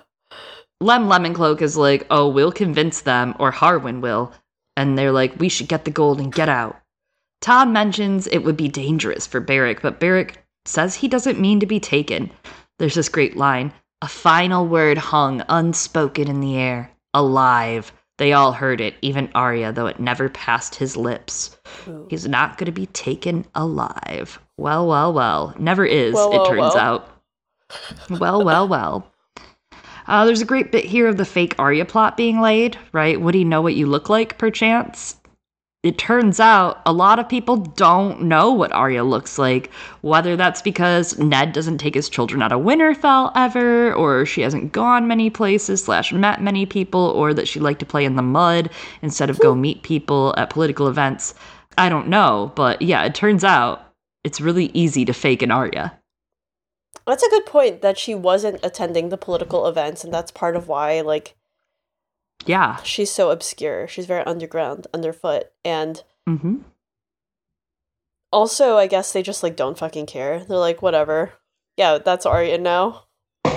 [0.82, 4.32] Lem Lemoncloak is like, oh, we'll convince them, or Harwin will.
[4.76, 6.76] And they're like, we should get the gold and get out.
[7.40, 11.66] Tom mentions it would be dangerous for Beric, but Beric says he doesn't mean to
[11.66, 12.30] be taken.
[12.78, 17.92] There's this great line a final word hung unspoken in the air alive.
[18.18, 21.56] They all heard it, even Arya, though it never passed his lips.
[21.88, 22.06] Ooh.
[22.10, 24.40] He's not going to be taken alive.
[24.56, 25.54] Well, well, well.
[25.59, 26.76] Never is, Well, it well, turns well.
[26.78, 27.09] out.
[28.10, 29.11] Well, well, well.
[30.07, 33.20] Uh, there's a great bit here of the fake Arya plot being laid, right?
[33.20, 35.16] Would he know what you look like, perchance?
[35.83, 39.69] It turns out a lot of people don't know what Arya looks like,
[40.03, 44.70] whether that's because Ned doesn't take his children out of Winterfell ever, or she hasn't
[44.70, 48.23] gone many places slash met many people, or that she liked to play in the
[48.23, 48.70] mud
[49.03, 51.35] instead of go meet people at political events.
[51.77, 53.85] I don't know, but yeah, it turns out
[54.23, 55.99] it's really easy to fake an Arya.
[57.07, 60.69] That's a good point that she wasn't attending the political events, and that's part of
[60.69, 61.35] why, like,
[62.47, 62.77] Yeah.
[62.83, 63.89] she's so obscure.
[63.89, 65.51] She's very underground, underfoot.
[65.65, 66.59] And Mm-hmm.
[68.33, 70.45] also, I guess they just, like, don't fucking care.
[70.45, 71.33] They're like, whatever.
[71.77, 73.05] Yeah, that's Arya now.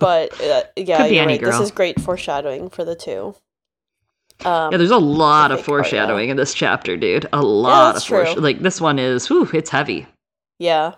[0.00, 1.40] But, uh, yeah, Could be you're any right.
[1.42, 3.36] This is great foreshadowing for the two.
[4.44, 5.82] Um, Yeah, there's a lot of fake Arya.
[5.82, 7.26] foreshadowing in this chapter, dude.
[7.32, 8.42] A lot that's of foreshadowing.
[8.42, 10.06] Like this one is, whew, it's heavy.
[10.58, 10.94] yeah.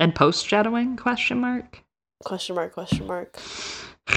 [0.00, 0.96] And post shadowing?
[0.96, 1.82] Question mark.
[2.24, 3.38] Question mark, question mark.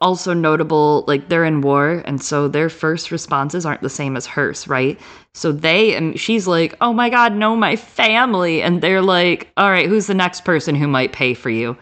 [0.00, 4.26] Also notable, like they're in war, and so their first responses aren't the same as
[4.26, 4.96] hers, right?
[5.34, 9.70] So they and she's like, "Oh my god, no, my family," and they're like, "All
[9.70, 11.76] right, who's the next person who might pay for you?"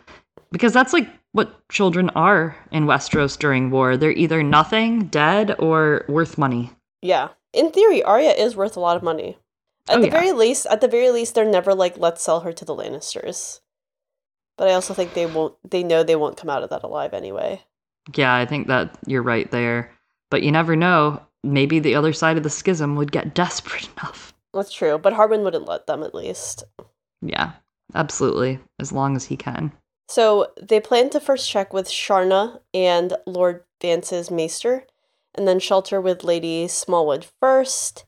[0.50, 3.98] Because that's like what children are in Westeros during war.
[3.98, 6.70] They're either nothing, dead, or worth money.
[7.02, 7.28] Yeah.
[7.52, 9.36] In theory, Arya is worth a lot of money.
[9.88, 10.12] At Oh, the yeah.
[10.12, 13.60] very least, at the very least, they're never like, let's sell her to the Lannisters.
[14.58, 15.54] But I also think they won't.
[15.68, 17.62] They know they won't come out of that alive anyway.
[18.14, 19.92] Yeah, I think that you're right there.
[20.30, 21.20] But you never know.
[21.44, 24.32] Maybe the other side of the schism would get desperate enough.
[24.54, 24.96] That's true.
[24.98, 26.64] But Harwin wouldn't let them, at least.
[27.20, 27.52] Yeah,
[27.94, 28.58] absolutely.
[28.80, 29.72] As long as he can.
[30.08, 34.86] So they plan to first check with Sharna and Lord Vance's maester,
[35.34, 38.04] and then shelter with Lady Smallwood first.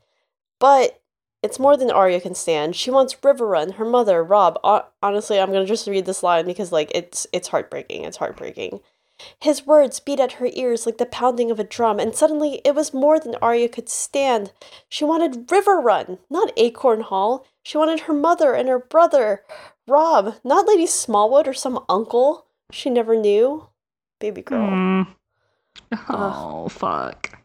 [0.61, 0.98] But
[1.43, 2.75] it's more than Arya can stand.
[2.77, 4.59] She wants Riverrun, her mother, Robb.
[4.65, 8.05] Ho- Honestly, I'm gonna just read this line because like it's it's heartbreaking.
[8.05, 8.81] It's heartbreaking.
[9.41, 12.75] His words beat at her ears like the pounding of a drum, and suddenly it
[12.75, 14.53] was more than Arya could stand.
[14.89, 17.45] She wanted Riverrun, not Acorn Hall.
[17.65, 19.43] She wanted her mother and her brother,
[19.89, 23.69] Robb, not Lady Smallwood or some uncle she never knew.
[24.21, 24.69] Baby girl.
[24.69, 25.07] Mm.
[26.09, 27.39] Oh, fuck.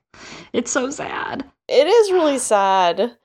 [0.52, 1.46] It's so sad.
[1.68, 3.16] It is really sad.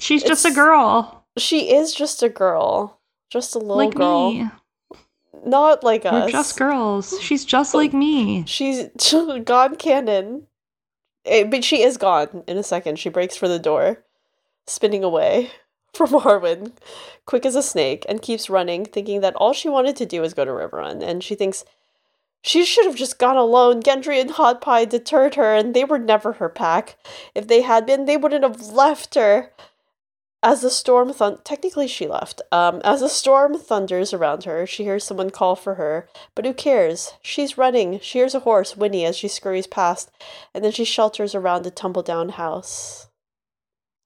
[0.00, 1.24] She's just a girl.
[1.36, 2.98] She is just a girl.
[3.30, 4.32] Just a little like girl.
[4.32, 4.50] me.
[5.44, 6.32] Not like We're us.
[6.32, 7.18] just girls.
[7.20, 8.44] She's just like me.
[8.46, 8.84] She's
[9.44, 10.46] gone canon.
[11.24, 12.98] Eh, but she is gone in a second.
[12.98, 14.04] She breaks for the door,
[14.66, 15.50] spinning away
[15.94, 16.72] from Harwin,
[17.26, 20.34] quick as a snake, and keeps running, thinking that all she wanted to do was
[20.34, 21.02] go to Riverrun.
[21.02, 21.64] And she thinks
[22.42, 23.82] she should have just gone alone.
[23.82, 26.96] Gendry and Hot Pie deterred her, and they were never her pack.
[27.34, 29.52] If they had been, they wouldn't have left her.
[30.42, 32.40] As the storm thun- technically she left.
[32.52, 36.08] Um, as the storm thunders around her, she hears someone call for her.
[36.34, 37.14] But who cares?
[37.22, 37.98] She's running.
[38.00, 40.10] She hears a horse whinny as she scurries past,
[40.54, 43.08] and then she shelters around a tumble down house.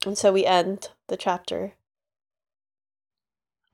[0.07, 1.75] And so we end the chapter.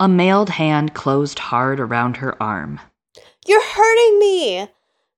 [0.01, 2.81] A mailed hand closed hard around her arm.
[3.47, 4.69] You're hurting me,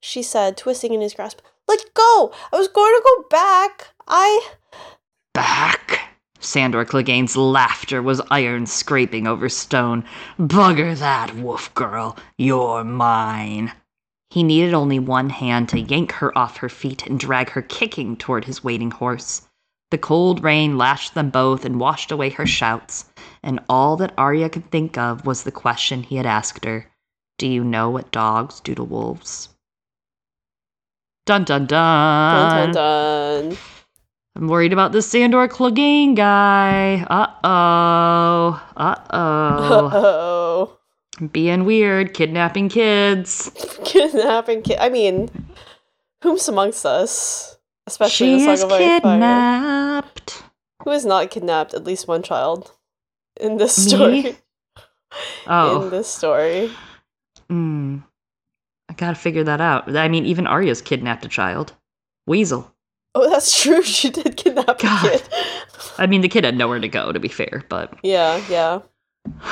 [0.00, 1.40] she said, twisting in his grasp.
[1.66, 2.32] Let go!
[2.52, 3.88] I was going to go back.
[4.06, 4.50] I.
[5.34, 6.09] Back?
[6.40, 10.04] Sandor Clegane's laughter was iron scraping over stone.
[10.38, 12.16] Bugger that, wolf girl.
[12.38, 13.72] You're mine.
[14.30, 18.16] He needed only one hand to yank her off her feet and drag her kicking
[18.16, 19.42] toward his waiting horse.
[19.90, 23.06] The cold rain lashed them both and washed away her shouts,
[23.42, 26.90] and all that Arya could think of was the question he had asked her
[27.38, 29.48] Do you know what dogs do to wolves?
[31.26, 32.72] Dun dun dun.
[32.72, 33.58] Dun, dun, dun.
[34.40, 37.04] I'm worried about this Sandor Clegane guy.
[37.10, 38.66] Uh oh.
[38.74, 39.86] Uh oh.
[39.86, 40.78] Uh oh.
[41.30, 43.50] Being weird, kidnapping kids.
[43.84, 44.78] Kidnapping kid.
[44.78, 45.28] I mean,
[46.22, 47.58] whom's amongst us?
[47.86, 49.12] Especially She in is Song of Ice and Fire.
[49.12, 50.42] kidnapped.
[50.84, 52.72] Who has not kidnapped at least one child
[53.38, 53.90] in this Me?
[53.90, 54.18] story?
[54.30, 54.36] In
[55.48, 55.88] Oh.
[55.90, 56.70] this story.
[57.50, 58.04] Mm.
[58.88, 59.94] I gotta figure that out.
[59.96, 61.74] I mean, even Arya's kidnapped a child.
[62.26, 62.72] Weasel.
[63.14, 63.82] Oh, that's true.
[63.82, 65.06] She did kidnap God.
[65.06, 65.22] a kid.
[65.98, 68.80] I mean, the kid had nowhere to go, to be fair, but yeah, yeah.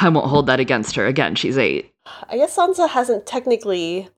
[0.00, 1.06] I won't hold that against her.
[1.06, 1.92] Again, she's eight.
[2.30, 4.08] I guess Sansa hasn't technically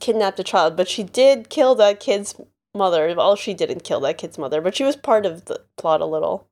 [0.00, 2.34] kidnapped a child, but she did kill that kid's
[2.74, 3.14] mother.
[3.16, 6.06] Well, she didn't kill that kid's mother, but she was part of the plot a
[6.06, 6.46] little.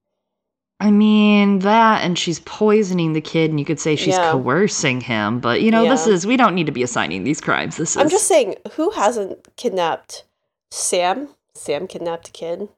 [0.79, 4.33] I mean, that, and she's poisoning the kid, and you could say she's Yeah.
[4.33, 7.79] coercing him, but you know, this is, we don't need to be assigning these crimes.
[7.79, 7.97] This is.
[7.97, 10.25] I'm just saying, who hasn't kidnapped
[10.71, 11.29] Sam?
[11.57, 12.69] Sam kidnapped a kid.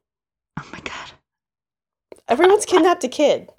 [0.59, 1.13] Oh my god.
[2.29, 3.51] Everyone's kidnapped a kid.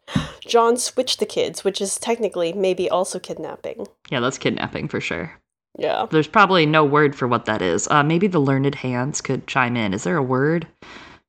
[0.45, 3.87] Jon switched the kids, which is technically maybe also kidnapping.
[4.11, 5.31] Yeah, that's kidnapping for sure.
[5.77, 6.05] Yeah.
[6.11, 7.87] There's probably no word for what that is.
[7.87, 9.93] Uh, maybe the learned hands could chime in.
[9.93, 10.67] Is there a word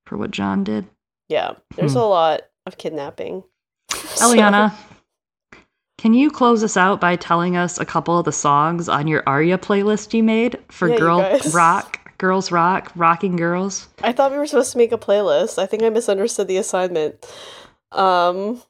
[0.06, 0.86] for what Jon did?
[1.28, 1.52] Yeah.
[1.76, 1.98] There's Hmm.
[2.00, 3.44] a lot of kidnapping.
[3.90, 4.74] So- Eliana,
[5.98, 9.22] can you close us out by telling us a couple of the songs on your
[9.26, 11.40] Arya playlist you made for Yeah, Girl.
[11.54, 13.88] Rock, Girls Rock, Rocking Girls?
[14.04, 15.58] I thought we were supposed to make a playlist.
[15.58, 17.26] I think I misunderstood the assignment.
[17.92, 18.62] Um,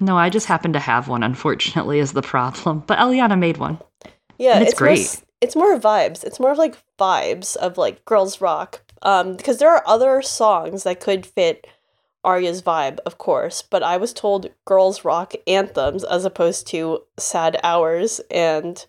[0.00, 2.82] No, I just happen to have one, unfortunately, is the problem.
[2.86, 3.78] But Eliana made one.
[4.38, 5.00] yeah, And it's more great.
[5.00, 6.24] s- it's more vibes.
[6.24, 8.80] It's more of like vibes of like girls rock.
[9.02, 11.66] Um, because there are other songs that could fit
[12.24, 17.60] Arya's vibe, of course, but I was told girls rock anthems as opposed to sad
[17.62, 18.84] hours and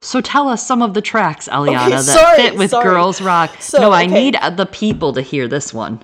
[0.00, 2.84] So tell us some of the tracks, Eliana, Okay, that sorry, fit with sorry.
[2.84, 3.60] Girls Rock.
[3.60, 4.14] So, no, I okay.
[4.14, 6.02] need the people to hear this one.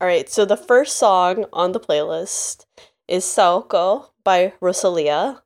[0.00, 2.64] All right, so the first song on the playlist
[3.06, 5.42] is Saoko by Rosalia.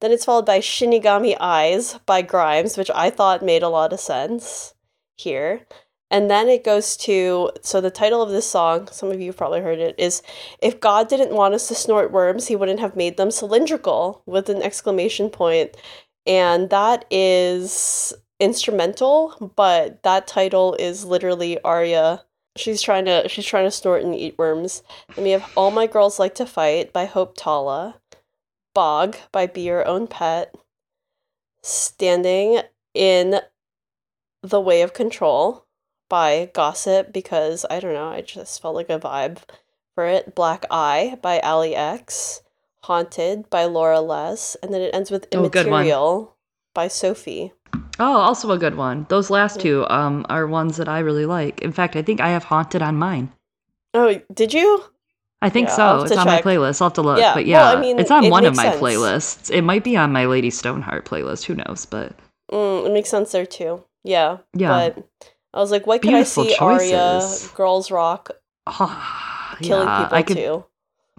[0.00, 4.00] Then it's followed by Shinigami Eyes by Grimes, which I thought made a lot of
[4.00, 4.74] sense
[5.16, 5.66] here.
[6.10, 9.36] And then it goes to so the title of this song, some of you have
[9.36, 10.22] probably heard it, is
[10.62, 14.48] If God didn't want us to snort worms, he wouldn't have made them cylindrical with
[14.48, 15.76] an exclamation point.
[16.28, 22.22] And that is instrumental, but that title is literally Arya
[22.58, 24.82] She's trying to she's trying to snort and eat worms.
[25.14, 28.00] Then we have All My Girls Like to Fight by Hope Tala.
[28.74, 30.52] Bog by Be Your Own Pet.
[31.62, 32.62] Standing
[32.94, 33.40] in
[34.42, 35.66] the Way of Control
[36.08, 39.38] by Gossip because I don't know, I just felt like a vibe
[39.94, 40.34] for it.
[40.34, 42.42] Black Eye by Allie X.
[42.84, 44.56] Haunted by Laura Les.
[44.62, 45.38] And then it ends with Oh.
[45.38, 46.36] Immaterial
[46.74, 47.52] by Sophie.
[47.98, 49.06] Oh, also a good one.
[49.08, 51.60] Those last two um, are ones that I really like.
[51.62, 53.32] In fact, I think I have Haunted on mine.
[53.94, 54.84] Oh, did you?
[55.42, 56.02] I think Yeah, so.
[56.02, 56.44] It's on check.
[56.44, 56.80] my playlist.
[56.80, 57.18] I'll have to look.
[57.18, 58.80] Yeah, but well, yeah, I mean, it's on it one of my sense.
[58.80, 59.50] playlists.
[59.50, 61.44] It might be on my Lady Stoneheart playlist.
[61.44, 61.86] Who knows?
[61.86, 62.12] But
[62.52, 63.84] Mm, it makes sense there too.
[64.04, 64.38] Yeah.
[64.54, 64.90] Yeah.
[64.94, 65.06] But
[65.52, 67.48] I was like, what Beautiful I see choices.
[67.48, 68.30] Girls Rock,
[68.66, 70.64] oh, killing yeah, people I could too?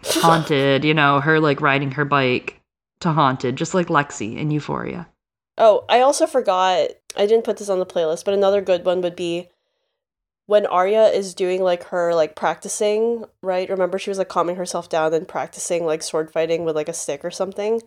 [0.05, 0.84] Haunted.
[0.84, 2.61] You know, her like riding her bike
[3.01, 5.07] to Haunted, just like Lexi in Euphoria.
[5.57, 6.89] Oh, I also forgot.
[7.17, 9.49] I didn't put this on the playlist, but another good one would be
[10.45, 13.69] when Arya is doing like her like practicing, right?
[13.69, 16.93] Remember she was like calming herself down and practicing like sword fighting with like a
[16.93, 17.81] stick or something.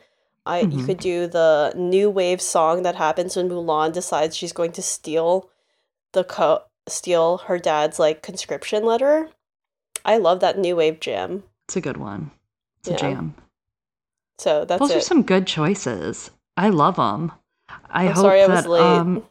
[0.44, 0.86] I you Mhm.
[0.86, 5.48] could do the new wave song that happens when Mulan decides she's going to steal
[6.12, 9.30] the co- steal her dad's like conscription letter.
[10.04, 11.44] I love that new wave jam.
[11.72, 12.30] It's a good one.
[12.80, 13.34] It's a jam.
[14.38, 14.96] So that's Those it.
[14.98, 16.30] are some good choices.
[16.54, 17.32] I love them.
[17.88, 18.82] I I'm hope sorry I that was late.
[18.82, 19.22] um,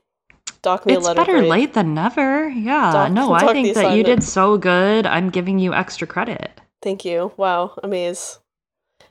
[0.63, 1.49] Dock me it's better grade.
[1.49, 2.49] late than never.
[2.49, 2.91] Yeah.
[2.91, 5.05] Doc- no, I think that you did so good.
[5.05, 6.49] I'm giving you extra credit.
[6.81, 7.31] Thank you.
[7.37, 8.39] Wow, amaze.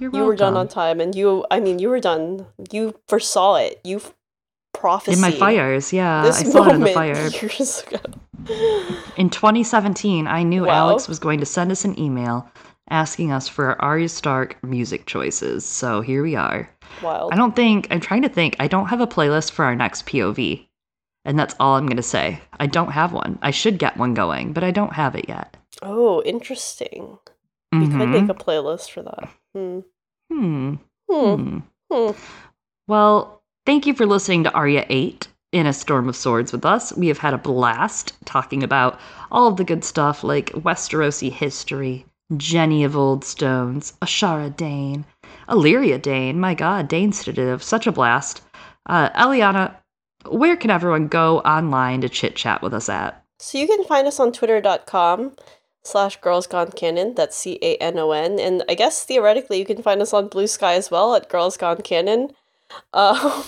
[0.00, 2.46] You're You were done on time, and you, I mean, you were done.
[2.72, 3.80] You foresaw it.
[3.84, 4.00] You
[4.74, 5.92] prophesied in my fires.
[5.92, 7.14] Yeah, this I saw it in the fire.
[7.42, 8.00] years ago.
[9.16, 10.88] In 2017, I knew Wow.
[10.88, 12.50] Alex was going to send us an email
[12.90, 15.64] asking us for our Arya Stark music choices.
[15.64, 16.68] So here we are.
[17.02, 17.32] Wild.
[17.32, 18.56] I don't think I'm trying to think.
[18.58, 20.66] I don't have a playlist for our next POV.
[21.24, 22.40] And that's all I'm going to say.
[22.58, 23.38] I don't have one.
[23.42, 25.56] I should get one going, but I don't have it yet.
[25.82, 27.18] Oh, interesting.
[27.72, 28.10] We could Mhm.
[28.10, 29.28] make a playlist for that.
[29.54, 29.80] Hmm.
[30.32, 30.74] Hmm.
[31.10, 31.34] Hmm.
[31.34, 31.58] Hmm.
[31.92, 32.10] Hmm.
[32.88, 36.92] Well, thank you for listening to Arya 8 in a Storm of Swords with us.
[36.96, 38.98] We have had a blast talking about
[39.30, 42.06] all of the good stuff like Westerosi history,
[42.36, 45.04] Jenny of Old Stones, Ashara Dayne,
[45.48, 46.38] Allyria Dayne.
[46.38, 48.42] My god, Daynes did have such a blast.
[48.86, 49.74] Uh, Eliana,
[50.28, 53.24] where can everyone go online to chit chat with us at?
[53.38, 55.32] So you can find us on twitter.com
[55.82, 57.14] slash girls gone canon.
[57.14, 58.38] That's C A N O N.
[58.38, 61.56] And I guess theoretically you can find us on Blue Sky as well at girls
[61.56, 62.30] gone canon.
[62.92, 63.44] Um,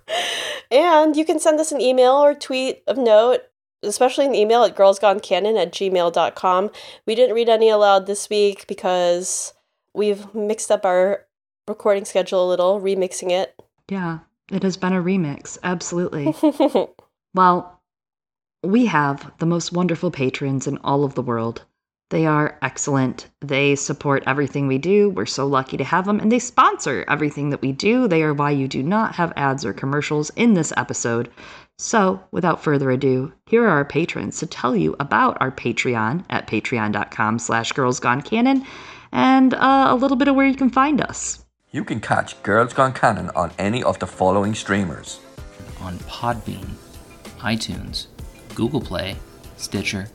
[0.70, 3.40] and you can send us an email or tweet of note,
[3.82, 6.70] especially an email at girlsgonecanon at gmail.com.
[7.06, 9.52] We didn't read any aloud this week because
[9.94, 11.26] we've mixed up our
[11.68, 13.54] recording schedule a little, remixing it.
[13.88, 15.58] Yeah, it has been a remix.
[15.62, 16.34] Absolutely.
[17.34, 17.80] Well,
[18.62, 21.64] we have the most wonderful patrons in all of the world.
[22.10, 23.28] They are excellent.
[23.40, 25.08] They support everything we do.
[25.08, 28.06] We're so lucky to have them, and they sponsor everything that we do.
[28.06, 31.30] They are why you do not have ads or commercials in this episode.
[31.78, 36.46] So, without further ado, here are our patrons to tell you about our Patreon at
[36.46, 38.64] patreon.com slash girlsgonecanon
[39.10, 41.44] and uh, a little bit of where you can find us.
[41.72, 45.18] You can catch Girls Gone Canon on any of the following streamers.
[45.80, 46.68] on Podbean,
[47.38, 48.06] iTunes,
[48.54, 49.16] Google Play,
[49.56, 50.08] Stitcher,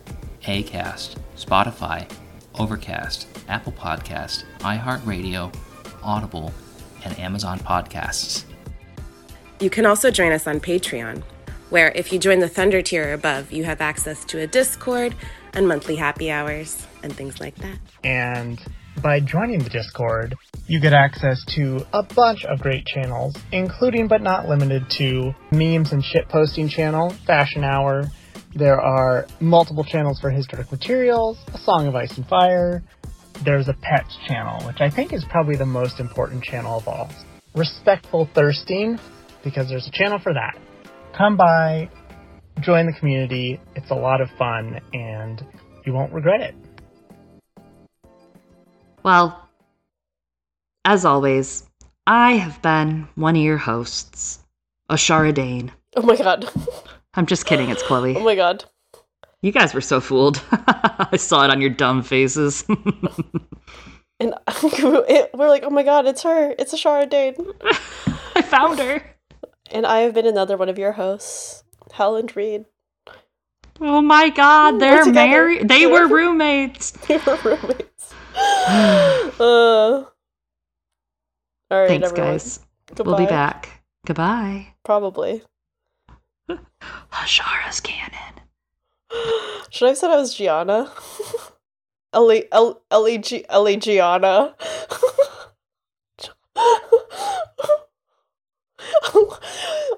[0.44, 2.10] Acast, Spotify,
[2.56, 5.54] Overcast, Apple Podcast, iHeartRadio,
[6.02, 6.54] Audible,
[7.04, 8.46] and Amazon Podcasts.
[9.60, 11.22] You can also join us on Patreon,
[11.70, 15.16] where if you join the Thunder tier above, you have access to a Discord
[15.54, 17.80] and monthly happy hours and things like that.
[18.04, 18.60] And
[19.02, 20.36] by joining the Discord,
[20.68, 25.92] you get access to a bunch of great channels, including but not limited to memes
[25.92, 28.06] and shit posting channel, Fashion Hour.
[28.56, 32.82] There are multiple channels for historic materials, A Song of Ice and Fire.
[33.44, 37.10] There's a pets channel, which I think is probably the most important channel of all.
[37.56, 39.00] Respectful Thirsting,
[39.44, 40.58] because there's a channel for that.
[41.18, 41.90] Come by,
[42.60, 43.60] join the community.
[43.76, 45.44] It's a lot of fun, and
[45.84, 46.56] you won't regret it.
[49.02, 49.50] Well,
[50.86, 51.68] as always,
[52.06, 54.46] I have been one of your hosts,
[54.92, 55.72] Ashara Dayne.
[55.96, 56.48] oh my god.
[57.16, 58.16] I'm just kidding, it's Chloe.
[58.16, 58.66] Oh my god.
[59.42, 60.40] You guys were so fooled.
[60.52, 62.64] I saw it on your dumb faces.
[64.20, 64.34] And
[64.82, 66.56] we're like, oh my god, it's her.
[66.58, 67.36] It's Ashara Dayne.
[68.36, 69.04] I found her.
[69.72, 71.64] And I have been another one of your hosts,
[71.94, 72.66] Helen Reed.
[73.80, 75.68] Oh my god, they're married.
[75.70, 76.92] They were roommates.
[76.92, 78.14] they were roommates.
[78.36, 80.06] uh,
[81.70, 82.32] all right, Thanks, everyone.
[82.32, 82.60] guys.
[82.88, 83.04] Goodbye.
[83.12, 83.84] We'll be back.
[84.06, 84.74] Goodbye.
[84.84, 85.44] Probably.
[87.12, 88.42] Ashara's canon.
[89.70, 90.92] Should I have said I was Gianna?
[92.14, 94.56] Ellie, El, Ellie, Ellie Gianna.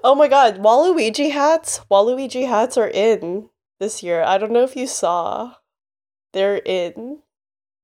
[0.04, 1.80] oh my god, Waluigi hats?
[1.90, 3.48] Waluigi hats are in
[3.78, 4.22] this year.
[4.22, 5.54] I don't know if you saw.
[6.32, 7.20] They're in.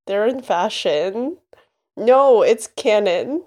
[0.06, 1.38] They're in fashion.
[1.96, 3.44] No, it's canon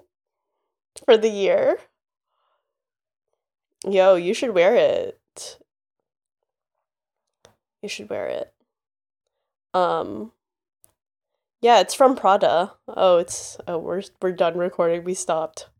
[1.04, 1.78] for the year.
[3.88, 5.58] Yo, you should wear it.
[7.82, 8.52] You should wear it.
[9.74, 10.32] Um
[11.62, 12.74] Yeah, it's from Prada.
[12.88, 15.04] Oh, it's oh we're we're done recording.
[15.04, 15.68] We stopped.